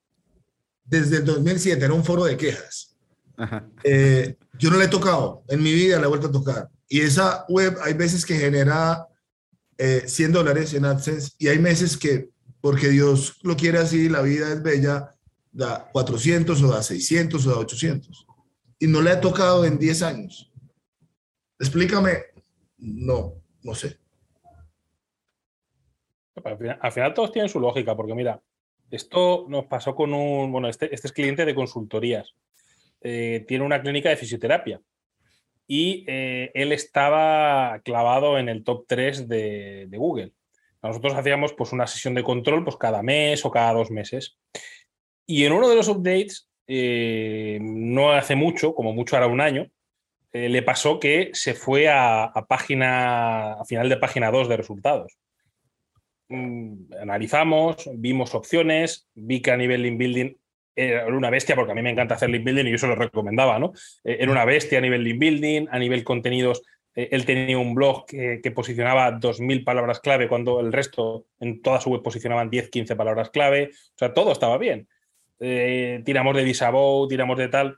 Desde 0.83 1.17
el 1.17 1.25
2007 1.25 1.85
era 1.85 1.93
un 1.93 2.03
foro 2.03 2.23
de 2.23 2.37
quejas. 2.37 2.97
Eh, 3.83 4.35
yo 4.57 4.71
no 4.71 4.77
la 4.77 4.85
he 4.85 4.87
tocado, 4.87 5.43
en 5.47 5.61
mi 5.61 5.73
vida 5.73 5.99
la 5.99 6.05
he 6.05 6.09
vuelto 6.09 6.29
a 6.29 6.31
tocar. 6.31 6.69
Y 6.87 7.01
esa 7.01 7.45
web 7.49 7.77
hay 7.83 7.93
veces 7.93 8.25
que 8.25 8.35
genera 8.35 9.07
eh, 9.77 10.03
100 10.07 10.31
dólares 10.31 10.73
en 10.73 10.85
AdSense 10.85 11.31
y 11.37 11.47
hay 11.47 11.59
meses 11.59 11.97
que, 11.97 12.29
porque 12.61 12.89
Dios 12.89 13.39
lo 13.43 13.55
quiere 13.55 13.79
así, 13.79 14.09
la 14.09 14.21
vida 14.21 14.51
es 14.51 14.61
bella, 14.61 15.11
da 15.51 15.89
400 15.91 16.61
o 16.61 16.67
da 16.67 16.83
600 16.83 17.45
o 17.45 17.49
da 17.49 17.57
800. 17.59 18.27
Y 18.79 18.87
no 18.87 19.01
la 19.01 19.13
he 19.13 19.17
tocado 19.17 19.65
en 19.65 19.77
10 19.77 20.01
años. 20.03 20.51
Explícame. 21.59 22.17
No, 22.77 23.35
no 23.61 23.75
sé. 23.75 23.97
Al 26.43 26.57
final, 26.57 26.79
al 26.81 26.91
final 26.91 27.13
todos 27.13 27.31
tienen 27.31 27.49
su 27.49 27.59
lógica, 27.59 27.95
porque 27.95 28.15
mira, 28.15 28.41
esto 28.89 29.45
nos 29.47 29.65
pasó 29.65 29.95
con 29.95 30.13
un, 30.13 30.51
bueno, 30.51 30.67
este, 30.67 30.93
este 30.93 31.07
es 31.07 31.13
cliente 31.13 31.45
de 31.45 31.55
consultorías. 31.55 32.35
Eh, 33.01 33.45
tiene 33.47 33.65
una 33.65 33.81
clínica 33.81 34.09
de 34.09 34.17
fisioterapia 34.17 34.81
y 35.67 36.05
eh, 36.07 36.51
él 36.53 36.71
estaba 36.71 37.79
clavado 37.83 38.37
en 38.37 38.49
el 38.49 38.63
top 38.63 38.85
3 38.87 39.27
de, 39.27 39.85
de, 39.87 39.97
Google. 39.97 40.33
Nosotros 40.81 41.13
hacíamos 41.13 41.53
pues, 41.53 41.71
una 41.71 41.87
sesión 41.87 42.13
de 42.13 42.23
control 42.23 42.63
pues, 42.63 42.75
cada 42.77 43.01
mes 43.01 43.45
o 43.45 43.51
cada 43.51 43.73
dos 43.73 43.89
meses. 43.89 44.37
Y 45.25 45.45
en 45.45 45.53
uno 45.53 45.69
de 45.69 45.75
los 45.75 45.87
updates, 45.87 46.49
eh, 46.67 47.59
no 47.61 48.11
hace 48.11 48.35
mucho, 48.35 48.73
como 48.75 48.93
mucho 48.93 49.15
ahora 49.15 49.27
un 49.27 49.41
año, 49.41 49.67
eh, 50.33 50.49
le 50.49 50.61
pasó 50.63 50.99
que 50.99 51.29
se 51.33 51.53
fue 51.53 51.87
a, 51.87 52.25
a, 52.25 52.45
página, 52.45 53.53
a 53.53 53.65
final 53.65 53.87
de 53.87 53.97
página 53.97 54.31
2 54.31 54.49
de 54.49 54.57
resultados. 54.57 55.17
Mm, 56.29 56.93
analizamos, 56.99 57.89
vimos 57.95 58.33
opciones, 58.35 59.07
vi 59.13 59.41
que 59.41 59.51
a 59.51 59.57
nivel 59.57 59.83
link 59.83 59.97
building 59.97 60.35
era 60.75 61.05
una 61.07 61.29
bestia, 61.29 61.55
porque 61.55 61.71
a 61.71 61.75
mí 61.75 61.81
me 61.81 61.91
encanta 61.91 62.15
hacer 62.15 62.29
link 62.29 62.43
building 62.43 62.65
y 62.65 62.71
yo 62.71 62.77
se 62.77 62.87
lo 62.87 62.95
recomendaba, 62.95 63.59
¿no? 63.59 63.73
Eh, 64.03 64.17
era 64.19 64.31
una 64.31 64.45
bestia 64.45 64.79
a 64.79 64.81
nivel 64.81 65.03
link 65.03 65.19
building, 65.19 65.67
a 65.69 65.79
nivel 65.79 66.03
contenidos. 66.03 66.63
Eh, 66.95 67.09
él 67.11 67.25
tenía 67.25 67.57
un 67.57 67.75
blog 67.75 68.05
que, 68.05 68.39
que, 68.41 68.51
posicionaba 68.51 69.19
2.000 69.19 69.63
palabras 69.63 69.99
clave 69.99 70.27
cuando 70.27 70.59
el 70.59 70.71
resto 70.71 71.25
en 71.39 71.61
toda 71.61 71.79
su 71.79 71.89
web 71.89 72.01
posicionaban 72.01 72.49
10, 72.49 72.69
15 72.69 72.95
palabras 72.95 73.29
clave. 73.29 73.69
O 73.71 73.97
sea, 73.97 74.13
todo 74.13 74.31
estaba 74.31 74.57
bien. 74.57 74.87
Eh, 75.39 76.01
tiramos 76.05 76.35
de 76.35 76.43
Disavow, 76.43 77.07
tiramos 77.07 77.37
de 77.37 77.49
tal. 77.49 77.77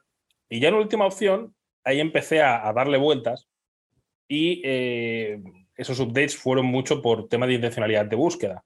Y 0.50 0.60
ya 0.60 0.70
en 0.70 0.76
última 0.76 1.06
opción, 1.06 1.56
ahí 1.84 2.00
empecé 2.00 2.42
a, 2.42 2.72
darle 2.74 2.98
vueltas 2.98 3.48
y 4.28 4.62
esos 5.76 6.00
updates 6.00 6.36
fueron 6.36 6.66
mucho 6.66 7.02
por 7.02 7.28
tema 7.28 7.46
de 7.46 7.54
intencionalidad 7.54 8.06
de 8.06 8.16
búsqueda. 8.16 8.64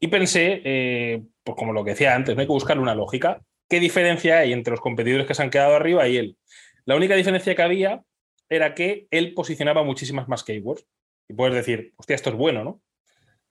Y 0.00 0.08
pensé, 0.08 1.22
pues 1.48 1.56
como 1.56 1.72
lo 1.72 1.82
que 1.82 1.92
decía 1.92 2.14
antes, 2.14 2.34
no 2.34 2.42
hay 2.42 2.46
que 2.46 2.52
buscar 2.52 2.78
una 2.78 2.94
lógica. 2.94 3.40
¿Qué 3.70 3.80
diferencia 3.80 4.40
hay 4.40 4.52
entre 4.52 4.72
los 4.72 4.82
competidores 4.82 5.26
que 5.26 5.32
se 5.32 5.42
han 5.42 5.48
quedado 5.48 5.76
arriba 5.76 6.06
y 6.06 6.18
él? 6.18 6.36
La 6.84 6.94
única 6.94 7.14
diferencia 7.14 7.54
que 7.54 7.62
había 7.62 8.02
era 8.50 8.74
que 8.74 9.06
él 9.10 9.32
posicionaba 9.32 9.82
muchísimas 9.82 10.28
más 10.28 10.44
keywords. 10.44 10.86
Y 11.26 11.32
puedes 11.32 11.54
decir, 11.54 11.94
hostia, 11.96 12.16
esto 12.16 12.28
es 12.28 12.36
bueno, 12.36 12.64
¿no? 12.64 12.82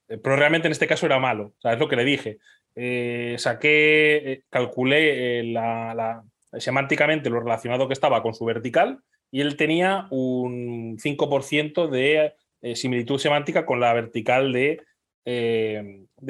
Eh, 0.09 0.19
pero 0.19 0.35
realmente 0.35 0.67
en 0.67 0.73
este 0.73 0.85
caso 0.85 1.07
era 1.07 1.17
malo. 1.17 1.45
O 1.57 1.59
sea, 1.59 1.73
es 1.73 1.79
lo 1.79 1.87
que 1.87 1.95
le 1.95 2.05
dije. 2.05 2.37
Eh, 2.75 3.33
saqué, 3.39 4.31
eh, 4.31 4.43
calculé 4.51 5.41
la, 5.45 6.23
semánticamente 6.59 7.31
lo 7.31 7.39
relacionado 7.39 7.87
que 7.87 7.93
estaba 7.93 8.21
con 8.21 8.35
su 8.35 8.45
vertical 8.45 8.99
y 9.31 9.41
él 9.41 9.57
tenía 9.57 10.05
un 10.11 10.99
5% 10.99 11.89
de 11.89 12.35
similitud 12.75 13.17
semántica 13.17 13.65
con 13.65 13.79
la 13.79 13.91
vertical 13.93 14.53
de 14.53 14.85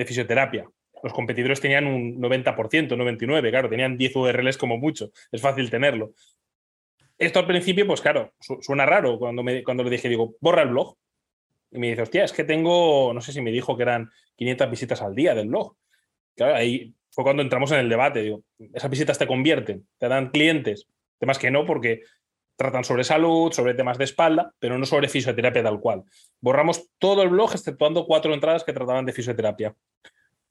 fisioterapia. 0.06 0.70
Los 1.08 1.14
competidores 1.14 1.62
tenían 1.62 1.88
un 1.88 2.20
90%, 2.20 2.98
99%, 2.98 3.50
claro, 3.50 3.70
tenían 3.70 3.96
10 3.96 4.14
URLs 4.14 4.58
como 4.58 4.78
mucho, 4.78 5.12
es 5.32 5.42
fácil 5.42 5.70
tenerlo. 5.70 6.12
Esto 7.18 7.40
al 7.40 7.48
principio, 7.48 7.88
pues 7.88 8.02
claro, 8.02 8.34
su 8.42 8.58
suena 8.62 8.86
raro 8.86 9.18
cuando, 9.18 9.42
me, 9.42 9.64
cuando 9.64 9.86
le 9.86 9.90
dije, 9.90 10.10
digo, 10.10 10.36
borra 10.42 10.64
el 10.64 10.68
blog. 10.68 10.98
Y 11.72 11.80
me 11.80 11.88
dice, 11.88 12.02
hostia, 12.02 12.26
es 12.26 12.34
que 12.34 12.44
tengo, 12.44 13.14
no 13.14 13.22
sé 13.22 13.32
si 13.32 13.40
me 13.40 13.54
dijo 13.54 13.78
que 13.78 13.84
eran 13.84 14.12
500 14.36 14.70
visitas 14.70 15.02
al 15.02 15.16
día 15.16 15.34
del 15.34 15.48
blog. 15.48 15.78
Claro, 16.36 16.56
ahí 16.56 16.94
fue 17.10 17.24
cuando 17.24 17.42
entramos 17.42 17.72
en 17.72 17.80
el 17.80 17.88
debate. 17.88 18.22
Digo, 18.22 18.44
esas 18.74 18.92
visitas 18.92 19.18
te 19.18 19.28
convierten, 19.28 19.88
te 19.98 20.10
dan 20.10 20.32
clientes. 20.32 20.88
Temas 21.20 21.40
que 21.40 21.52
no, 21.52 21.66
porque 21.66 22.02
tratan 22.58 22.84
sobre 22.84 23.06
salud, 23.06 23.54
sobre 23.54 23.76
temas 23.76 23.98
de 23.98 24.04
espalda, 24.04 24.52
pero 24.60 24.78
no 24.78 24.86
sobre 24.86 25.08
fisioterapia 25.08 25.64
tal 25.64 25.80
cual. 25.80 26.04
Borramos 26.42 26.90
todo 26.98 27.24
el 27.24 27.30
blog, 27.30 27.54
exceptuando 27.54 28.06
cuatro 28.06 28.34
entradas 28.34 28.66
que 28.66 28.74
trataban 28.74 29.06
de 29.06 29.14
fisioterapia. 29.14 29.74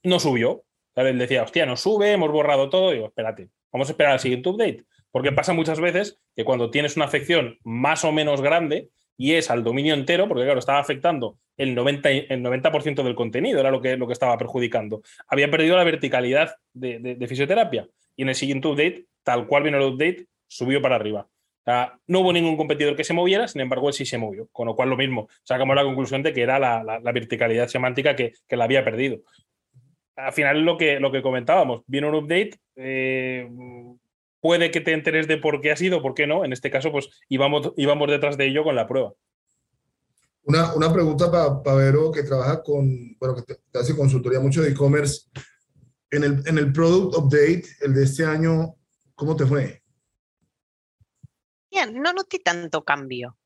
No 0.06 0.20
subió. 0.20 0.64
Él 0.94 1.18
decía, 1.18 1.42
hostia, 1.42 1.66
no 1.66 1.76
sube, 1.76 2.12
hemos 2.12 2.30
borrado 2.30 2.70
todo. 2.70 2.90
Digo, 2.90 3.06
espérate, 3.06 3.50
vamos 3.72 3.88
a 3.88 3.92
esperar 3.92 4.12
al 4.12 4.20
siguiente 4.20 4.48
update. 4.48 4.84
Porque 5.10 5.32
pasa 5.32 5.52
muchas 5.52 5.80
veces 5.80 6.18
que 6.34 6.44
cuando 6.44 6.70
tienes 6.70 6.96
una 6.96 7.06
afección 7.06 7.58
más 7.64 8.04
o 8.04 8.12
menos 8.12 8.40
grande 8.40 8.90
y 9.16 9.32
es 9.34 9.50
al 9.50 9.64
dominio 9.64 9.94
entero, 9.94 10.28
porque 10.28 10.44
claro, 10.44 10.58
estaba 10.58 10.78
afectando 10.78 11.38
el 11.56 11.74
90%, 11.74 12.26
el 12.28 12.42
90 12.42 12.70
del 13.02 13.14
contenido, 13.14 13.60
era 13.60 13.70
lo 13.70 13.80
que, 13.80 13.96
lo 13.96 14.06
que 14.06 14.12
estaba 14.12 14.36
perjudicando. 14.36 15.02
Había 15.26 15.50
perdido 15.50 15.76
la 15.76 15.84
verticalidad 15.84 16.54
de, 16.72 17.26
fisioterapia. 17.26 17.88
Y 18.14 18.22
en 18.22 18.28
el 18.28 18.34
siguiente 18.34 18.68
update, 18.68 19.06
tal 19.22 19.46
cual 19.46 19.62
vino 19.62 19.78
el 19.78 19.84
update, 19.84 20.26
subió 20.46 20.80
para 20.82 20.96
arriba. 20.96 21.28
no 22.06 22.20
hubo 22.20 22.32
ningún 22.32 22.56
competidor 22.56 22.94
que 22.94 23.04
se 23.04 23.14
moviera, 23.14 23.48
sin 23.48 23.62
embargo, 23.62 23.88
él 23.88 23.94
sí 23.94 24.04
se 24.04 24.18
movió. 24.18 24.48
Con 24.52 24.66
lo 24.66 24.76
cual, 24.76 24.90
lo 24.90 24.96
mismo, 24.96 25.28
sacamos 25.42 25.74
la 25.74 25.84
conclusión 25.84 26.22
de 26.22 26.32
que 26.32 26.42
era 26.42 26.58
la, 26.58 27.12
verticalidad 27.12 27.68
semántica 27.68 28.14
que, 28.14 28.32
la 28.50 28.64
había 28.64 28.84
perdido. 28.84 29.20
Al 30.16 30.32
final, 30.32 30.62
lo 30.62 30.78
que, 30.78 30.98
lo 30.98 31.12
que 31.12 31.22
comentábamos, 31.22 31.82
viene 31.86 32.08
un 32.08 32.14
update, 32.14 32.58
eh, 32.76 33.48
puede 34.40 34.70
que 34.70 34.80
te 34.80 34.92
enteres 34.92 35.28
de 35.28 35.36
por 35.36 35.60
qué 35.60 35.72
ha 35.72 35.76
sido, 35.76 36.00
por 36.00 36.14
qué 36.14 36.26
no. 36.26 36.44
En 36.44 36.52
este 36.52 36.70
caso, 36.70 36.90
pues 36.90 37.08
íbamos, 37.28 37.72
íbamos 37.76 38.08
detrás 38.08 38.36
de 38.36 38.46
ello 38.46 38.64
con 38.64 38.74
la 38.74 38.86
prueba. 38.86 39.12
Una, 40.44 40.72
una 40.74 40.92
pregunta 40.92 41.30
para 41.30 41.76
Vero, 41.76 42.12
que 42.12 42.22
trabaja 42.22 42.62
con, 42.62 43.16
bueno, 43.18 43.34
que 43.34 43.42
te, 43.42 43.78
hace 43.78 43.96
consultoría 43.96 44.40
mucho 44.40 44.62
de 44.62 44.70
e-commerce. 44.70 45.28
En 46.10 46.22
el, 46.22 46.42
en 46.46 46.56
el 46.56 46.72
Product 46.72 47.16
Update, 47.16 47.64
el 47.80 47.92
de 47.92 48.04
este 48.04 48.24
año, 48.24 48.76
¿cómo 49.16 49.34
te 49.34 49.44
fue? 49.44 49.82
Bien, 51.68 52.00
no 52.00 52.12
noté 52.12 52.38
tanto 52.38 52.84
cambio. 52.84 53.36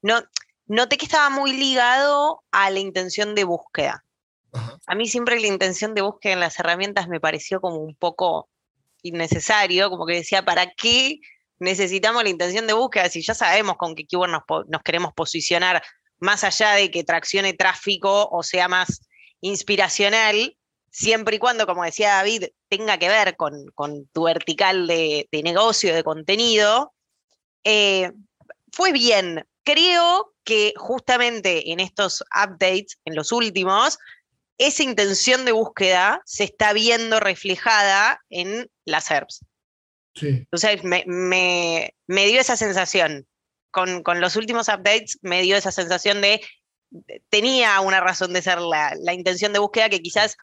No, 0.00 0.22
noté 0.66 0.96
que 0.96 1.06
estaba 1.06 1.28
muy 1.30 1.52
ligado 1.52 2.44
a 2.52 2.70
la 2.70 2.78
intención 2.78 3.34
de 3.34 3.44
búsqueda. 3.44 4.05
A 4.86 4.94
mí 4.94 5.08
siempre 5.08 5.40
la 5.40 5.46
intención 5.46 5.94
de 5.94 6.02
búsqueda 6.02 6.34
en 6.34 6.40
las 6.40 6.58
herramientas 6.58 7.08
me 7.08 7.20
pareció 7.20 7.60
como 7.60 7.78
un 7.78 7.94
poco 7.94 8.48
innecesario, 9.02 9.90
como 9.90 10.06
que 10.06 10.14
decía, 10.14 10.44
¿para 10.44 10.72
qué 10.72 11.20
necesitamos 11.58 12.22
la 12.22 12.30
intención 12.30 12.66
de 12.66 12.72
búsqueda 12.72 13.08
si 13.08 13.22
ya 13.22 13.34
sabemos 13.34 13.76
con 13.76 13.94
qué 13.94 14.06
keyword 14.06 14.30
nos, 14.30 14.82
queremos 14.82 15.12
posicionar, 15.14 15.82
más 16.18 16.44
allá 16.44 16.72
de 16.72 16.90
que 16.90 17.04
traccione 17.04 17.52
tráfico 17.52 18.28
o 18.30 18.42
sea 18.42 18.68
más 18.68 19.02
inspiracional, 19.40 20.56
siempre 20.90 21.36
y 21.36 21.38
cuando, 21.38 21.66
como 21.66 21.84
decía 21.84 22.14
David, 22.14 22.44
tenga 22.68 22.98
que 22.98 23.08
ver 23.08 23.36
con, 23.36 24.06
tu 24.12 24.24
vertical 24.24 24.86
de, 24.86 25.28
negocio, 25.44 25.94
de 25.94 26.02
contenido, 26.02 26.94
eh, 27.64 28.12
fue 28.72 28.92
bien. 28.92 29.46
Creo 29.62 30.32
que 30.44 30.72
justamente 30.76 31.70
en 31.72 31.80
estos 31.80 32.24
updates, 32.34 32.98
en 33.04 33.14
los 33.14 33.32
últimos, 33.32 33.98
esa 34.58 34.82
intención 34.82 35.44
de 35.44 35.52
búsqueda 35.52 36.22
se 36.24 36.44
está 36.44 36.72
viendo 36.72 37.20
reflejada 37.20 38.20
en 38.30 38.70
las 38.84 39.10
herbs. 39.10 39.44
Sí. 40.14 40.28
Entonces 40.28 40.82
me, 40.82 41.92
dio 42.06 42.40
esa 42.40 42.56
sensación. 42.56 43.26
Con, 43.70 44.02
los 44.20 44.36
últimos 44.36 44.68
updates 44.68 45.18
me 45.20 45.42
dio 45.42 45.56
esa 45.56 45.70
sensación 45.70 46.22
de, 46.22 46.40
tenía 47.28 47.78
una 47.80 48.00
razón 48.00 48.32
de 48.32 48.40
ser 48.40 48.58
la, 48.60 49.12
intención 49.12 49.52
de 49.52 49.58
búsqueda 49.58 49.90
que 49.90 50.00
quizás 50.00 50.36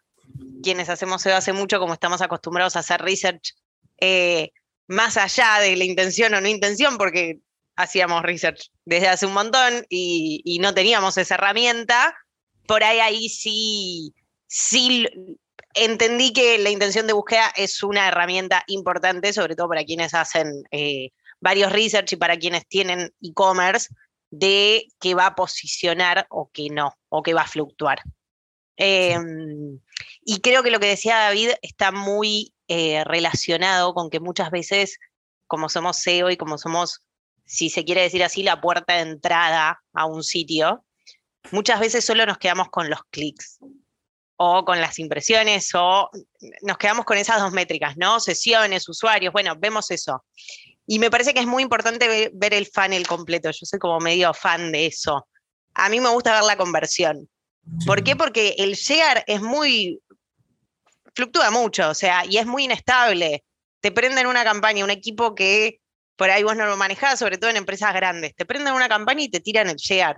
quienes 0.62 0.90
hacemos 0.90 1.22
SEO 1.24 1.36
hace 1.36 1.54
mucho, 1.54 1.80
como 1.80 1.94
estamos 1.94 2.22
acostumbrados 2.22 2.76
a 2.76 2.80
hacer 2.80 3.02
research 3.02 3.56
eh, 4.00 4.52
más 4.88 5.18
allá 5.18 5.60
de 5.60 5.76
la 5.76 5.84
intención 5.84 6.34
o 6.36 6.42
no 6.42 6.48
intención, 6.48 6.98
porque 6.98 7.40
hacíamos 7.76 8.22
research 8.22 8.70
desde 8.86 9.08
hace 9.08 9.26
un 9.26 9.34
montón 9.34 9.86
y, 9.90 10.42
y 10.46 10.60
no 10.60 10.76
teníamos 10.76 11.18
esa 11.18 11.36
herramienta, 11.36 12.16
por 12.66 12.84
ahí 12.84 13.00
ahí 13.00 13.30
sí, 13.30 14.14
sí 14.48 15.06
entendí 15.74 16.34
que 16.34 16.58
la 16.58 16.70
intención 16.70 17.08
de 17.08 17.14
búsqueda 17.14 17.52
es 17.56 17.84
una 17.84 18.08
herramienta 18.08 18.64
importante, 18.68 19.34
sobre 19.34 19.56
todo 19.56 19.70
para 19.70 19.84
quienes 19.84 20.14
hacen 20.14 20.64
eh, 20.72 21.10
varios 21.40 21.72
research 21.72 22.14
y 22.14 22.16
para 22.16 22.38
quienes 22.38 22.68
tienen 22.68 23.14
e-commerce, 23.22 23.90
de 24.30 24.88
que 25.00 25.14
va 25.14 25.28
a 25.28 25.36
posicionar 25.36 26.26
o 26.30 26.50
que 26.52 26.70
no, 26.70 26.98
o 27.10 27.22
que 27.22 27.34
va 27.34 27.42
a 27.42 27.48
fluctuar. 27.48 28.02
Em, 28.78 29.80
y 30.26 30.42
creo 30.42 30.64
que 30.64 30.72
lo 30.72 30.80
que 30.80 30.88
decía 30.88 31.18
David 31.18 31.52
está 31.62 31.92
muy 31.92 32.54
eh, 32.68 33.04
relacionado 33.04 33.94
con 33.94 34.10
que 34.10 34.20
muchas 34.20 34.50
veces, 34.50 34.98
como 35.46 35.70
somos 35.70 35.98
SEO 35.98 36.32
y 36.32 36.38
como 36.38 36.58
somos, 36.58 37.02
si 37.46 37.70
se 37.70 37.86
quiere 37.86 38.02
decir 38.02 38.24
así, 38.24 38.42
la 38.42 38.62
puerta 38.62 38.96
de 38.96 39.02
entrada 39.02 39.84
a 39.94 40.06
un 40.06 40.24
sitio, 40.24 40.84
muchas 41.52 41.80
veces 41.80 42.06
solo 42.06 42.26
nos 42.26 42.38
quedamos 42.38 42.70
con 42.70 42.90
los 42.90 43.00
clics 43.10 43.60
o 44.38 44.66
con 44.66 44.82
las 44.82 45.00
impresiones 45.00 45.70
o 45.76 46.10
nos 46.62 46.78
quedamos 46.78 47.06
con 47.06 47.18
esas 47.18 47.40
dos 47.40 47.52
métricas, 47.52 47.98
¿no? 47.98 48.20
Sesiones, 48.20 48.88
usuarios, 48.90 49.32
bueno, 49.32 49.56
vemos 49.58 49.92
eso. 49.92 50.24
Y 50.86 51.00
me 51.00 51.10
parece 51.10 51.34
que 51.34 51.40
es 51.40 51.48
muy 51.48 51.64
importante 51.64 52.32
ver, 52.34 52.54
el 52.54 52.68
funnel 52.68 53.08
completo. 53.08 53.50
Yo 53.52 53.66
soy 53.66 53.80
como 53.80 54.00
medio 54.00 54.34
fan 54.34 54.72
de 54.72 54.88
eso. 54.88 55.28
A 55.76 55.90
mí 55.90 56.00
me 56.00 56.10
gusta 56.10 56.34
ver 56.34 56.44
la 56.44 56.58
conversión. 56.58 57.30
¿Por 57.86 58.04
qué? 58.04 58.16
Porque 58.16 58.56
el 58.58 58.74
share 58.74 59.24
es 59.28 59.42
muy, 59.42 60.02
fluctúa 61.16 61.50
mucho, 61.52 61.90
o 61.90 61.94
sea, 61.94 62.26
y 62.26 62.38
es 62.38 62.46
muy 62.46 62.66
inestable. 62.66 63.46
Te 63.80 63.92
prenden 63.92 64.28
una 64.28 64.44
campaña, 64.44 64.84
un 64.84 64.92
equipo 64.92 65.34
que 65.34 65.80
por 66.18 66.30
ahí 66.30 66.44
vos 66.44 66.56
no 66.56 66.66
lo 66.66 66.78
manejás, 66.78 67.20
sobre 67.20 67.38
todo 67.38 67.50
en 67.50 67.58
empresas 67.58 67.94
grandes, 67.94 68.36
te 68.36 68.46
prenden 68.46 68.74
una 68.74 68.90
campaña 68.90 69.24
y 69.24 69.30
te 69.30 69.40
tiran 69.40 69.70
el 69.70 69.78
share. 69.78 70.18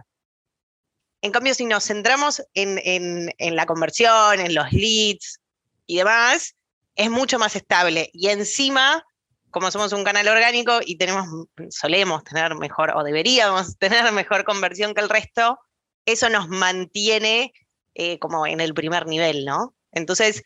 En 1.25 1.31
cambio, 1.31 1.55
si 1.55 1.65
nos 1.65 1.85
centramos 1.85 2.43
en, 2.53 3.33
la 3.39 3.65
conversión, 3.65 4.39
en 4.39 4.53
los 4.53 4.71
leads 4.71 5.39
y 5.87 5.97
demás, 5.97 6.55
es 6.95 7.09
mucho 7.09 7.39
más 7.39 7.55
estable. 7.55 8.11
Y 8.13 8.29
encima, 8.29 9.03
como 9.49 9.71
somos 9.71 9.91
un 9.93 10.03
canal 10.03 10.27
orgánico 10.27 10.81
y 10.85 10.99
tenemos, 10.99 11.25
solemos 11.71 12.23
tener 12.25 12.53
mejor, 12.53 12.91
o 12.95 13.03
deberíamos 13.03 13.75
tener 13.79 14.11
mejor 14.11 14.43
conversión 14.43 14.93
que 14.93 15.01
el 15.01 15.09
resto, 15.09 15.57
eso 16.05 16.29
nos 16.29 16.47
mantiene 16.47 17.53
eh, 17.95 18.19
como 18.19 18.45
en 18.45 18.59
el 18.59 18.75
primer 18.75 19.07
nivel, 19.07 19.45
¿no? 19.45 19.73
Entonces, 19.93 20.43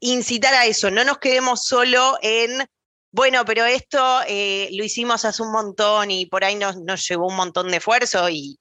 incitar 0.00 0.54
a 0.54 0.64
eso, 0.64 0.90
no 0.90 1.04
nos 1.04 1.18
quedemos 1.18 1.62
solo 1.62 2.16
en 2.22 2.66
bueno, 3.16 3.46
pero 3.46 3.64
esto 3.64 4.20
eh, 4.28 4.68
lo 4.72 4.84
hicimos 4.84 5.24
hace 5.24 5.42
un 5.42 5.50
montón 5.50 6.10
y 6.10 6.26
por 6.26 6.44
ahí 6.44 6.54
nos, 6.54 7.08
llevó 7.08 7.28
un 7.28 7.36
montón 7.36 7.68
de 7.68 7.78
esfuerzo 7.78 8.28
y, 8.30 8.58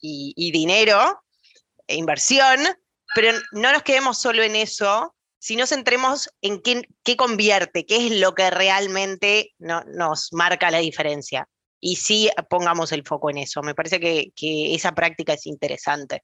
dinero, 0.54 0.98
e 1.86 1.98
inversión, 1.98 2.62
pero 3.14 3.38
no 3.52 3.74
nos 3.74 3.84
quedemos 3.84 4.18
solo 4.18 4.44
en 4.44 4.56
eso, 4.56 5.14
sino 5.40 5.68
centremos 5.68 6.30
en 6.42 6.62
qué, 6.62 7.18
convierte, 7.18 7.86
qué 7.86 8.08
es 8.08 8.18
lo 8.18 8.34
que 8.34 8.50
realmente 8.50 9.54
nos 9.60 10.32
marca 10.32 10.72
la 10.72 10.80
diferencia. 10.80 11.50
Y 11.82 11.98
sí 11.98 12.30
pongamos 12.50 12.94
el 12.94 13.04
foco 13.06 13.30
en 13.30 13.40
eso. 13.40 13.62
Me 13.62 13.76
parece 13.76 14.00
que, 14.00 14.32
esa 14.74 14.96
práctica 14.96 15.34
es 15.34 15.46
interesante. 15.48 16.24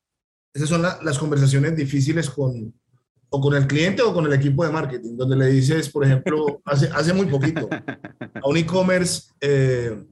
Esas 0.54 0.70
son 0.70 0.84
las 0.84 1.20
conversaciones 1.20 1.76
difíciles 1.76 2.30
con, 2.30 2.81
o 3.34 3.40
con 3.40 3.56
el 3.56 3.66
cliente 3.66 4.02
o 4.02 4.14
con 4.14 4.26
el 4.26 4.34
equipo 4.34 4.66
de 4.66 4.72
marketing, 4.72 5.16
donde 5.16 5.38
le 5.38 5.48
dices, 5.48 5.90
por 5.90 6.04
ejemplo, 6.04 6.62
hace, 6.66 6.90
hace 6.94 7.14
muy 7.14 7.28
poquito, 7.28 7.70
a 7.72 8.48
un 8.48 8.58
e-commerce, 8.58 9.32
eh, 9.40 10.04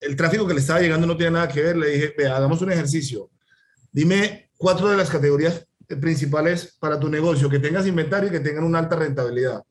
el 0.00 0.16
tráfico 0.16 0.46
que 0.46 0.54
le 0.54 0.60
estaba 0.60 0.80
llegando 0.80 1.06
no 1.06 1.16
tiene 1.16 1.32
nada 1.32 1.48
que 1.48 1.60
ver, 1.60 1.76
le 1.76 1.88
dije, 1.88 2.14
ve, 2.16 2.28
hagamos 2.28 2.62
un 2.62 2.70
ejercicio, 2.70 3.30
dime 3.90 4.50
cuatro 4.56 4.88
de 4.88 4.96
las 4.96 5.10
categorías 5.10 5.66
principales 6.00 6.76
para 6.78 7.00
tu 7.00 7.08
negocio, 7.08 7.50
que 7.50 7.58
tengas 7.58 7.86
inventario 7.88 8.28
y 8.28 8.32
que 8.32 8.40
tengan 8.40 8.62
una 8.62 8.78
alta 8.78 8.94
rentabilidad. 8.94 9.62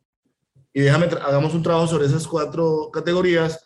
Y 0.74 0.82
déjame, 0.82 1.06
hagamos 1.06 1.54
un 1.54 1.64
trabajo 1.64 1.88
sobre 1.88 2.08
esas 2.08 2.28
cuatro 2.28 2.90
categorías. 2.92 3.60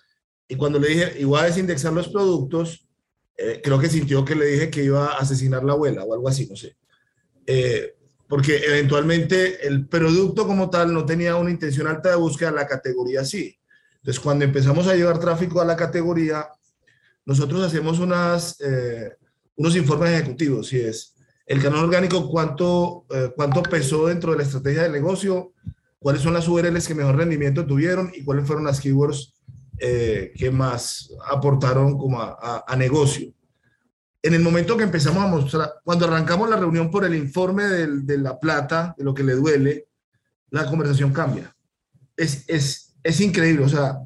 Y 0.47 0.55
cuando 0.55 0.77
le 0.77 0.89
dije, 0.89 1.19
igual 1.19 1.43
a 1.43 1.47
desindexar 1.47 1.91
los 1.93 2.09
productos, 2.09 2.87
eh, 3.35 3.59
creo 3.63 3.79
que 3.79 3.89
sintió 3.89 4.23
que 4.23 4.35
le 4.35 4.45
dije 4.45 4.69
que 4.69 4.83
iba 4.83 5.07
a 5.07 5.17
asesinar 5.17 5.63
la 5.63 5.73
abuela 5.73 6.03
o 6.03 6.13
algo 6.13 6.29
así, 6.29 6.45
no 6.47 6.55
sé. 6.55 6.77
Eh, 7.47 7.95
porque 8.27 8.57
eventualmente 8.65 9.67
el 9.67 9.87
producto 9.87 10.47
como 10.47 10.69
tal 10.69 10.93
no 10.93 11.05
tenía 11.05 11.35
una 11.35 11.51
intención 11.51 11.87
alta 11.87 12.09
de 12.09 12.15
búsqueda, 12.15 12.51
la 12.51 12.67
categoría 12.67 13.23
sí. 13.25 13.57
Entonces, 13.97 14.19
cuando 14.19 14.45
empezamos 14.45 14.87
a 14.87 14.95
llevar 14.95 15.19
tráfico 15.19 15.61
a 15.61 15.65
la 15.65 15.75
categoría, 15.75 16.47
nosotros 17.25 17.63
hacemos 17.63 17.99
unas, 17.99 18.59
eh, 18.61 19.13
unos 19.55 19.75
informes 19.75 20.11
ejecutivos, 20.11 20.73
y 20.73 20.81
es 20.81 21.15
el 21.45 21.61
canal 21.61 21.85
orgánico, 21.85 22.29
cuánto, 22.29 23.05
eh, 23.09 23.31
cuánto 23.35 23.63
pesó 23.63 24.07
dentro 24.07 24.31
de 24.31 24.37
la 24.37 24.43
estrategia 24.43 24.83
del 24.83 24.91
negocio, 24.91 25.53
cuáles 25.99 26.21
son 26.21 26.33
las 26.33 26.47
URLs 26.47 26.87
que 26.87 26.95
mejor 26.95 27.15
rendimiento 27.15 27.65
tuvieron 27.65 28.11
y 28.13 28.23
cuáles 28.23 28.45
fueron 28.45 28.65
las 28.65 28.81
keywords 28.81 29.35
eh, 29.79 30.33
que 30.35 30.51
más 30.51 31.11
aportaron 31.29 31.97
como 31.97 32.21
a 32.21 32.75
negocio. 32.77 33.33
En 34.23 34.33
el 34.33 34.41
momento 34.41 34.77
que 34.77 34.85
empezamos 34.85 35.21
a 35.21 35.27
mostrar, 35.27 35.73
cuando 35.83 36.05
arrancamos 36.05 36.49
la 36.49 36.55
reunión 36.55 36.89
por 36.89 37.03
el 37.03 37.13
informe 37.13 37.65
de 37.65 38.17
la 38.17 38.39
plata, 38.39 38.95
de 38.97 39.03
lo 39.03 39.13
que 39.13 39.23
le 39.23 39.33
duele, 39.33 39.89
la 40.49 40.65
conversación 40.65 41.11
cambia. 41.11 41.53
Es, 42.15 42.45
es, 42.47 42.95
es 43.03 43.19
increíble, 43.19 43.65
o 43.65 43.69
sea, 43.69 43.97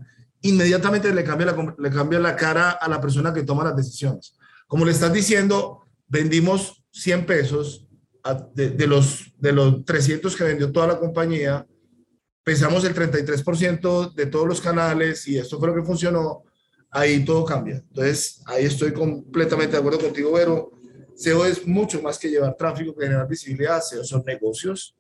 inmediatamente 0.41 1.13
le 1.13 1.23
cambia, 1.23 1.45
la, 1.45 1.75
le 1.77 1.89
cambia 1.91 2.19
la 2.19 2.35
cara 2.35 2.71
a 2.71 2.89
la 2.89 2.99
persona 2.99 3.31
que 3.31 3.43
toma 3.43 3.63
las 3.63 3.75
decisiones. 3.75 4.35
Como 4.65 4.85
le 4.85 4.91
estás 4.91 5.13
diciendo, 5.13 5.83
vendimos 6.07 6.83
100 6.91 7.25
pesos 7.27 7.87
de, 8.55 8.71
de, 8.71 8.87
los, 8.87 9.31
de 9.37 9.51
los 9.51 9.85
300 9.85 10.35
que 10.35 10.43
vendió 10.43 10.71
toda 10.71 10.87
la 10.87 10.99
compañía, 10.99 11.67
pensamos 12.43 12.83
el 12.85 12.95
33% 12.95 14.13
de 14.15 14.25
todos 14.25 14.47
los 14.47 14.61
canales 14.61 15.27
y 15.27 15.37
esto 15.37 15.59
fue 15.59 15.67
lo 15.67 15.75
que 15.75 15.83
funcionó, 15.83 16.43
ahí 16.91 17.23
todo 17.23 17.45
cambia. 17.45 17.75
Entonces, 17.75 18.41
ahí 18.45 18.65
estoy 18.65 18.93
completamente 18.93 19.73
de 19.73 19.79
acuerdo 19.79 19.99
contigo, 19.99 20.33
Vero. 20.33 20.71
SEO 21.15 21.45
es 21.45 21.65
mucho 21.65 22.01
más 22.01 22.19
que 22.19 22.29
llevar 22.29 22.55
tráfico, 22.55 22.95
que 22.95 23.05
generar 23.05 23.27
visibilidad. 23.27 23.81
SEO 23.81 24.03
son 24.03 24.23
negocios. 24.25 24.95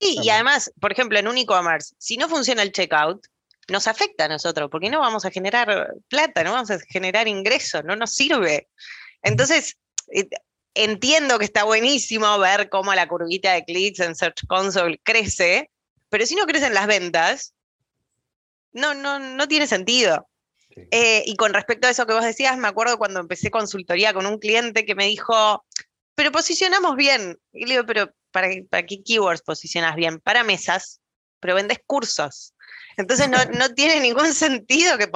Sí, 0.00 0.18
y 0.22 0.28
además, 0.30 0.72
por 0.80 0.92
ejemplo, 0.92 1.18
en 1.18 1.28
un 1.28 1.38
e-commerce, 1.38 1.94
si 1.98 2.16
no 2.16 2.28
funciona 2.28 2.62
el 2.62 2.72
checkout, 2.72 3.26
nos 3.68 3.86
afecta 3.86 4.26
a 4.26 4.28
nosotros, 4.28 4.68
porque 4.70 4.90
no 4.90 5.00
vamos 5.00 5.24
a 5.24 5.30
generar 5.30 5.94
plata, 6.08 6.44
no 6.44 6.52
vamos 6.52 6.70
a 6.70 6.78
generar 6.78 7.28
ingresos, 7.28 7.84
no 7.84 7.96
nos 7.96 8.14
sirve. 8.14 8.68
Entonces, 9.22 9.76
eh, 10.12 10.28
entiendo 10.74 11.38
que 11.38 11.46
está 11.46 11.64
buenísimo 11.64 12.38
ver 12.38 12.68
cómo 12.68 12.94
la 12.94 13.08
curvita 13.08 13.54
de 13.54 13.64
clics 13.64 14.00
en 14.00 14.14
Search 14.14 14.46
Console 14.46 15.00
crece, 15.02 15.70
pero 16.10 16.26
si 16.26 16.36
no 16.36 16.46
crecen 16.46 16.74
las 16.74 16.86
ventas, 16.86 17.54
no, 18.72 18.94
no, 18.94 19.18
no 19.18 19.48
tiene 19.48 19.66
sentido. 19.66 20.28
Eh, 20.90 21.22
y 21.24 21.36
con 21.36 21.54
respecto 21.54 21.86
a 21.86 21.90
eso 21.90 22.06
que 22.06 22.12
vos 22.12 22.24
decías, 22.24 22.58
me 22.58 22.68
acuerdo 22.68 22.98
cuando 22.98 23.20
empecé 23.20 23.50
consultoría 23.50 24.12
con 24.12 24.26
un 24.26 24.38
cliente 24.38 24.84
que 24.84 24.94
me 24.94 25.06
dijo, 25.06 25.64
pero 26.14 26.32
posicionamos 26.32 26.96
bien. 26.96 27.38
Y 27.52 27.66
le 27.66 27.72
digo, 27.74 27.86
pero 27.86 28.12
¿para, 28.30 28.48
qué 28.50 29.02
keywords 29.02 29.42
posicionas 29.42 29.96
bien? 29.96 30.20
Para 30.20 30.44
mesas, 30.44 31.00
pero 31.40 31.54
vendes 31.54 31.78
cursos. 31.86 32.54
Entonces 32.96 33.28
no, 33.28 33.38
no 33.58 33.74
tiene 33.74 34.00
ningún 34.00 34.32
sentido 34.34 34.98
que 34.98 35.10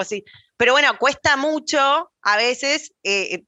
Pero 0.57 0.73
bueno, 0.73 0.97
cuesta 0.99 1.37
mucho 1.37 2.11
a 2.23 2.37
veces 2.37 2.93
eh, 3.03 3.43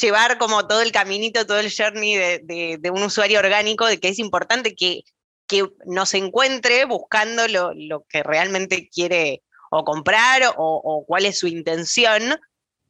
llevar 0.00 0.38
como 0.38 0.66
todo 0.66 0.82
el 0.82 0.92
caminito, 0.92 1.46
todo 1.46 1.60
el 1.60 1.72
journey 1.72 2.16
de, 2.16 2.78
de, 2.80 2.90
un 2.90 3.02
usuario 3.02 3.38
orgánico, 3.38 3.86
de 3.86 3.98
que 3.98 4.08
es 4.08 4.18
importante 4.18 4.74
que, 4.74 5.02
que 5.46 5.68
nos 5.86 6.14
encuentre 6.14 6.84
buscando 6.84 7.46
lo, 7.48 7.72
lo 7.74 8.04
que 8.08 8.22
realmente 8.22 8.88
quiere 8.88 9.42
o 9.70 9.84
comprar 9.84 10.42
o, 10.56 11.04
cuál 11.06 11.24
es 11.24 11.38
su 11.38 11.46
intención 11.46 12.22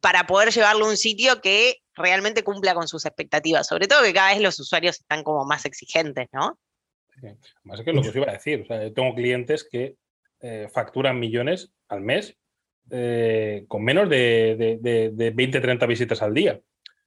para 0.01 0.25
poder 0.25 0.49
llevarlo 0.51 0.85
a 0.85 0.89
un 0.89 0.97
sitio 0.97 1.41
que 1.41 1.77
realmente 1.95 2.43
cumpla 2.43 2.73
con 2.73 2.87
sus 2.87 3.05
expectativas. 3.05 3.67
Sobre 3.67 3.87
todo 3.87 4.03
que 4.03 4.13
cada 4.13 4.33
vez 4.33 4.41
los 4.41 4.59
usuarios 4.59 4.99
están 4.99 5.23
como 5.23 5.45
más 5.45 5.65
exigentes, 5.65 6.27
¿no? 6.33 6.59
Más 7.63 7.79
es 7.79 7.85
que 7.85 7.93
lo 7.93 8.01
que 8.01 8.09
os 8.09 8.15
iba 8.15 8.29
a 8.29 8.33
decir. 8.33 8.65
Tengo 8.95 9.13
clientes 9.13 9.67
que 9.69 9.95
eh, 10.41 10.67
facturan 10.73 11.19
millones 11.19 11.71
al 11.87 12.01
mes 12.01 12.35
eh, 12.89 13.65
con 13.67 13.83
menos 13.83 14.09
de, 14.09 14.79
de, 14.81 15.31
20, 15.31 15.61
30 15.61 15.85
visitas 15.85 16.21
al 16.23 16.33
día. 16.33 16.59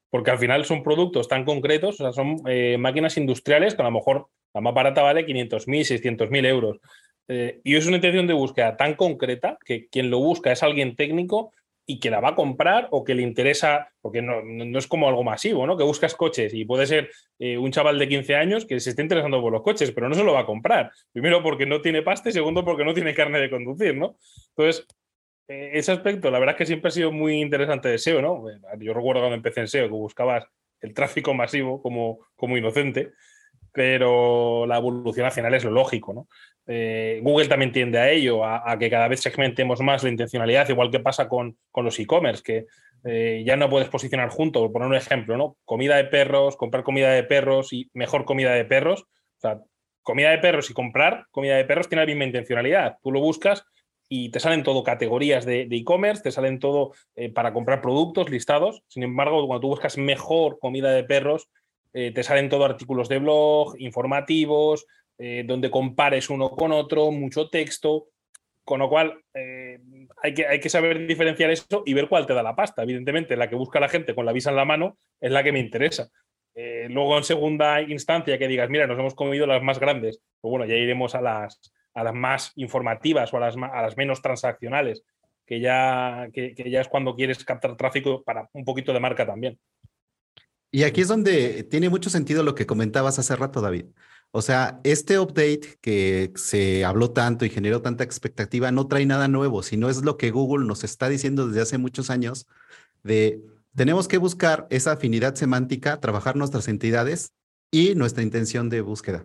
Porque 0.08 0.30
al 0.30 0.38
final 0.38 0.64
son 0.64 0.84
productos 0.84 1.26
tan 1.26 1.44
concretos, 1.44 2.00
o 2.00 2.04
sea, 2.04 2.12
son 2.12 2.36
eh, 2.46 2.78
máquinas 2.78 3.16
industriales 3.16 3.74
que 3.74 3.82
a 3.82 3.86
lo 3.86 3.90
mejor 3.90 4.28
la 4.54 4.60
más 4.60 4.72
barata 4.72 5.02
vale 5.02 5.26
500.000, 5.26 6.28
600.000 6.28 6.46
euros. 6.46 6.78
Eh, 7.28 7.60
y 7.64 7.76
es 7.76 7.86
una 7.86 7.96
intención 7.96 8.26
de 8.26 8.34
búsqueda 8.34 8.76
tan 8.76 8.94
concreta 8.94 9.58
que 9.64 9.88
quien 9.88 10.10
lo 10.10 10.18
busca 10.18 10.52
es 10.52 10.62
alguien 10.62 10.94
técnico 10.96 11.52
y 11.86 12.00
que 12.00 12.10
la 12.10 12.20
va 12.20 12.30
a 12.30 12.34
comprar 12.34 12.88
o 12.90 13.04
que 13.04 13.14
le 13.14 13.22
interesa, 13.22 13.88
porque 14.00 14.22
no, 14.22 14.42
no 14.42 14.78
es 14.78 14.86
como 14.86 15.08
algo 15.08 15.22
masivo, 15.22 15.66
¿no? 15.66 15.76
Que 15.76 15.84
buscas 15.84 16.14
coches 16.14 16.54
y 16.54 16.64
puede 16.64 16.86
ser 16.86 17.10
eh, 17.38 17.58
un 17.58 17.70
chaval 17.72 17.98
de 17.98 18.08
15 18.08 18.36
años 18.36 18.64
que 18.64 18.80
se 18.80 18.90
esté 18.90 19.02
interesando 19.02 19.40
por 19.40 19.52
los 19.52 19.62
coches, 19.62 19.92
pero 19.92 20.08
no 20.08 20.14
se 20.14 20.24
lo 20.24 20.32
va 20.32 20.40
a 20.40 20.46
comprar. 20.46 20.90
Primero 21.12 21.42
porque 21.42 21.66
no 21.66 21.82
tiene 21.82 22.02
pasta 22.02 22.30
y 22.30 22.32
segundo 22.32 22.64
porque 22.64 22.84
no 22.84 22.94
tiene 22.94 23.14
carne 23.14 23.38
de 23.38 23.50
conducir, 23.50 23.96
¿no? 23.96 24.16
Entonces, 24.56 24.86
eh, 25.48 25.72
ese 25.74 25.92
aspecto, 25.92 26.30
la 26.30 26.38
verdad 26.38 26.54
es 26.54 26.58
que 26.58 26.66
siempre 26.66 26.88
ha 26.88 26.92
sido 26.92 27.12
muy 27.12 27.40
interesante 27.40 27.88
de 27.88 27.98
SEO, 27.98 28.22
¿no? 28.22 28.44
Yo 28.78 28.94
recuerdo 28.94 29.20
cuando 29.20 29.36
empecé 29.36 29.60
en 29.60 29.68
SEO 29.68 29.86
que 29.86 29.92
buscabas 29.92 30.46
el 30.80 30.94
tráfico 30.94 31.34
masivo 31.34 31.82
como, 31.82 32.20
como 32.34 32.56
inocente, 32.56 33.12
pero 33.72 34.66
la 34.66 34.78
evolución 34.78 35.26
al 35.26 35.32
final 35.32 35.52
es 35.52 35.64
lo 35.64 35.70
lógico, 35.70 36.14
¿no? 36.14 36.28
Eh, 36.66 37.20
Google 37.22 37.48
también 37.48 37.72
tiende 37.72 37.98
a 37.98 38.10
ello, 38.10 38.44
a, 38.44 38.76
que 38.78 38.88
cada 38.88 39.08
vez 39.08 39.20
segmentemos 39.20 39.80
más 39.80 40.02
la 40.02 40.08
intencionalidad, 40.08 40.68
igual 40.68 40.90
que 40.90 41.00
pasa 41.00 41.28
con, 41.28 41.58
los 41.74 41.98
e-commerce, 41.98 42.42
que 42.42 42.66
eh, 43.04 43.42
ya 43.46 43.56
no 43.56 43.68
puedes 43.68 43.88
posicionar 43.88 44.30
junto, 44.30 44.60
por 44.60 44.72
poner 44.72 44.88
un 44.88 44.94
ejemplo, 44.94 45.36
¿no? 45.36 45.56
Comida 45.64 45.96
de 45.96 46.04
perros, 46.04 46.56
comprar 46.56 46.82
comida 46.82 47.10
de 47.10 47.22
perros 47.22 47.72
y 47.72 47.90
mejor 47.92 48.24
comida 48.24 48.52
de 48.52 48.64
perros. 48.64 49.02
O 49.02 49.40
sea, 49.40 49.60
comida 50.02 50.30
de 50.30 50.38
perros 50.38 50.70
y 50.70 50.74
comprar 50.74 51.26
comida 51.30 51.56
de 51.56 51.64
perros 51.64 51.88
tiene 51.88 52.02
la 52.02 52.06
misma 52.06 52.24
intencionalidad. 52.24 52.96
Tú 53.02 53.12
lo 53.12 53.20
buscas 53.20 53.66
y 54.08 54.30
te 54.30 54.40
salen 54.40 54.62
todo 54.62 54.84
categorías 54.84 55.44
de 55.44 55.68
e-commerce, 55.70 56.22
te 56.22 56.30
salen 56.30 56.58
todo 56.60 56.92
eh, 57.14 57.30
para 57.30 57.52
comprar 57.52 57.82
productos 57.82 58.30
listados. 58.30 58.82
Sin 58.88 59.02
embargo, 59.02 59.46
cuando 59.46 59.60
tú 59.60 59.68
buscas 59.68 59.98
mejor 59.98 60.58
comida 60.58 60.92
de 60.92 61.04
perros, 61.04 61.48
te 61.92 62.24
salen 62.24 62.48
todo 62.48 62.64
artículos 62.64 63.08
de 63.08 63.20
blog, 63.20 63.76
informativos, 63.78 64.84
eh, 65.18 65.44
donde 65.46 65.70
compares 65.70 66.28
uno 66.30 66.50
con 66.50 66.72
otro, 66.72 67.10
mucho 67.10 67.48
texto, 67.48 68.08
con 68.64 68.80
lo 68.80 68.88
cual 68.88 69.22
eh, 69.34 69.78
hay, 70.22 70.34
que, 70.34 70.46
hay 70.46 70.58
que 70.58 70.68
saber 70.70 71.06
diferenciar 71.06 71.50
eso 71.50 71.82
y 71.84 71.92
ver 71.92 72.08
cuál 72.08 72.26
te 72.26 72.34
da 72.34 72.42
la 72.42 72.56
pasta. 72.56 72.82
Evidentemente, 72.82 73.36
la 73.36 73.48
que 73.48 73.56
busca 73.56 73.78
la 73.78 73.88
gente 73.88 74.14
con 74.14 74.24
la 74.24 74.32
visa 74.32 74.50
en 74.50 74.56
la 74.56 74.64
mano 74.64 74.98
es 75.20 75.30
la 75.30 75.44
que 75.44 75.52
me 75.52 75.60
interesa. 75.60 76.08
Eh, 76.54 76.88
luego, 76.90 77.16
en 77.18 77.24
segunda 77.24 77.82
instancia, 77.82 78.38
que 78.38 78.48
digas, 78.48 78.70
mira, 78.70 78.86
nos 78.86 78.98
hemos 78.98 79.14
comido 79.14 79.46
las 79.46 79.62
más 79.62 79.78
grandes, 79.78 80.20
pues 80.40 80.50
bueno, 80.50 80.64
ya 80.66 80.74
iremos 80.74 81.14
a 81.14 81.20
las, 81.20 81.60
a 81.94 82.04
las 82.04 82.14
más 82.14 82.52
informativas 82.56 83.32
o 83.34 83.36
a 83.36 83.40
las, 83.40 83.56
a 83.56 83.82
las 83.82 83.96
menos 83.96 84.22
transaccionales, 84.22 85.04
que 85.46 85.60
ya, 85.60 86.28
que 86.32 86.54
ya 86.70 86.80
es 86.80 86.88
cuando 86.88 87.14
quieres 87.14 87.44
captar 87.44 87.76
tráfico 87.76 88.22
para 88.22 88.48
un 88.52 88.64
poquito 88.64 88.92
de 88.92 89.00
marca 89.00 89.26
también. 89.26 89.58
Y 90.74 90.82
aquí 90.82 91.02
es 91.02 91.06
donde 91.08 91.62
tiene 91.62 91.88
mucho 91.88 92.10
sentido 92.10 92.42
lo 92.42 92.56
que 92.56 92.66
comentabas 92.66 93.20
hace 93.20 93.36
rato, 93.36 93.60
David. 93.60 93.86
O 94.36 94.42
sea, 94.42 94.80
este 94.82 95.20
update 95.20 95.78
que 95.80 96.32
se 96.34 96.84
habló 96.84 97.12
tanto 97.12 97.44
y 97.44 97.50
generó 97.50 97.82
tanta 97.82 98.02
expectativa 98.02 98.72
no 98.72 98.88
trae 98.88 99.06
nada 99.06 99.28
nuevo, 99.28 99.62
sino 99.62 99.88
es 99.88 100.02
lo 100.02 100.16
que 100.16 100.32
Google 100.32 100.66
nos 100.66 100.82
está 100.82 101.08
diciendo 101.08 101.46
desde 101.46 101.60
hace 101.60 101.78
muchos 101.78 102.10
años 102.10 102.48
de 103.04 103.40
tenemos 103.76 104.08
que 104.08 104.18
buscar 104.18 104.66
esa 104.70 104.90
afinidad 104.90 105.36
semántica, 105.36 106.00
trabajar 106.00 106.34
nuestras 106.34 106.66
entidades 106.66 107.32
y 107.70 107.94
nuestra 107.94 108.24
intención 108.24 108.70
de 108.70 108.80
búsqueda. 108.80 109.24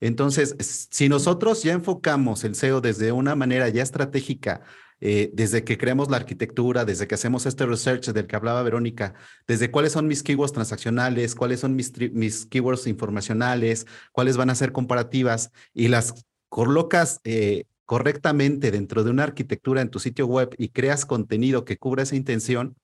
Entonces, 0.00 0.56
si 0.90 1.10
nosotros 1.10 1.62
ya 1.62 1.74
enfocamos 1.74 2.42
el 2.42 2.54
SEO 2.54 2.80
desde 2.80 3.12
una 3.12 3.34
manera 3.34 3.68
ya 3.68 3.82
estratégica 3.82 4.62
eh, 5.02 5.30
desde 5.32 5.64
que 5.64 5.78
creamos 5.78 6.10
la 6.10 6.18
arquitectura, 6.18 6.84
desde 6.84 7.06
que 7.06 7.14
hacemos 7.14 7.46
este 7.46 7.64
research 7.64 8.08
del 8.08 8.26
que 8.26 8.36
hablaba 8.36 8.62
Verónica, 8.62 9.14
desde 9.46 9.70
cuáles 9.70 9.92
son 9.92 10.06
mis 10.06 10.22
keywords 10.22 10.52
transaccionales, 10.52 11.34
cuáles 11.34 11.60
son 11.60 11.74
mis, 11.74 12.46
keywords 12.46 12.86
informacionales, 12.86 13.86
cuáles 14.12 14.36
van 14.36 14.50
a 14.50 14.54
ser 14.54 14.72
comparativas 14.72 15.52
y 15.72 15.88
las 15.88 16.26
colocas 16.50 17.20
eh, 17.24 17.64
correctamente 17.86 18.70
dentro 18.70 19.02
de 19.02 19.10
una 19.10 19.24
arquitectura 19.24 19.80
en 19.80 19.88
tu 19.88 19.98
sitio 20.00 20.26
web 20.26 20.54
y 20.58 20.68
creas 20.68 21.06
contenido 21.06 21.64
que 21.64 21.78
cubra 21.78 22.02
esa 22.02 22.16
intención, 22.16 22.76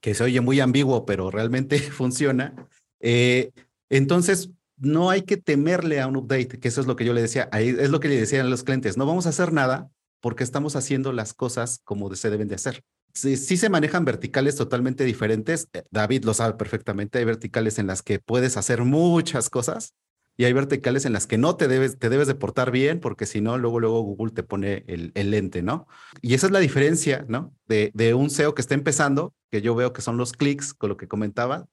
que 0.00 0.14
se 0.14 0.24
oye 0.24 0.42
muy 0.42 0.60
ambiguo, 0.60 1.06
pero 1.06 1.30
realmente 1.30 1.78
funciona, 1.78 2.68
eh, 3.00 3.50
entonces 3.88 4.50
no 4.76 5.08
hay 5.08 5.22
que 5.22 5.36
temerle 5.38 6.00
a 6.00 6.06
un 6.06 6.16
update, 6.16 6.60
que 6.60 6.68
eso 6.68 6.82
es 6.82 6.86
lo 6.86 6.96
que 6.96 7.06
yo 7.06 7.14
le 7.14 7.22
decía, 7.22 7.48
ahí 7.50 7.68
es 7.68 7.90
lo 7.90 8.00
que 8.00 8.08
le 8.08 8.20
decían 8.20 8.50
los 8.50 8.62
clientes, 8.62 8.98
no 8.98 9.06
vamos 9.06 9.24
a 9.24 9.30
hacer 9.30 9.52
nada 9.52 9.90
porque 10.24 10.42
estamos 10.42 10.74
haciendo 10.74 11.12
las 11.12 11.34
cosas 11.34 11.82
como 11.84 12.14
se 12.14 12.30
deben 12.30 12.48
de 12.48 12.54
hacer. 12.54 12.82
Sí, 13.12 13.36
se 13.36 13.68
manejan 13.68 14.06
verticales 14.06 14.56
totalmente 14.56 15.04
diferentes. 15.04 15.68
Eh, 15.74 15.82
David 15.90 16.24
lo 16.24 16.32
sabe 16.32 16.54
perfectamente. 16.54 17.18
Hay 17.18 17.26
verticales 17.26 17.78
en 17.78 17.86
las 17.86 18.00
que 18.00 18.20
puedes 18.20 18.56
hacer 18.56 18.84
muchas 18.84 19.50
cosas 19.50 19.92
y 20.38 20.44
hay 20.44 20.54
verticales 20.54 21.04
en 21.04 21.12
las 21.12 21.26
que 21.26 21.36
no 21.36 21.56
te 21.56 21.68
debes, 21.68 21.98
te 21.98 22.08
debes 22.08 22.26
de 22.26 22.36
portar 22.36 22.70
bien 22.70 23.00
porque 23.00 23.26
si 23.26 23.42
no, 23.42 23.58
luego, 23.58 23.80
luego 23.80 24.00
Google 24.00 24.32
te 24.32 24.42
pone 24.42 24.86
el, 24.86 25.12
el, 25.14 25.30
lente, 25.30 25.60
¿no? 25.60 25.88
Y 26.22 26.32
esa 26.32 26.46
es 26.46 26.52
la 26.54 26.60
diferencia, 26.60 27.26
¿no? 27.28 27.54
De, 27.66 27.90
de 27.92 28.14
un 28.14 28.30
SEO 28.30 28.54
que 28.54 28.62
está 28.62 28.72
empezando, 28.72 29.34
que 29.50 29.60
yo 29.60 29.74
veo 29.74 29.92
que 29.92 30.00
son 30.00 30.16
los 30.16 30.32
clics, 30.32 30.72
con 30.72 30.88
lo 30.88 30.96
que 30.96 31.06
comentaba, 31.06 31.66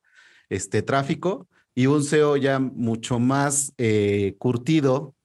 este 0.50 0.82
tráfico, 0.82 1.48
y 1.74 1.86
un 1.86 2.04
SEO 2.04 2.36
ya 2.36 2.60
mucho 2.60 3.18
más 3.18 3.72
eh, 3.78 4.36
curtido, 4.40 5.16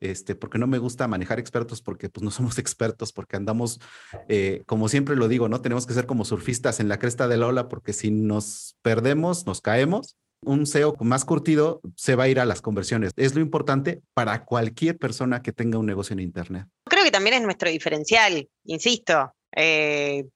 este, 0.00 0.34
porque 0.34 0.58
no 0.58 0.66
me 0.66 0.78
gusta 0.78 1.08
manejar 1.08 1.38
expertos 1.38 1.82
porque 1.82 2.08
pues 2.08 2.22
no 2.22 2.30
somos 2.30 2.58
expertos, 2.58 3.12
porque 3.12 3.36
andamos, 3.36 3.80
eh, 4.28 4.62
como 4.66 4.88
siempre 4.88 5.16
lo 5.16 5.28
digo, 5.28 5.48
¿no? 5.48 5.60
Tenemos 5.60 5.86
que 5.86 5.94
ser 5.94 6.06
como 6.06 6.24
surfistas 6.24 6.80
en 6.80 6.88
la 6.88 6.98
cresta 6.98 7.28
de 7.28 7.36
la 7.36 7.46
ola 7.46 7.68
porque 7.68 7.92
si 7.92 8.10
nos 8.10 8.76
perdemos, 8.82 9.46
nos 9.46 9.60
caemos. 9.60 10.16
Un 10.44 10.66
SEO 10.66 10.94
más 11.00 11.24
curtido 11.24 11.80
se 11.96 12.14
va 12.14 12.24
a 12.24 12.28
ir 12.28 12.38
a 12.38 12.44
las 12.44 12.62
conversiones. 12.62 13.10
Es 13.16 13.34
lo 13.34 13.40
importante 13.40 14.02
para 14.14 14.44
cualquier 14.44 14.96
persona 14.96 15.42
que 15.42 15.52
tenga 15.52 15.78
un 15.78 15.86
negocio 15.86 16.14
en 16.14 16.20
Internet. 16.20 16.66
Creo 16.84 17.02
que 17.02 17.10
también 17.10 17.34
es 17.34 17.42
nuestro 17.42 17.68
diferencial, 17.68 18.48
insisto. 18.64 19.34
Eh, 19.56 20.26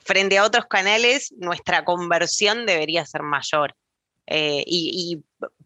frente 0.00 0.36
a 0.36 0.44
otros 0.44 0.66
canales, 0.66 1.32
nuestra 1.38 1.84
conversión 1.84 2.66
debería 2.66 3.06
ser 3.06 3.22
mayor. 3.22 3.74
Eh, 4.26 4.64
y, 4.66 5.22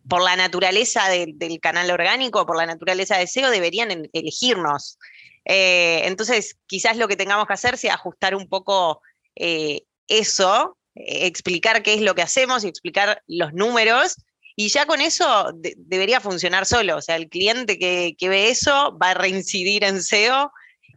por 0.08 0.22
la 0.22 0.36
naturaleza 0.36 1.08
del 1.08 1.60
canal 1.60 1.90
orgánico, 1.90 2.46
por 2.46 2.56
la 2.56 2.66
naturaleza 2.66 3.18
de 3.18 3.26
SEO, 3.26 3.50
deberían 3.50 4.08
elegirnos. 4.12 4.98
Eh, 5.44 6.02
entonces, 6.04 6.56
quizás 6.66 6.96
lo 6.96 7.08
que 7.08 7.16
tengamos 7.16 7.46
que 7.46 7.52
hacer 7.52 7.76
sea 7.76 7.94
ajustar 7.94 8.34
un 8.34 8.48
poco 8.48 9.02
eh, 9.36 9.82
eso, 10.06 10.78
explicar 10.94 11.82
qué 11.82 11.94
es 11.94 12.00
lo 12.00 12.14
que 12.14 12.22
hacemos 12.22 12.64
y 12.64 12.68
explicar 12.68 13.22
los 13.26 13.52
números. 13.52 14.16
Y 14.56 14.68
ya 14.68 14.86
con 14.86 15.00
eso 15.00 15.52
debería 15.76 16.20
funcionar 16.20 16.66
solo. 16.66 16.96
O 16.96 17.02
sea, 17.02 17.16
el 17.16 17.28
cliente 17.28 17.78
que, 17.78 18.16
ve 18.28 18.50
eso 18.50 18.96
va 19.00 19.10
a 19.10 19.14
reincidir 19.14 19.84
en 19.84 20.02
SEO 20.02 20.50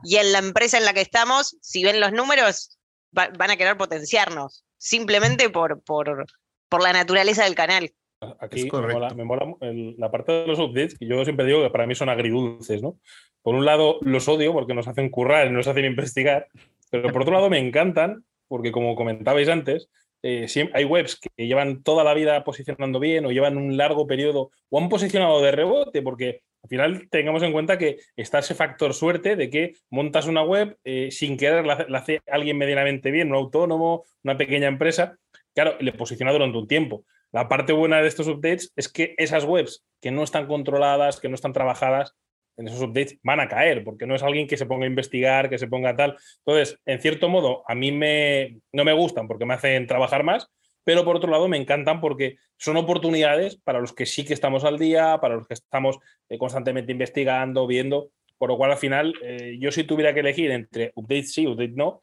y 0.03 0.16
en 0.18 0.32
la 0.32 0.39
empresa 0.39 0.78
en 0.78 0.86
la 0.86 0.93
que 0.93 1.01
estamos, 1.01 1.57
si 1.62 1.84
ven 1.84 1.99
los 1.99 2.12
números, 2.12 2.78
van 3.12 3.51
a 3.51 3.57
querer 3.57 3.78
potenciarnos, 3.78 4.64
simplemente 4.78 5.49
por, 5.49 5.84
por, 5.84 6.26
por 6.70 6.82
la 6.82 6.93
naturaleza 6.93 7.43
del 7.43 7.55
canal. 7.55 7.93
Aquí 8.39 8.69
me 9.15 9.24
mola, 9.24 9.57
la 9.97 10.11
parte 10.11 10.32
de 10.32 10.47
los 10.47 10.59
updates, 10.59 10.97
que 10.97 11.07
yo 11.07 11.24
siempre 11.24 11.45
digo 11.45 11.63
que 11.63 11.72
para 11.72 11.88
mí 11.88 11.95
son 11.95 12.09
agridulces, 12.09 12.82
¿no? 12.84 12.99
Por 13.41 13.55
un 13.55 13.65
lado 13.65 13.97
los 14.01 14.28
odio 14.28 14.53
porque 14.53 14.76
nos 14.76 14.88
hacen 14.88 15.09
currar 15.09 15.47
y 15.47 15.51
nos 15.51 15.67
hacen 15.67 15.86
investigar, 15.86 16.47
pero 16.91 17.11
por 17.11 17.24
otro 17.24 17.34
lado 17.34 17.49
me 17.49 17.57
encantan 17.57 18.24
porque 18.47 18.72
como 18.72 18.95
comentabais 18.95 19.49
antes, 19.49 19.89
eh, 20.22 20.45
hay 20.74 20.86
webs 20.86 21.19
que 21.19 21.47
llevan 21.47 21.82
toda 21.82 22.03
la 22.03 22.13
vida 22.13 22.43
posicionando 22.43 22.99
bien 22.99 23.26
o 23.26 23.32
llevan 23.32 23.57
un 23.57 23.76
largo 23.76 24.05
periodo 24.05 24.51
o 24.69 24.80
han 24.80 24.88
posicionado 24.88 25.41
de 25.41 25.51
rebote 25.51 26.03
porque 26.03 26.41
al 26.61 26.69
final 26.69 27.07
tengamos 27.09 27.41
en 27.41 27.51
cuenta 27.51 27.80
que 27.80 27.97
está 28.15 28.38
ese 28.38 28.53
factor 28.53 28.93
suerte 28.93 29.36
de 29.36 29.49
que 29.49 29.74
montas 29.89 30.28
una 30.28 30.43
web 30.43 30.78
eh, 30.84 31.09
sin 31.09 31.38
querer 31.38 31.65
la, 31.65 31.88
la, 31.89 31.97
hace 31.97 32.22
alguien 32.28 32.59
medianamente 32.59 33.09
bien, 33.09 33.30
un 33.30 33.38
autónomo, 33.38 34.03
una 34.24 34.38
pequeña 34.38 34.67
empresa, 34.67 35.17
claro, 35.55 35.76
le 35.80 35.91
posiciona 35.93 36.32
durante 36.32 36.59
un 36.59 36.67
tiempo. 36.67 37.03
La 37.32 37.48
parte 37.48 37.74
buena 37.74 38.02
de 38.02 38.08
estos 38.08 38.28
updates 38.28 38.72
es 38.76 38.90
que 38.90 39.16
esas 39.18 39.46
webs 39.46 39.86
que 40.02 40.12
no 40.12 40.24
están 40.24 40.48
controladas, 40.48 41.20
que 41.20 41.30
no 41.30 41.36
están 41.36 41.54
trabajadas, 41.54 42.16
en 42.58 42.68
esos 42.68 42.82
updates 42.82 43.18
van 43.24 43.40
a 43.40 43.48
caer, 43.48 43.84
porque 43.84 44.06
no 44.06 44.16
es 44.16 44.24
alguien 44.24 44.48
que 44.48 44.58
se 44.58 44.66
ponga 44.66 44.86
a 44.86 44.90
investigar, 44.90 45.50
que 45.50 45.58
se 45.58 45.68
ponga 45.68 45.96
tal. 45.96 46.18
Entonces, 46.46 46.78
en 46.86 47.00
cierto 47.00 47.30
modo, 47.30 47.64
a 47.68 47.76
mí 47.76 47.92
me, 47.92 48.60
no 48.72 48.84
me 48.84 48.94
gustan 48.94 49.28
porque 49.28 49.46
me 49.46 49.54
hacen 49.54 49.88
trabajar 49.88 50.24
más, 50.24 50.48
pero 50.84 51.06
por 51.06 51.16
otro 51.16 51.32
lado 51.32 51.48
me 51.48 51.58
encantan 51.58 52.02
porque 52.02 52.38
son 52.58 52.78
oportunidades 52.78 53.58
para 53.58 53.80
los 53.80 53.94
que 53.94 54.06
sí 54.06 54.26
que 54.26 54.34
estamos 54.34 54.64
al 54.64 54.78
día, 54.78 55.20
para 55.22 55.36
los 55.36 55.48
que 55.48 55.54
estamos 55.54 55.98
eh, 56.30 56.38
constantemente 56.38 56.92
investigando, 56.92 57.68
viendo, 57.68 58.12
por 58.38 58.50
lo 58.50 58.58
cual 58.58 58.72
al 58.72 58.78
final 58.78 59.14
eh, 59.24 59.58
yo 59.60 59.72
si 59.72 59.84
tuviera 59.84 60.14
que 60.14 60.22
elegir 60.22 60.52
entre 60.52 60.92
updates 60.96 61.34
sí, 61.34 61.48
updates 61.48 61.76
no, 61.76 62.02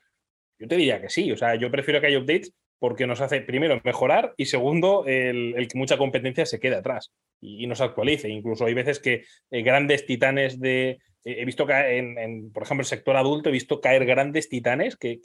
yo 0.59 0.67
te 0.67 0.77
diría 0.77 1.01
que 1.01 1.11
sí, 1.11 1.31
o 1.31 1.37
sea, 1.37 1.55
yo 1.57 1.71
prefiero 1.71 2.01
que 2.01 2.09
haya 2.09 2.19
updates 2.19 2.53
porque 2.79 3.07
nos 3.07 3.21
hace, 3.21 3.41
primero, 3.41 3.81
mejorar 3.85 4.35
y 4.37 4.47
segundo, 4.47 5.05
el, 5.07 5.55
que 5.69 5.79
mucha 5.79 5.97
competencia 5.97 6.47
se 6.47 6.61
quede 6.61 6.77
atrás 6.77 7.13
y, 7.41 7.67
nos 7.67 7.81
actualice. 7.81 8.29
Incluso 8.29 8.67
hay 8.67 8.75
veces 8.75 9.01
que 9.01 9.25
eh, 9.51 9.63
grandes 9.63 10.07
titanes 10.07 10.61
de... 10.61 10.99
he 11.25 11.45
visto 11.45 11.67
que, 11.67 11.99
en, 11.99 12.53
por 12.53 12.63
ejemplo, 12.63 12.83
el 12.83 12.87
sector 12.87 13.17
adulto, 13.17 13.49
he 13.49 13.53
visto 13.53 13.81
caer 13.81 14.05
grandes 14.05 14.49
titanes 14.49 14.97
que, 14.97 15.21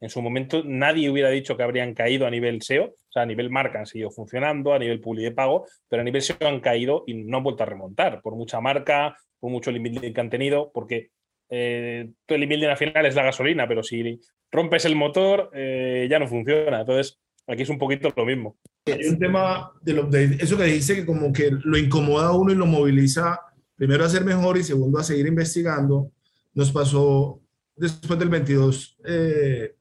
en 0.00 0.08
su 0.08 0.20
momento 0.20 0.62
nadie 0.64 1.10
hubiera 1.10 1.30
dicho 1.30 1.56
que 1.56 1.62
habrían 1.62 1.94
caído 1.94 2.26
a 2.26 2.30
nivel 2.30 2.62
SEO, 2.62 2.86
o 2.86 3.12
sea, 3.12 3.22
a 3.22 3.26
nivel 3.26 3.50
marca 3.50 3.78
han 3.78 3.86
seguido 3.86 4.10
funcionando, 4.10 4.74
a 4.74 4.78
nivel 4.78 5.00
publi 5.00 5.22
de 5.22 5.32
pago, 5.32 5.66
pero 5.88 6.02
a 6.02 6.04
nivel 6.04 6.22
SEO 6.22 6.48
han 6.48 6.60
caído 6.60 7.04
y 7.06 7.14
no 7.14 7.38
han 7.38 7.44
vuelto 7.44 7.62
a 7.62 7.66
remontar, 7.66 8.20
por 8.20 8.34
mucha 8.34 8.60
marca, 8.60 9.16
por 9.38 9.50
mucho 9.50 9.70
limit 9.70 10.12
que 10.12 10.20
han 10.20 10.30
tenido, 10.30 10.70
porque 10.72 11.10
eh, 11.48 12.10
todo 12.26 12.36
el 12.36 12.42
inbuilding 12.42 12.68
al 12.68 12.76
final 12.76 13.06
es 13.06 13.14
la 13.14 13.22
gasolina, 13.22 13.68
pero 13.68 13.82
si 13.82 14.18
rompes 14.50 14.84
el 14.84 14.96
motor, 14.96 15.50
eh, 15.54 16.06
ya 16.10 16.18
no 16.18 16.28
funciona. 16.28 16.80
Entonces, 16.80 17.18
aquí 17.46 17.62
es 17.62 17.68
un 17.68 17.78
poquito 17.78 18.12
lo 18.16 18.24
mismo. 18.24 18.56
Hay 18.86 19.06
un 19.06 19.18
tema 19.18 19.72
del 19.82 20.00
update, 20.00 20.38
eso 20.40 20.56
que 20.56 20.64
dice 20.64 20.94
que 20.94 21.06
como 21.06 21.32
que 21.32 21.50
lo 21.50 21.76
incomoda 21.76 22.28
a 22.28 22.32
uno 22.32 22.52
y 22.52 22.54
lo 22.54 22.66
moviliza, 22.66 23.40
primero 23.74 24.04
a 24.04 24.08
ser 24.08 24.24
mejor 24.24 24.56
y 24.56 24.62
segundo 24.62 24.98
a 24.98 25.04
seguir 25.04 25.26
investigando. 25.26 26.10
Nos 26.54 26.70
pasó 26.70 27.40
después 27.74 28.18
del 28.18 28.28
22. 28.28 28.98
Eh, 29.04 29.74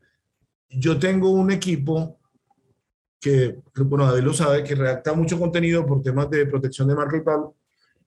yo 0.70 0.98
tengo 0.98 1.30
un 1.32 1.52
equipo 1.52 2.20
que, 3.20 3.58
bueno, 3.78 4.06
David 4.06 4.24
lo 4.24 4.34
sabe, 4.34 4.64
que 4.64 4.76
redacta 4.76 5.14
mucho 5.14 5.40
contenido 5.40 5.86
por 5.86 6.02
temas 6.02 6.30
de 6.30 6.46
protección 6.46 6.88
de 6.88 6.96
marca 6.96 7.18
y 7.18 7.24
tal 7.24 7.42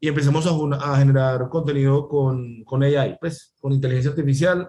y 0.00 0.08
empezamos 0.08 0.46
a, 0.46 0.92
a 0.92 0.98
generar 0.98 1.48
contenido 1.48 2.08
con, 2.08 2.62
con, 2.64 2.82
AI, 2.82 3.16
pues 3.20 3.54
con 3.60 3.72
inteligencia 3.72 4.10
artificial. 4.10 4.68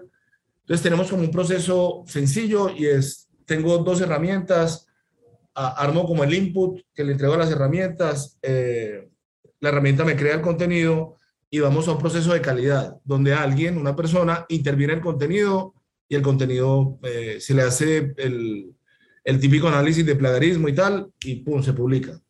Entonces 0.70 0.84
tenemos 0.84 1.10
como 1.10 1.24
un 1.24 1.32
proceso 1.32 2.04
sencillo 2.06 2.70
y 2.70 2.86
es, 2.86 3.28
tengo 3.44 3.78
dos 3.78 4.00
herramientas, 4.02 4.86
armo 5.52 6.06
como 6.06 6.22
el 6.22 6.32
input 6.32 6.80
que 6.94 7.02
le 7.02 7.10
entrego 7.10 7.34
a 7.34 7.38
las 7.38 7.50
herramientas, 7.50 8.38
eh, 8.40 9.10
la 9.58 9.70
herramienta 9.70 10.04
me 10.04 10.14
crea 10.14 10.36
el 10.36 10.42
contenido 10.42 11.16
y 11.50 11.58
vamos 11.58 11.88
a 11.88 11.92
un 11.94 11.98
proceso 11.98 12.32
de 12.32 12.40
calidad, 12.40 13.00
donde 13.02 13.34
alguien, 13.34 13.78
una 13.78 13.96
persona, 13.96 14.46
interviene 14.48 14.92
en 14.92 14.98
el 15.00 15.04
contenido 15.04 15.74
y 16.08 16.14
el 16.14 16.22
contenido 16.22 17.00
eh, 17.02 17.38
se 17.40 17.52
le 17.52 17.62
hace 17.62 18.14
el, 18.16 18.72
el 19.24 19.40
típico 19.40 19.66
análisis 19.66 20.06
de 20.06 20.14
plagiarismo 20.14 20.68
y 20.68 20.74
tal, 20.76 21.12
y 21.24 21.42
pum, 21.42 21.64
se 21.64 21.72
publica. 21.72 22.22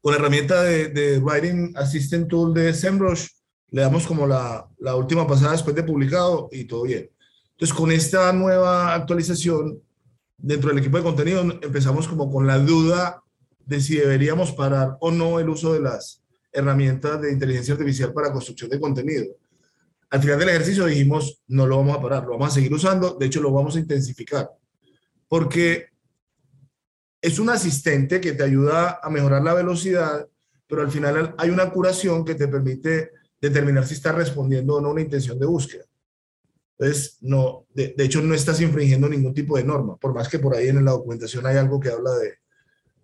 Con 0.00 0.12
la 0.12 0.20
herramienta 0.20 0.62
de, 0.62 1.18
Writing 1.18 1.72
Assistant 1.76 2.28
Tool 2.28 2.54
de 2.54 2.72
SEMrush, 2.72 3.26
le 3.72 3.82
damos 3.82 4.06
como 4.06 4.26
la, 4.26 4.68
la, 4.78 4.94
última 4.94 5.26
pasada 5.26 5.52
después 5.52 5.74
de 5.74 5.82
publicado 5.82 6.48
y 6.52 6.64
todo 6.64 6.82
bien. 6.82 7.10
Entonces, 7.52 7.74
con 7.74 7.90
esta 7.90 8.32
nueva 8.32 8.94
actualización, 8.94 9.82
dentro 10.36 10.68
del 10.68 10.78
equipo 10.78 10.98
de 10.98 11.02
contenido, 11.02 11.40
empezamos 11.40 12.06
como 12.06 12.30
con 12.30 12.46
la 12.46 12.58
duda 12.58 13.22
de 13.64 13.80
si 13.80 13.96
deberíamos 13.96 14.52
parar 14.52 14.96
o 15.00 15.10
no 15.10 15.40
el 15.40 15.48
uso 15.48 15.72
de 15.72 15.80
las 15.80 16.22
herramientas 16.52 17.20
de 17.22 17.32
inteligencia 17.32 17.74
artificial 17.74 18.12
para 18.12 18.32
construcción 18.32 18.68
de 18.70 18.78
contenido. 18.78 19.24
Al 20.10 20.20
final 20.20 20.38
del 20.38 20.50
ejercicio 20.50 20.84
dijimos, 20.84 21.42
no 21.48 21.66
lo 21.66 21.78
vamos 21.78 21.96
a 21.96 22.02
parar, 22.02 22.24
lo 22.24 22.32
vamos 22.32 22.48
a 22.48 22.54
seguir 22.54 22.74
usando, 22.74 23.16
de 23.18 23.26
hecho 23.26 23.40
lo 23.40 23.50
vamos 23.50 23.76
a 23.76 23.78
intensificar, 23.78 24.50
porque 25.26 25.86
es 27.22 27.38
un 27.38 27.48
asistente 27.48 28.20
que 28.20 28.32
te 28.32 28.42
ayuda 28.42 29.00
a 29.02 29.08
mejorar 29.08 29.42
la 29.42 29.54
velocidad, 29.54 30.28
pero 30.66 30.82
al 30.82 30.90
final 30.90 31.34
hay 31.38 31.48
una 31.48 31.70
curación 31.70 32.24
que 32.24 32.34
te 32.34 32.48
permite 32.48 33.12
determinar 33.42 33.84
si 33.86 33.94
estás 33.94 34.14
respondiendo 34.14 34.76
o 34.76 34.80
no 34.80 34.88
a 34.88 34.92
una 34.92 35.02
intención 35.02 35.38
de 35.38 35.46
búsqueda. 35.46 35.84
Entonces, 36.78 37.18
no, 37.20 37.66
de, 37.74 37.94
hecho, 37.98 38.22
no 38.22 38.34
estás 38.34 38.60
infringiendo 38.60 39.08
ningún 39.08 39.34
tipo 39.34 39.56
de 39.56 39.64
norma, 39.64 39.96
por 39.96 40.14
más 40.14 40.28
que 40.28 40.38
por 40.38 40.56
ahí 40.56 40.68
en 40.68 40.84
la 40.84 40.92
documentación 40.92 41.44
hay 41.46 41.56
algo 41.56 41.78
que 41.78 41.90
habla 41.90 42.12
de, 42.14 42.34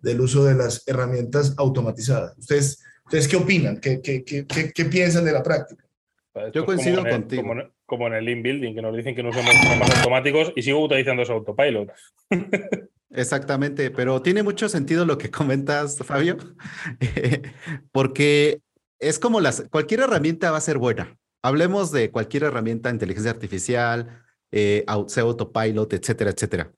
del 0.01 0.21
uso 0.21 0.43
de 0.45 0.55
las 0.55 0.87
herramientas 0.87 1.53
automatizadas. 1.57 2.37
¿Ustedes, 2.37 2.81
¿ustedes 3.05 3.27
qué 3.27 3.35
opinan? 3.35 3.79
¿Qué, 3.79 4.01
qué, 4.01 4.23
qué, 4.23 4.45
qué 4.73 4.85
piensan 4.85 5.25
de 5.25 5.33
la 5.33 5.43
práctica? 5.43 5.85
Yo 6.53 6.65
coincido 6.65 7.03
contigo. 7.03 7.43
Como 7.85 8.07
en, 8.07 8.13
el 8.13 8.29
in-building, 8.29 8.75
que 8.75 8.81
nos 8.81 8.95
dicen 8.95 9.15
que 9.15 9.23
no 9.23 9.29
usamos 9.29 9.53
más 9.79 9.97
automáticos 9.97 10.53
y 10.55 10.61
sigo 10.61 10.83
utilizando 10.83 11.23
ese 11.23 11.33
autopilot. 11.33 11.91
Exactamente, 13.11 13.89
pero 13.89 14.21
tiene 14.21 14.43
mucho 14.43 14.69
sentido 14.69 15.05
lo 15.05 15.17
que 15.17 15.31
comentas, 15.31 15.97
Fabio, 15.97 16.37
porque 17.91 18.61
es 18.99 19.19
como 19.19 19.41
las, 19.41 19.63
cualquier 19.69 20.01
herramienta 20.01 20.51
va 20.51 20.57
a 20.57 20.61
ser 20.61 20.77
buena. 20.77 21.17
Hablemos 21.41 21.91
de 21.91 22.11
cualquier 22.11 22.43
herramienta, 22.43 22.89
inteligencia 22.89 23.31
artificial, 23.31 24.23
eh, 24.51 24.83
autopilot, 24.87 25.93
etcétera, 25.93 26.31
etcétera. 26.31 26.73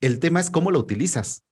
El 0.00 0.20
tema 0.20 0.40
es 0.40 0.50
cómo 0.50 0.70
lo 0.70 0.78
utilizas. 0.78 1.42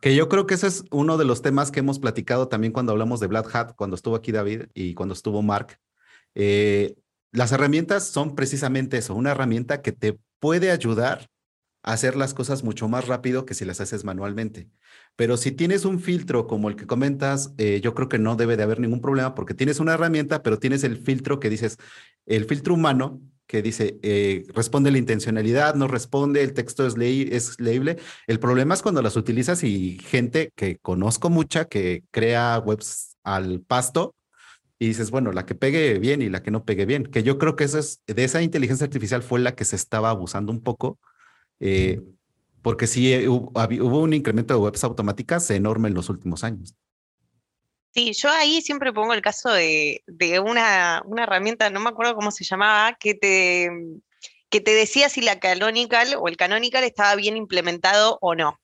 Que 0.00 0.14
yo 0.14 0.28
creo 0.28 0.46
que 0.46 0.54
ese 0.54 0.66
es 0.66 0.84
uno 0.90 1.16
de 1.16 1.24
los 1.24 1.40
temas 1.40 1.70
que 1.70 1.80
hemos 1.80 1.98
platicado 1.98 2.48
también 2.48 2.72
cuando 2.72 2.92
hablamos 2.92 3.20
de 3.20 3.26
Black 3.26 3.54
Hat, 3.54 3.74
cuando 3.74 3.96
estuvo 3.96 4.16
aquí 4.16 4.32
David 4.32 4.66
y 4.74 4.92
cuando 4.94 5.14
estuvo 5.14 5.40
Mark. 5.40 5.78
Eh, 6.34 6.94
las 7.32 7.52
herramientas 7.52 8.06
son 8.08 8.34
precisamente 8.34 8.98
eso, 8.98 9.14
una 9.14 9.30
herramienta 9.30 9.80
que 9.80 9.92
te 9.92 10.18
puede 10.40 10.70
ayudar 10.70 11.30
hacer 11.84 12.16
las 12.16 12.32
cosas 12.32 12.64
mucho 12.64 12.88
más 12.88 13.06
rápido 13.06 13.44
que 13.44 13.54
si 13.54 13.64
las 13.64 13.80
haces 13.80 14.04
manualmente. 14.04 14.68
Pero 15.16 15.36
si 15.36 15.52
tienes 15.52 15.84
un 15.84 16.00
filtro 16.00 16.46
como 16.46 16.68
el 16.68 16.76
que 16.76 16.86
comentas, 16.86 17.52
eh, 17.58 17.80
yo 17.82 17.94
creo 17.94 18.08
que 18.08 18.18
no 18.18 18.36
debe 18.36 18.56
de 18.56 18.62
haber 18.62 18.80
ningún 18.80 19.02
problema 19.02 19.34
porque 19.34 19.54
tienes 19.54 19.80
una 19.80 19.94
herramienta, 19.94 20.42
pero 20.42 20.58
tienes 20.58 20.82
el 20.82 20.96
filtro 20.96 21.38
que 21.40 21.50
dices, 21.50 21.76
el 22.26 22.46
filtro 22.46 22.74
humano 22.74 23.20
que 23.46 23.60
dice, 23.60 23.98
eh, 24.02 24.44
responde 24.54 24.90
la 24.90 24.96
intencionalidad, 24.96 25.74
no 25.74 25.86
responde, 25.86 26.42
el 26.42 26.54
texto 26.54 26.86
es, 26.86 26.94
es 26.98 27.60
leíble. 27.60 27.98
El 28.26 28.40
problema 28.40 28.72
es 28.72 28.80
cuando 28.82 29.02
las 29.02 29.16
utilizas 29.16 29.62
y 29.62 29.98
gente 29.98 30.50
que 30.56 30.78
conozco 30.78 31.28
mucha 31.28 31.66
que 31.66 32.04
crea 32.10 32.58
webs 32.64 33.18
al 33.22 33.60
pasto 33.60 34.14
y 34.78 34.86
dices, 34.88 35.10
bueno, 35.10 35.32
la 35.32 35.44
que 35.44 35.54
pegue 35.54 35.98
bien 35.98 36.22
y 36.22 36.30
la 36.30 36.42
que 36.42 36.50
no 36.50 36.64
pegue 36.64 36.86
bien, 36.86 37.04
que 37.04 37.22
yo 37.22 37.38
creo 37.38 37.56
que 37.56 37.64
eso 37.64 37.78
es, 37.78 38.00
de 38.06 38.24
esa 38.24 38.40
inteligencia 38.40 38.84
artificial 38.84 39.22
fue 39.22 39.40
la 39.40 39.54
que 39.54 39.66
se 39.66 39.76
estaba 39.76 40.08
abusando 40.08 40.50
un 40.50 40.62
poco 40.62 40.98
eh, 41.60 42.00
porque 42.64 42.86
sí 42.86 43.12
eh, 43.12 43.28
hubo, 43.28 44.00
un 44.00 44.14
incremento 44.14 44.54
de 44.54 44.60
webs 44.60 44.84
automáticas 44.84 45.50
enorme 45.50 45.88
en 45.88 45.94
los 45.94 46.08
últimos 46.08 46.44
años. 46.44 46.74
Sí, 47.94 48.12
yo 48.14 48.30
ahí 48.30 48.62
siempre 48.62 48.92
pongo 48.92 49.12
el 49.12 49.20
caso 49.20 49.52
de, 49.52 50.02
una, 50.42 51.02
herramienta, 51.18 51.70
no 51.70 51.78
me 51.80 51.90
acuerdo 51.90 52.16
cómo 52.16 52.30
se 52.30 52.42
llamaba, 52.42 52.96
que 52.98 53.14
te, 53.14 53.70
que 54.48 54.60
te 54.62 54.72
decía 54.72 55.10
si 55.10 55.20
la 55.20 55.38
canonical 55.38 56.16
o 56.18 56.26
el 56.26 56.36
canonical 56.38 56.84
estaba 56.84 57.14
bien 57.16 57.36
implementado 57.36 58.18
o 58.22 58.34
no. 58.34 58.58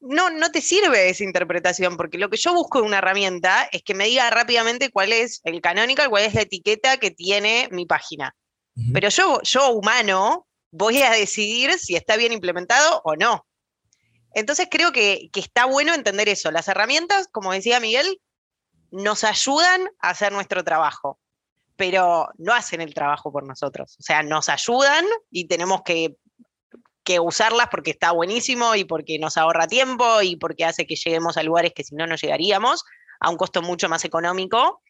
No, 0.00 0.30
no 0.30 0.50
te 0.50 0.62
sirve 0.62 1.10
esa 1.10 1.22
interpretación, 1.22 1.96
porque 1.96 2.18
lo 2.18 2.30
que 2.30 2.38
yo 2.38 2.54
busco 2.54 2.80
en 2.80 2.86
una 2.86 2.98
herramienta 2.98 3.68
es 3.70 3.82
que 3.82 3.94
me 3.94 4.06
diga 4.06 4.30
rápidamente 4.30 4.90
cuál 4.90 5.12
es 5.12 5.40
el 5.44 5.60
canonical, 5.60 6.08
cuál 6.08 6.24
es 6.24 6.34
la 6.34 6.40
etiqueta 6.40 6.96
que 6.96 7.12
tiene 7.12 7.68
mi 7.70 7.84
página. 7.86 8.34
Pero 8.92 9.08
yo, 9.08 9.40
yo, 9.42 9.70
humano, 9.70 10.46
voy 10.70 11.02
a 11.02 11.10
decidir 11.10 11.78
si 11.78 11.96
está 11.96 12.16
bien 12.16 12.32
implementado 12.32 13.02
o 13.04 13.16
no. 13.16 13.46
Entonces 14.34 14.68
creo 14.70 14.92
que, 14.92 15.28
que 15.32 15.40
está 15.40 15.66
bueno 15.66 15.94
entender 15.94 16.28
eso. 16.28 16.50
Las 16.50 16.68
herramientas, 16.68 17.28
como 17.30 17.52
decía 17.52 17.80
Miguel, 17.80 18.20
nos 18.90 19.24
ayudan 19.24 19.88
a 20.00 20.10
hacer 20.10 20.32
nuestro 20.32 20.64
trabajo, 20.64 21.18
pero 21.76 22.28
no 22.38 22.54
hacen 22.54 22.80
el 22.80 22.94
trabajo 22.94 23.30
por 23.30 23.46
nosotros. 23.46 23.96
O 23.98 24.02
sea, 24.02 24.22
nos 24.22 24.48
ayudan 24.48 25.04
y 25.30 25.46
tenemos 25.48 25.82
que, 25.82 26.16
que 27.04 27.20
usarlas 27.20 27.68
porque 27.70 27.90
está 27.90 28.12
buenísimo 28.12 28.74
y 28.74 28.84
porque 28.84 29.18
nos 29.18 29.36
ahorra 29.36 29.66
tiempo 29.66 30.22
y 30.22 30.36
porque 30.36 30.64
hace 30.64 30.86
que 30.86 30.96
lleguemos 30.96 31.36
a 31.36 31.42
lugares 31.42 31.72
que 31.74 31.84
si 31.84 31.94
no 31.94 32.06
no 32.06 32.16
llegaríamos 32.16 32.84
a 33.20 33.30
un 33.30 33.36
costo 33.36 33.60
mucho 33.60 33.88
más 33.88 34.04
económico 34.04 34.80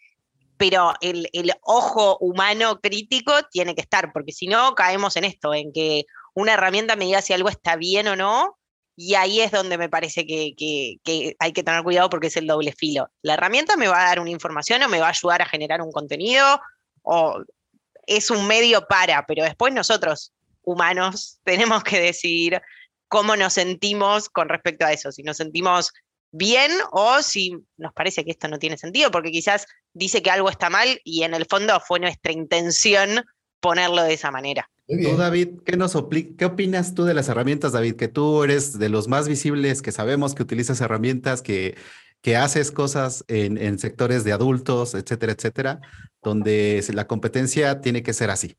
pero 0.63 0.95
el, 1.01 1.27
ojo 1.63 2.19
humano 2.19 2.81
crítico 2.81 3.33
tiene 3.51 3.75
que 3.75 3.81
estar, 3.81 4.13
porque 4.13 4.31
si 4.31 4.47
no 4.47 4.77
caemos 4.77 5.17
en 5.17 5.25
esto, 5.25 5.53
en 5.53 5.73
que 5.73 6.07
una 6.35 6.55
herramienta 6.55 6.95
me 6.95 7.07
diga 7.07 7.21
si 7.21 7.33
algo 7.33 7.49
está 7.49 7.75
bien 7.75 8.07
o 8.07 8.15
no, 8.15 8.57
y 8.95 9.17
ahí 9.17 9.41
es 9.41 9.51
donde 9.51 9.77
me 9.77 9.89
parece 9.89 10.25
que, 10.25 10.55
hay 11.41 11.53
que 11.53 11.65
tener 11.65 11.83
cuidado 11.83 12.09
porque 12.09 12.29
es 12.29 12.37
el 12.37 12.47
doble 12.47 12.73
filo. 12.79 13.11
La 13.23 13.35
herramienta 13.35 13.77
me 13.77 13.89
va 13.89 14.03
a 14.03 14.05
dar 14.05 14.21
una 14.21 14.31
información 14.31 14.81
o 14.85 14.89
me 14.89 15.01
va 15.01 15.07
a 15.07 15.11
ayudar 15.11 15.43
a 15.43 15.47
generar 15.47 15.83
un 15.83 15.91
contenido, 15.91 16.61
o 17.03 17.43
es 18.07 18.31
un 18.31 18.47
medio 18.47 18.87
para, 18.87 19.27
pero 19.27 19.43
después 19.43 19.75
nosotros, 19.75 20.33
humanos, 20.63 21.41
tenemos 21.45 21.83
que 21.83 21.99
decidir 21.99 22.63
cómo 23.09 23.35
nos 23.35 23.55
sentimos 23.55 24.29
con 24.29 24.49
respecto 24.49 24.87
a 24.87 24.93
eso, 24.93 25.11
si 25.11 25.25
nos 25.25 25.39
sentimos 25.39 25.93
bien 26.31 26.71
o 26.93 27.21
si 27.21 27.53
nos 27.77 27.93
parece 27.93 28.25
que 28.25 28.31
esto 28.31 28.47
no 28.47 28.61
tiene 28.61 28.79
sentido, 28.79 29.11
porque 29.11 29.33
quizás 29.33 29.67
dice 29.95 30.23
que 30.23 30.31
algo 30.31 30.49
está 30.49 30.71
mal 30.71 31.01
y 31.05 31.23
en 31.23 31.35
el 31.35 31.47
fondo 31.47 31.79
fue 31.81 32.01
nuestra 32.01 32.33
intención 32.33 33.25
ponerlo 33.61 34.03
de 34.03 34.15
esa 34.15 34.31
manera. 34.31 34.69
Tú, 34.87 35.17
David, 35.17 35.61
¿qué, 35.65 35.77
nos 35.77 35.97
¿qué 36.37 36.45
opinas 36.45 36.95
tú 36.95 37.05
de 37.05 37.15
las 37.15 37.29
herramientas, 37.29 37.73
David? 37.73 37.97
Que 37.97 38.09
tú 38.09 38.43
eres 38.45 38.79
de 38.79 38.89
los 38.89 39.09
más 39.09 39.29
visibles, 39.29 39.81
que 39.81 39.93
sabemos 39.93 40.35
que 40.35 40.43
utilizas 40.43 40.81
herramientas, 40.81 41.41
que, 41.41 41.77
que 42.21 42.37
haces 42.37 42.73
cosas 42.73 43.25
en, 43.29 43.57
en 43.57 43.79
sectores 43.79 44.25
de 44.25 44.33
adultos, 44.33 44.95
etcétera, 44.95 45.33
etcétera, 45.33 45.81
donde 46.23 46.85
la 46.93 47.07
competencia 47.07 47.81
tiene 47.81 48.03
que 48.03 48.13
ser 48.13 48.31
así. 48.31 48.57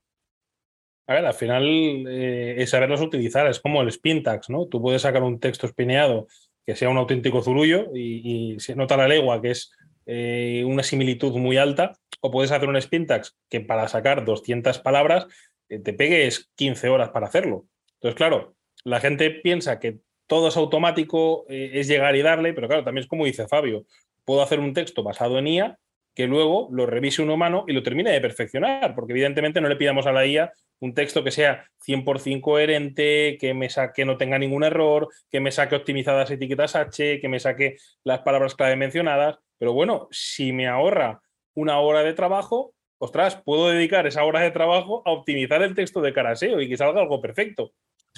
A 1.06 1.16
ver, 1.16 1.26
al 1.26 1.34
final 1.34 1.64
eh, 2.08 2.56
es 2.60 2.70
saberlos 2.70 3.02
utilizar, 3.02 3.48
es 3.48 3.60
como 3.60 3.82
el 3.82 3.90
spin 3.90 4.24
tags, 4.24 4.50
¿no? 4.50 4.68
Tú 4.68 4.82
puedes 4.82 5.02
sacar 5.02 5.22
un 5.24 5.40
texto 5.40 5.68
espineado 5.68 6.28
que 6.66 6.78
sea 6.78 6.90
un 6.90 6.98
auténtico 6.98 7.42
zurullo 7.42 7.94
y, 7.94 8.56
se 8.60 8.76
nota 8.76 8.96
la 8.96 9.08
legua 9.08 9.42
que 9.42 9.52
es 9.52 9.74
eh, 10.06 10.64
una 10.66 10.84
similitud 10.84 11.36
muy 11.38 11.58
alta, 11.58 11.94
o 12.22 12.32
puedes 12.32 12.52
hacer 12.52 12.70
un 12.70 12.82
spintax 12.82 13.36
que 13.50 13.62
para 13.62 13.88
sacar 13.88 14.26
200 14.26 14.80
palabras 14.80 15.28
eh, 15.70 15.80
te 15.80 15.94
pegues 15.94 16.52
15 16.56 16.90
horas 16.90 17.10
para 17.10 17.28
hacerlo. 17.28 17.66
Entonces, 17.96 18.16
claro, 18.16 18.56
la 18.84 19.00
gente 19.00 19.30
piensa 19.32 19.80
que 19.80 20.00
todo 20.28 20.48
es 20.48 20.58
automático, 20.58 21.46
eh, 21.50 21.72
es 21.74 21.88
llegar 21.88 22.16
y 22.16 22.22
darle, 22.22 22.54
pero 22.54 22.68
claro, 22.68 22.84
también 22.84 23.04
es 23.04 23.10
como 23.10 23.26
dice 23.26 23.48
Fabio, 23.48 23.86
puedo 24.26 24.42
hacer 24.42 24.60
un 24.60 24.74
texto 24.74 25.04
basado 25.04 25.38
en 25.38 25.48
IA 25.48 25.80
que 26.16 26.28
luego 26.28 26.70
lo 26.72 26.86
revise 26.86 27.22
un 27.22 27.32
humano 27.32 27.66
y 27.68 27.74
lo 27.74 27.84
termine 27.84 28.12
de 28.12 28.22
perfeccionar, 28.22 28.94
porque 28.94 29.14
evidentemente 29.14 29.62
no 29.62 29.68
le 29.68 29.76
pidamos 29.76 30.06
a 30.06 30.12
la 30.12 30.26
IA 30.26 30.54
un 30.80 30.94
texto 30.94 31.24
que 31.24 31.32
sea 31.32 31.66
100% 31.86 32.42
coherente, 32.42 33.38
que 33.40 33.54
me 33.54 33.70
saque, 33.70 34.06
no 34.06 34.18
tenga 34.18 34.38
ningún 34.38 34.64
error, 34.64 35.08
que 35.32 35.40
me 35.40 35.52
saque 35.52 35.76
optimizadas 35.76 36.30
etiquetas 36.30 36.76
H, 36.76 37.20
que 37.22 37.30
me 37.30 37.40
saque 37.40 37.78
las 38.04 38.20
palabras 38.20 38.54
clave 38.54 38.76
mencionadas. 38.76 39.38
Pero 39.64 39.72
bueno, 39.72 40.10
si 40.12 40.52
me 40.52 40.68
ahorra 40.68 41.22
una 41.56 41.80
hora 41.80 42.04
de 42.04 42.14
trabajo, 42.14 42.74
ostras, 42.98 43.42
puedo 43.46 43.70
dedicar 43.70 44.06
esa 44.06 44.26
hora 44.26 44.42
de 44.42 44.52
trabajo 44.52 45.02
a 45.06 45.12
optimizar 45.14 45.62
el 45.62 45.74
texto 45.74 46.02
de 46.02 46.12
caraseo 46.12 46.60
y 46.60 46.68
que 46.68 46.76
salga 46.76 47.00
algo 47.00 47.22
perfecto. 47.22 47.72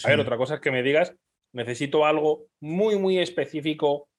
A 0.04 0.10
ver, 0.10 0.20
otra 0.20 0.38
cosa 0.38 0.56
es 0.56 0.62
que 0.62 0.72
me 0.72 0.82
digas, 0.82 1.14
necesito 1.54 2.04
algo 2.04 2.48
muy, 2.60 2.98
muy 2.98 3.20
específico, 3.20 4.10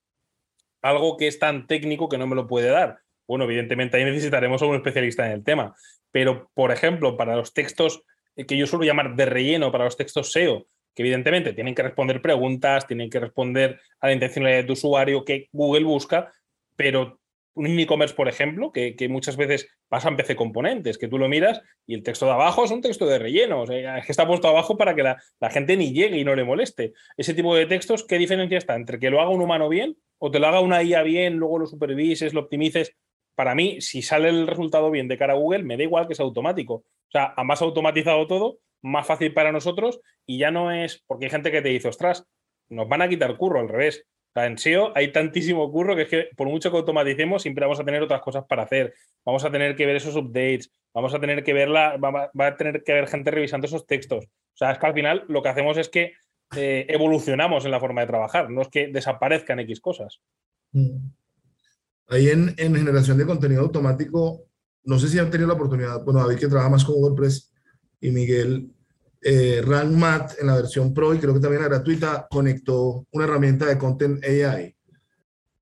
algo 0.82 1.16
que 1.16 1.26
es 1.26 1.40
tan 1.40 1.66
técnico 1.66 2.08
que 2.08 2.16
no 2.16 2.28
me 2.28 2.36
lo 2.36 2.46
puede 2.46 2.70
dar 2.70 3.00
bueno, 3.26 3.44
evidentemente 3.44 3.96
ahí 3.96 4.04
necesitaremos 4.04 4.62
a 4.62 4.66
un 4.66 4.76
especialista 4.76 5.26
en 5.26 5.32
el 5.32 5.42
tema. 5.42 5.74
Pero, 6.12 6.48
por 6.54 6.70
ejemplo, 6.70 7.16
para 7.16 7.34
los 7.34 7.52
textos 7.52 8.04
que 8.36 8.56
yo 8.56 8.68
suelo 8.68 8.84
llamar 8.84 9.16
de 9.16 9.26
relleno, 9.26 9.72
para 9.72 9.84
los 9.84 9.96
textos 9.96 10.30
SEO, 10.30 10.68
que 10.94 11.02
evidentemente 11.02 11.52
tienen 11.52 11.74
que 11.74 11.82
responder 11.82 12.22
preguntas, 12.22 12.86
tienen 12.86 13.10
que 13.10 13.18
responder 13.18 13.80
a 14.00 14.06
la 14.06 14.12
intencionalidad 14.12 14.60
de 14.60 14.66
tu 14.66 14.72
usuario 14.74 15.24
que 15.24 15.48
Google 15.52 15.84
busca, 15.84 16.32
pero 16.76 17.20
un 17.54 17.66
e-commerce, 17.78 18.14
por 18.14 18.28
ejemplo, 18.28 18.70
que, 18.70 18.94
muchas 19.08 19.36
veces 19.36 19.68
pasan 19.88 20.16
PC 20.16 20.36
componentes, 20.36 20.98
que 20.98 21.08
tú 21.08 21.16
lo 21.16 21.26
miras 21.26 21.62
y 21.86 21.94
el 21.94 22.02
texto 22.02 22.26
de 22.26 22.32
abajo 22.32 22.64
es 22.64 22.70
un 22.70 22.82
texto 22.82 23.06
de 23.06 23.18
relleno, 23.18 23.62
o 23.62 23.66
sea, 23.66 24.02
que 24.02 24.12
está 24.12 24.26
puesto 24.26 24.48
abajo 24.48 24.76
para 24.76 24.94
que 24.94 25.02
la, 25.02 25.22
la, 25.40 25.50
gente 25.50 25.76
ni 25.76 25.94
llegue 25.94 26.18
y 26.18 26.24
no 26.24 26.34
le 26.34 26.44
moleste. 26.44 26.92
Ese 27.16 27.32
tipo 27.32 27.56
de 27.56 27.64
textos, 27.64 28.04
¿qué 28.04 28.18
diferencia 28.18 28.58
está 28.58 28.74
entre 28.74 28.98
que 28.98 29.08
lo 29.08 29.20
haga 29.22 29.30
un 29.30 29.40
humano 29.40 29.70
bien 29.70 29.96
o 30.18 30.30
te 30.30 30.38
lo 30.38 30.46
haga 30.48 30.60
una 30.60 30.82
IA 30.82 31.02
bien, 31.02 31.36
luego 31.36 31.58
lo 31.58 31.66
supervises, 31.66 32.34
lo 32.34 32.40
optimices? 32.40 32.94
para 33.36 33.54
mí, 33.54 33.80
si 33.80 34.02
sale 34.02 34.30
el 34.30 34.48
resultado 34.48 34.90
bien 34.90 35.06
de 35.06 35.18
cara 35.18 35.34
a 35.34 35.36
Google, 35.36 35.62
me 35.62 35.76
da 35.76 35.84
igual 35.84 36.08
que 36.08 36.14
sea 36.14 36.24
automático. 36.24 36.74
O 36.74 37.10
sea, 37.12 37.34
a 37.36 37.44
más 37.44 37.62
automatizado 37.62 38.26
todo, 38.26 38.58
más 38.82 39.06
fácil 39.06 39.32
para 39.32 39.52
nosotros 39.52 40.00
y 40.24 40.38
ya 40.38 40.50
no 40.50 40.72
es, 40.72 41.04
porque 41.06 41.26
hay 41.26 41.30
gente 41.30 41.52
que 41.52 41.62
te 41.62 41.68
dice, 41.68 41.88
ostras, 41.88 42.26
nos 42.68 42.88
van 42.88 43.02
a 43.02 43.08
quitar 43.08 43.36
curro 43.36 43.60
al 43.60 43.68
revés. 43.68 44.06
Sea, 44.36 44.46
en 44.46 44.58
SEO 44.58 44.92
hay 44.94 45.12
tantísimo 45.12 45.72
curro 45.72 45.96
que 45.96 46.02
es 46.02 46.08
que 46.08 46.28
por 46.36 46.46
mucho 46.46 46.70
que 46.70 46.76
automaticemos, 46.76 47.40
siempre 47.40 47.64
vamos 47.64 47.80
a 47.80 47.84
tener 47.84 48.02
otras 48.02 48.20
cosas 48.20 48.44
para 48.46 48.64
hacer. 48.64 48.92
Vamos 49.24 49.42
a 49.46 49.50
tener 49.50 49.74
que 49.74 49.86
ver 49.86 49.96
esos 49.96 50.14
updates, 50.14 50.70
vamos 50.92 51.14
a 51.14 51.20
tener 51.20 51.42
que 51.42 51.54
verla, 51.54 51.96
va, 51.96 52.46
a 52.46 52.56
tener 52.58 52.82
que 52.84 52.92
haber 52.92 53.08
gente 53.08 53.30
revisando 53.30 53.66
esos 53.66 53.86
textos. 53.86 54.26
O 54.26 54.56
sea, 54.56 54.72
es 54.72 54.78
que 54.78 54.86
al 54.86 54.92
final 54.92 55.24
lo 55.28 55.42
que 55.42 55.48
hacemos 55.48 55.78
es 55.78 55.88
que 55.88 56.12
eh, 56.54 56.84
evolucionamos 56.90 57.64
en 57.64 57.70
la 57.70 57.80
forma 57.80 58.02
de 58.02 58.08
trabajar, 58.08 58.50
no 58.50 58.60
es 58.60 58.68
que 58.68 58.88
desaparezcan 58.88 59.60
X 59.60 59.80
cosas. 59.80 60.20
Mm. 60.72 60.98
Ahí 62.08 62.28
en, 62.28 62.54
generación 62.56 63.16
de 63.16 63.24
contenido 63.24 63.62
automático, 63.62 64.44
no 64.84 64.98
sé 64.98 65.08
si 65.08 65.18
han 65.18 65.30
tenido 65.30 65.48
la 65.48 65.54
oportunidad, 65.54 66.04
bueno, 66.04 66.20
David 66.20 66.40
que 66.40 66.48
trabaja 66.48 66.68
más 66.68 66.84
con 66.84 66.96
WordPress 66.96 67.54
y 68.02 68.10
Miguel, 68.10 68.70
eh, 69.28 69.60
RankMath 69.60 70.38
en 70.40 70.46
la 70.46 70.54
versión 70.54 70.94
Pro 70.94 71.12
y 71.12 71.18
creo 71.18 71.34
que 71.34 71.40
también 71.40 71.60
la 71.60 71.68
gratuita, 71.68 72.28
conectó 72.30 73.04
una 73.10 73.24
herramienta 73.24 73.66
de 73.66 73.76
Content 73.76 74.24
AI. 74.24 74.76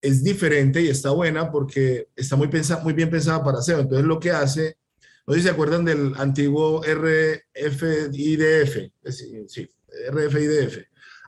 Es 0.02 0.22
diferente 0.22 0.82
y 0.82 0.88
está 0.88 1.12
buena 1.12 1.50
porque 1.50 2.08
está 2.14 2.36
muy, 2.36 2.48
pensa, 2.48 2.80
muy 2.80 2.92
bien 2.92 3.08
pensada 3.08 3.42
para 3.42 3.62
SEO. 3.62 3.80
Entonces 3.80 4.06
lo 4.06 4.20
que 4.20 4.32
hace, 4.32 4.76
no 5.26 5.32
sé 5.32 5.40
si 5.40 5.46
se 5.46 5.50
acuerdan 5.52 5.82
del 5.82 6.12
antiguo 6.18 6.82
RFIDF, 6.82 7.56
sí, 9.08 9.70
RFIDF. 10.10 10.78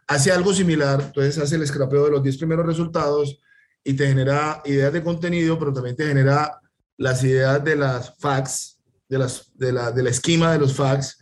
Hace 0.07 0.31
algo 0.31 0.53
similar, 0.53 1.01
entonces 1.07 1.39
hace 1.39 1.57
el 1.57 1.67
scrapeo 1.67 2.05
de 2.05 2.11
los 2.11 2.23
10 2.23 2.37
primeros 2.37 2.67
resultados, 2.67 3.41
y 3.83 3.95
te 3.95 4.09
genera 4.09 4.61
ideas 4.67 4.93
de 4.93 5.03
contenido, 5.03 5.59
pero 5.59 5.73
también 5.73 5.97
te 5.97 6.07
genera 6.07 6.61
las 6.99 7.25
ideas 7.25 7.65
de 7.65 7.77
las 7.77 8.15
facts, 8.19 8.79
de, 9.09 9.19
las, 9.19 9.53
de, 9.55 9.73
la, 9.73 9.91
de 9.91 10.03
la 10.03 10.11
esquema 10.11 10.53
de 10.53 10.59
los 10.59 10.75
facts, 10.75 11.19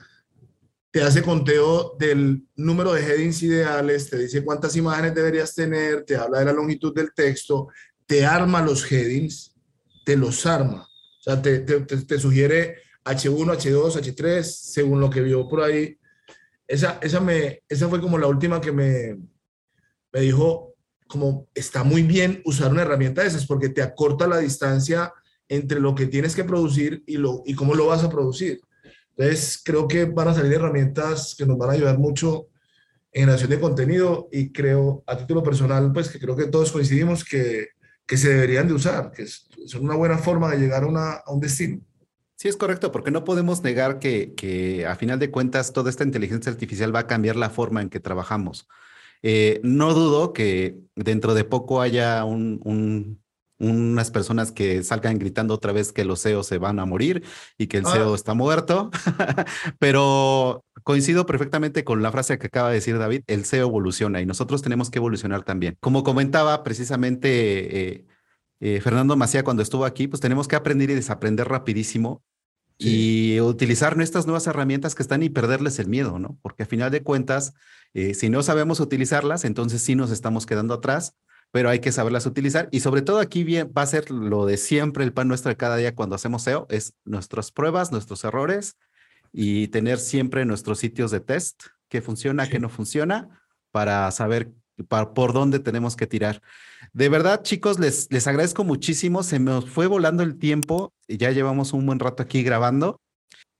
te 0.94 1.02
hace 1.02 1.22
conteo 1.22 1.96
del 1.98 2.46
número 2.54 2.92
de 2.92 3.02
headings 3.02 3.42
ideales, 3.42 4.08
te 4.08 4.16
dice 4.16 4.44
cuántas 4.44 4.76
imágenes 4.76 5.12
deberías 5.12 5.52
tener, 5.52 6.04
te 6.04 6.14
habla 6.14 6.38
de 6.38 6.44
la 6.44 6.52
longitud 6.52 6.94
del 6.94 7.12
texto, 7.12 7.66
te 8.06 8.24
arma 8.24 8.62
los 8.62 8.92
headings, 8.92 9.56
te 10.04 10.16
los 10.16 10.46
arma. 10.46 10.82
O 10.82 11.22
sea, 11.24 11.42
te, 11.42 11.58
te, 11.58 11.80
te 11.80 12.18
sugiere 12.20 12.76
H1, 13.04 13.56
H2, 13.56 13.96
H3, 13.96 14.42
según 14.44 15.00
lo 15.00 15.10
que 15.10 15.20
vio 15.22 15.48
por 15.48 15.62
ahí. 15.64 15.98
Esa, 16.64 17.00
esa, 17.02 17.18
me, 17.18 17.64
esa 17.68 17.88
fue 17.88 18.00
como 18.00 18.16
la 18.16 18.28
última 18.28 18.60
que 18.60 18.70
me, 18.70 19.18
me 20.12 20.20
dijo, 20.20 20.76
como 21.08 21.48
está 21.56 21.82
muy 21.82 22.04
bien 22.04 22.40
usar 22.44 22.70
una 22.70 22.82
herramienta 22.82 23.22
de 23.22 23.26
esas 23.26 23.46
porque 23.46 23.68
te 23.68 23.82
acorta 23.82 24.28
la 24.28 24.38
distancia 24.38 25.12
entre 25.48 25.80
lo 25.80 25.96
que 25.96 26.06
tienes 26.06 26.36
que 26.36 26.44
producir 26.44 27.02
y, 27.04 27.16
lo, 27.16 27.42
y 27.44 27.56
cómo 27.56 27.74
lo 27.74 27.86
vas 27.86 28.04
a 28.04 28.10
producir. 28.10 28.60
Entonces, 29.16 29.60
creo 29.64 29.86
que 29.86 30.04
van 30.04 30.28
a 30.28 30.34
salir 30.34 30.54
herramientas 30.54 31.34
que 31.36 31.46
nos 31.46 31.56
van 31.56 31.70
a 31.70 31.72
ayudar 31.74 31.98
mucho 31.98 32.48
en 33.12 33.22
generación 33.22 33.50
de 33.50 33.60
contenido 33.60 34.28
y 34.32 34.50
creo, 34.50 35.04
a 35.06 35.16
título 35.16 35.42
personal, 35.42 35.92
pues 35.92 36.08
que 36.08 36.18
creo 36.18 36.34
que 36.34 36.46
todos 36.46 36.72
coincidimos 36.72 37.24
que, 37.24 37.68
que 38.06 38.16
se 38.16 38.30
deberían 38.30 38.66
de 38.66 38.74
usar, 38.74 39.12
que 39.12 39.26
son 39.26 39.84
una 39.84 39.94
buena 39.94 40.18
forma 40.18 40.50
de 40.50 40.58
llegar 40.58 40.82
a, 40.82 40.86
una, 40.86 41.12
a 41.12 41.32
un 41.32 41.40
destino. 41.40 41.80
Sí, 42.36 42.48
es 42.48 42.56
correcto, 42.56 42.90
porque 42.90 43.12
no 43.12 43.22
podemos 43.24 43.62
negar 43.62 44.00
que, 44.00 44.34
que 44.34 44.86
a 44.86 44.96
final 44.96 45.20
de 45.20 45.30
cuentas 45.30 45.72
toda 45.72 45.90
esta 45.90 46.02
inteligencia 46.02 46.50
artificial 46.50 46.94
va 46.94 47.00
a 47.00 47.06
cambiar 47.06 47.36
la 47.36 47.50
forma 47.50 47.80
en 47.80 47.88
que 47.88 48.00
trabajamos. 48.00 48.66
Eh, 49.26 49.60
no 49.62 49.94
dudo 49.94 50.34
que 50.34 50.80
dentro 50.96 51.32
de 51.32 51.44
poco 51.44 51.80
haya 51.80 52.24
un, 52.24 53.22
unas 53.58 54.10
personas 54.10 54.52
que 54.52 54.82
salgan 54.82 55.18
gritando 55.18 55.54
otra 55.54 55.72
vez 55.72 55.92
que 55.92 56.04
los 56.04 56.22
CEOs 56.22 56.46
se 56.46 56.58
van 56.58 56.78
a 56.80 56.84
morir 56.86 57.22
y 57.56 57.68
que 57.68 57.78
el 57.78 57.86
Ah. 57.86 57.92
CEO 57.92 58.14
está 58.14 58.34
muerto, 58.34 58.90
pero 59.78 60.64
coincido 60.82 61.24
perfectamente 61.26 61.84
con 61.84 62.02
la 62.02 62.10
frase 62.12 62.38
que 62.38 62.48
acaba 62.48 62.68
de 62.68 62.76
decir 62.76 62.98
David, 62.98 63.22
el 63.26 63.44
CEO 63.44 63.68
evoluciona 63.68 64.20
y 64.20 64.26
nosotros 64.26 64.62
tenemos 64.62 64.90
que 64.90 64.98
evolucionar 64.98 65.44
también. 65.44 65.76
Como 65.80 66.02
comentaba 66.02 66.62
precisamente 66.64 67.92
eh, 67.94 68.06
eh, 68.60 68.80
Fernando 68.80 69.16
Macía 69.16 69.44
cuando 69.44 69.62
estuvo 69.62 69.84
aquí, 69.84 70.08
pues 70.08 70.20
tenemos 70.20 70.48
que 70.48 70.56
aprender 70.56 70.90
y 70.90 70.94
desaprender 70.94 71.48
rapidísimo 71.48 72.22
y 72.76 73.40
utilizar 73.40 73.96
nuestras 73.96 74.26
nuevas 74.26 74.46
herramientas 74.48 74.96
que 74.96 75.02
están 75.02 75.22
y 75.22 75.28
perderles 75.30 75.78
el 75.78 75.86
miedo, 75.86 76.18
¿no? 76.18 76.38
Porque 76.42 76.64
a 76.64 76.66
final 76.66 76.90
de 76.90 77.04
cuentas, 77.04 77.54
eh, 77.94 78.14
si 78.14 78.30
no 78.30 78.42
sabemos 78.42 78.80
utilizarlas, 78.80 79.44
entonces 79.44 79.80
sí 79.80 79.94
nos 79.94 80.10
estamos 80.10 80.44
quedando 80.44 80.74
atrás, 80.74 81.14
pero 81.54 81.70
hay 81.70 81.78
que 81.78 81.92
saberlas 81.92 82.26
utilizar. 82.26 82.68
Y 82.72 82.80
sobre 82.80 83.00
todo 83.00 83.20
aquí 83.20 83.44
bien, 83.44 83.72
va 83.78 83.82
a 83.82 83.86
ser 83.86 84.10
lo 84.10 84.44
de 84.44 84.56
siempre, 84.56 85.04
el 85.04 85.12
pan 85.12 85.28
nuestro 85.28 85.50
de 85.50 85.56
cada 85.56 85.76
día 85.76 85.94
cuando 85.94 86.16
hacemos 86.16 86.42
SEO, 86.42 86.66
es 86.68 86.94
nuestras 87.04 87.52
pruebas, 87.52 87.92
nuestros 87.92 88.24
errores 88.24 88.76
y 89.32 89.68
tener 89.68 90.00
siempre 90.00 90.44
nuestros 90.46 90.80
sitios 90.80 91.12
de 91.12 91.20
test, 91.20 91.62
qué 91.88 92.02
funciona, 92.02 92.48
qué 92.48 92.58
no 92.58 92.68
funciona, 92.68 93.40
para 93.70 94.10
saber 94.10 94.50
por 94.88 95.32
dónde 95.32 95.60
tenemos 95.60 95.94
que 95.94 96.08
tirar. 96.08 96.42
De 96.92 97.08
verdad, 97.08 97.44
chicos, 97.44 97.78
les, 97.78 98.10
les 98.10 98.26
agradezco 98.26 98.64
muchísimo. 98.64 99.22
Se 99.22 99.38
me 99.38 99.60
fue 99.62 99.86
volando 99.86 100.24
el 100.24 100.40
tiempo 100.40 100.92
y 101.06 101.18
ya 101.18 101.30
llevamos 101.30 101.72
un 101.72 101.86
buen 101.86 102.00
rato 102.00 102.24
aquí 102.24 102.42
grabando. 102.42 103.00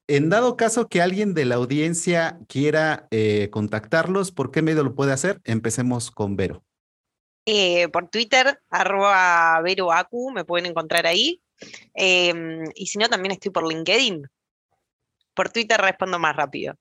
En 0.09 0.30
dado 0.30 0.57
caso 0.57 0.88
que 0.88 1.01
alguien 1.01 1.32
de 1.32 1.45
la 1.45 1.55
audiencia 1.55 2.40
quiera 2.49 3.07
eh, 3.12 3.51
contactarlos, 3.53 4.32
¿por 4.32 4.51
qué 4.51 4.62
medio 4.62 4.82
lo 4.82 4.97
puede 4.97 5.12
hacer? 5.12 5.40
Empecemos 5.45 6.11
con 6.11 6.34
Vero. 6.34 6.64
Eh, 7.47 7.88
por 7.88 8.09
Twitter, 8.09 8.59
arroba 8.70 9.61
VeroAcu, 9.62 10.32
me 10.32 10.45
pueden 10.45 10.66
encontrar 10.66 11.07
ahí. 11.07 11.40
Em, 11.95 12.64
y 12.74 12.86
si 12.86 12.99
no, 12.99 13.09
también 13.09 13.32
estoy 13.32 13.51
por 13.51 13.68
LinkedIn. 13.68 14.26
Por 15.34 15.51
Twitter 15.51 15.80
respondo 15.80 16.18
más 16.18 16.36
rápido. 16.36 16.74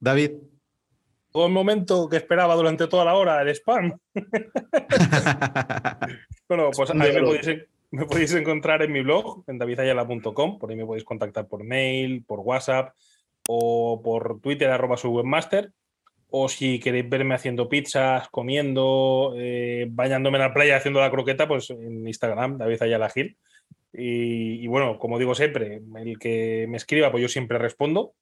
David. 0.00 0.32
Todo 1.30 1.46
el 1.46 1.52
momento 1.52 2.08
que 2.08 2.16
esperaba 2.16 2.54
durante 2.54 2.88
toda 2.88 3.04
la 3.04 3.14
hora, 3.14 3.42
el 3.42 3.50
spam. 3.50 3.98
Bueno, 6.48 6.70
pues 6.74 6.90
ahí 6.90 6.96
me 6.96 7.20
podéis, 7.20 7.66
me 7.90 8.06
podéis 8.06 8.32
encontrar 8.32 8.80
en 8.80 8.90
mi 8.90 9.02
blog, 9.02 9.44
en 9.46 9.58
davidayala.com, 9.58 10.58
por 10.58 10.70
ahí 10.70 10.76
me 10.76 10.86
podéis 10.86 11.04
contactar 11.04 11.46
por 11.46 11.62
mail, 11.62 12.24
por 12.24 12.40
WhatsApp 12.40 12.94
o 13.48 14.00
por 14.02 14.40
Twitter, 14.40 14.70
arroba 14.70 14.96
su 14.96 15.10
webmaster. 15.10 15.74
O 16.30 16.48
si 16.48 16.78
queréis 16.78 17.08
verme 17.08 17.34
haciendo 17.34 17.68
pizzas, 17.68 18.28
comiendo, 18.28 19.34
eh, 19.36 19.86
bañándome 19.90 20.36
en 20.38 20.42
la 20.42 20.54
playa 20.54 20.76
haciendo 20.76 21.00
la 21.00 21.10
croqueta, 21.10 21.48
pues 21.48 21.70
en 21.70 22.06
Instagram, 22.06 22.58
David 22.58 22.82
Ayala 22.82 23.08
Gil. 23.08 23.36
Y, 23.92 24.62
y 24.62 24.66
bueno, 24.66 24.98
como 24.98 25.18
digo 25.18 25.34
siempre, 25.34 25.80
el 25.96 26.18
que 26.18 26.66
me 26.68 26.76
escriba, 26.76 27.10
pues 27.10 27.22
yo 27.22 27.28
siempre 27.28 27.56
respondo. 27.58 28.12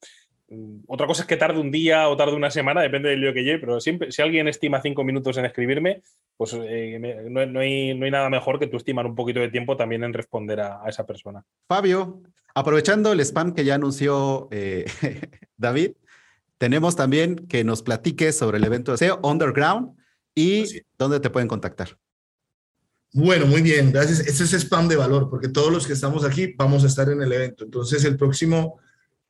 Mm, 0.48 0.82
Otra 0.86 1.06
cosa 1.06 1.22
es 1.22 1.28
que 1.28 1.36
tarde 1.36 1.58
un 1.58 1.72
día 1.72 2.08
o 2.08 2.16
tarde 2.16 2.36
una 2.36 2.50
semana, 2.50 2.80
depende 2.80 3.08
del 3.08 3.20
lío 3.20 3.34
que 3.34 3.42
lleve, 3.42 3.58
pero 3.58 3.80
siempre, 3.80 4.12
si 4.12 4.22
alguien 4.22 4.46
estima 4.46 4.80
cinco 4.80 5.02
minutos 5.02 5.36
en 5.38 5.44
escribirme, 5.44 6.02
pues 6.36 6.56
eh, 6.62 7.26
no, 7.28 7.44
no 7.46 7.60
hay, 7.60 7.94
no 7.94 8.04
hay 8.04 8.10
nada 8.10 8.30
mejor 8.30 8.58
que 8.58 8.68
tú 8.68 8.76
estimar 8.76 9.06
un 9.06 9.16
poquito 9.16 9.40
de 9.40 9.48
tiempo 9.48 9.76
también 9.76 10.04
en 10.04 10.12
responder 10.12 10.60
a, 10.60 10.84
a 10.84 10.88
esa 10.88 11.04
persona. 11.04 11.42
Fabio, 11.68 12.22
aprovechando 12.54 13.12
el 13.12 13.20
spam 13.20 13.54
que 13.54 13.64
ya 13.64 13.74
anunció 13.74 14.48
eh, 14.52 14.84
David, 15.56 15.92
tenemos 16.58 16.96
también 16.96 17.46
que 17.48 17.64
nos 17.64 17.82
platiques 17.82 18.36
sobre 18.36 18.58
el 18.58 18.64
evento 18.64 18.92
de 18.92 18.98
SEO 18.98 19.20
Underground 19.22 19.96
y 20.34 20.82
dónde 20.98 21.20
te 21.20 21.30
pueden 21.30 21.48
contactar. 21.48 21.98
Bueno, 23.12 23.46
muy 23.46 23.62
bien, 23.62 23.92
gracias. 23.92 24.20
Este 24.20 24.44
es 24.44 24.52
spam 24.52 24.88
de 24.88 24.96
valor, 24.96 25.30
porque 25.30 25.48
todos 25.48 25.72
los 25.72 25.86
que 25.86 25.94
estamos 25.94 26.24
aquí 26.24 26.54
vamos 26.56 26.84
a 26.84 26.86
estar 26.86 27.08
en 27.08 27.22
el 27.22 27.32
evento. 27.32 27.64
Entonces, 27.64 28.04
el 28.04 28.16
próximo 28.16 28.78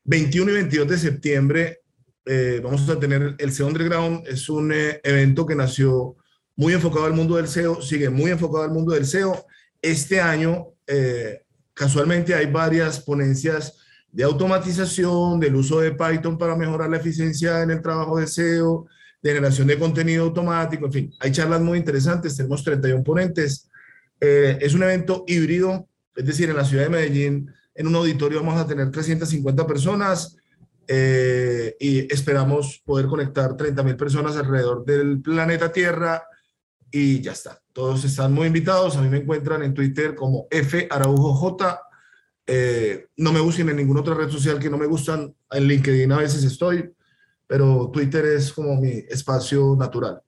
21 0.04 0.50
y 0.50 0.54
22 0.54 0.88
de 0.88 0.98
septiembre 0.98 1.80
eh, 2.24 2.60
vamos 2.62 2.88
a 2.88 2.98
tener 2.98 3.36
el 3.38 3.52
SEO 3.52 3.68
Underground. 3.68 4.26
Es 4.26 4.48
un 4.48 4.72
eh, 4.72 5.00
evento 5.04 5.46
que 5.46 5.54
nació 5.54 6.16
muy 6.56 6.72
enfocado 6.72 7.04
al 7.04 7.12
mundo 7.12 7.36
del 7.36 7.46
SEO, 7.46 7.80
sigue 7.80 8.10
muy 8.10 8.30
enfocado 8.30 8.64
al 8.64 8.72
mundo 8.72 8.92
del 8.94 9.06
SEO. 9.06 9.46
Este 9.80 10.20
año, 10.20 10.72
eh, 10.86 11.42
casualmente, 11.72 12.34
hay 12.34 12.46
varias 12.46 13.00
ponencias 13.00 13.78
de 14.16 14.24
automatización, 14.24 15.38
del 15.38 15.56
uso 15.56 15.80
de 15.80 15.92
Python 15.92 16.38
para 16.38 16.56
mejorar 16.56 16.88
la 16.88 16.96
eficiencia 16.96 17.62
en 17.62 17.70
el 17.70 17.82
trabajo 17.82 18.18
de 18.18 18.26
SEO, 18.26 18.86
de 19.22 19.34
generación 19.34 19.66
de 19.66 19.78
contenido 19.78 20.24
automático, 20.24 20.86
en 20.86 20.92
fin, 20.92 21.14
hay 21.20 21.30
charlas 21.32 21.60
muy 21.60 21.76
interesantes, 21.76 22.34
tenemos 22.34 22.64
31 22.64 23.04
ponentes. 23.04 23.68
Eh, 24.18 24.56
es 24.58 24.72
un 24.72 24.84
evento 24.84 25.24
híbrido, 25.26 25.86
es 26.14 26.24
decir, 26.24 26.48
en 26.48 26.56
la 26.56 26.64
ciudad 26.64 26.84
de 26.84 26.88
Medellín, 26.88 27.52
en 27.74 27.86
un 27.86 27.94
auditorio 27.94 28.40
vamos 28.40 28.58
a 28.58 28.66
tener 28.66 28.90
350 28.90 29.66
personas 29.66 30.34
eh, 30.88 31.76
y 31.78 32.10
esperamos 32.10 32.80
poder 32.86 33.08
conectar 33.08 33.54
30 33.54 33.82
mil 33.82 33.96
personas 33.96 34.34
alrededor 34.38 34.82
del 34.86 35.20
planeta 35.20 35.70
Tierra 35.70 36.22
y 36.90 37.20
ya 37.20 37.32
está. 37.32 37.60
Todos 37.74 38.02
están 38.06 38.32
muy 38.32 38.46
invitados. 38.46 38.96
A 38.96 39.02
mí 39.02 39.10
me 39.10 39.18
encuentran 39.18 39.62
en 39.62 39.74
Twitter 39.74 40.14
como 40.14 40.46
F 40.50 40.88
Araujo 40.90 41.34
J. 41.34 41.82
Eh, 42.46 43.06
no 43.16 43.32
me 43.32 43.40
busquen 43.40 43.68
en 43.68 43.76
ninguna 43.76 44.00
otra 44.00 44.14
red 44.14 44.30
social 44.30 44.58
que 44.58 44.70
no 44.70 44.78
me 44.78 44.86
gustan. 44.86 45.34
En 45.50 45.64
LinkedIn 45.64 46.12
a 46.12 46.18
veces 46.18 46.44
estoy, 46.44 46.92
pero 47.46 47.90
Twitter 47.92 48.24
es 48.24 48.52
como 48.52 48.80
mi 48.80 49.04
espacio 49.08 49.74
natural. 49.76 50.22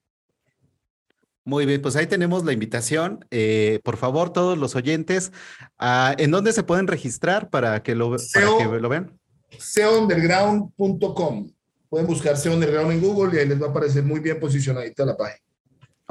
Muy 1.45 1.65
bien, 1.65 1.81
pues 1.81 1.95
ahí 1.95 2.05
tenemos 2.05 2.43
la 2.45 2.53
invitación. 2.53 3.25
Eh, 3.31 3.79
por 3.83 3.97
favor, 3.97 4.31
todos 4.31 4.57
los 4.57 4.75
oyentes, 4.75 5.31
ah, 5.79 6.13
¿en 6.17 6.31
dónde 6.31 6.53
se 6.53 6.63
pueden 6.63 6.87
registrar 6.87 7.49
para 7.49 7.81
que 7.81 7.95
lo, 7.95 8.11
para 8.11 8.19
SEO. 8.19 8.57
que 8.57 8.79
lo 8.79 8.89
vean? 8.89 9.19
seounderground.com. 9.57 11.51
Pueden 11.89 12.05
buscar 12.05 12.37
SEO 12.37 12.53
Underground 12.53 12.91
en 12.91 13.01
Google 13.01 13.35
y 13.35 13.39
ahí 13.39 13.47
les 13.47 13.59
va 13.59 13.67
a 13.67 13.69
aparecer 13.71 14.03
muy 14.03 14.19
bien 14.19 14.39
posicionadita 14.39 15.05
la 15.05 15.17
página. 15.17 15.48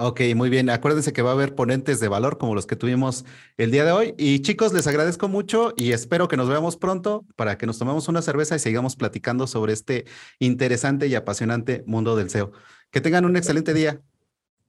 Ok, 0.00 0.20
muy 0.36 0.48
bien. 0.48 0.70
Acuérdense 0.70 1.12
que 1.12 1.22
va 1.22 1.30
a 1.30 1.32
haber 1.32 1.56
ponentes 1.56 1.98
de 1.98 2.06
valor 2.06 2.38
como 2.38 2.54
los 2.54 2.66
que 2.66 2.76
tuvimos 2.76 3.24
el 3.56 3.72
día 3.72 3.84
de 3.84 3.90
hoy. 3.90 4.14
Y 4.16 4.38
chicos, 4.42 4.72
les 4.72 4.86
agradezco 4.86 5.26
mucho 5.26 5.74
y 5.76 5.90
espero 5.90 6.28
que 6.28 6.36
nos 6.36 6.48
veamos 6.48 6.76
pronto 6.76 7.24
para 7.34 7.58
que 7.58 7.66
nos 7.66 7.80
tomemos 7.80 8.06
una 8.06 8.22
cerveza 8.22 8.54
y 8.54 8.60
sigamos 8.60 8.94
platicando 8.94 9.48
sobre 9.48 9.72
este 9.72 10.04
interesante 10.38 11.08
y 11.08 11.16
apasionante 11.16 11.82
mundo 11.84 12.14
del 12.14 12.30
SEO. 12.30 12.52
Que 12.92 13.00
tengan 13.00 13.24
un 13.24 13.36
excelente 13.36 13.74
día. 13.74 14.00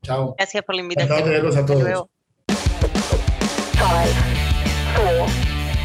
Chao. 0.01 0.33
Gracias 0.35 0.63
por 0.63 0.73
la 0.73 0.81
invitación. 0.81 1.29
verlos 1.29 1.55
a 1.55 1.59
Hasta 1.59 1.73
todos. 1.73 1.83
luego. 1.83 2.09
Five, 3.73 4.13
four, 4.95 5.29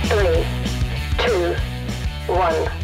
three, 0.09 0.43
two, 1.19 2.33
one. 2.33 2.84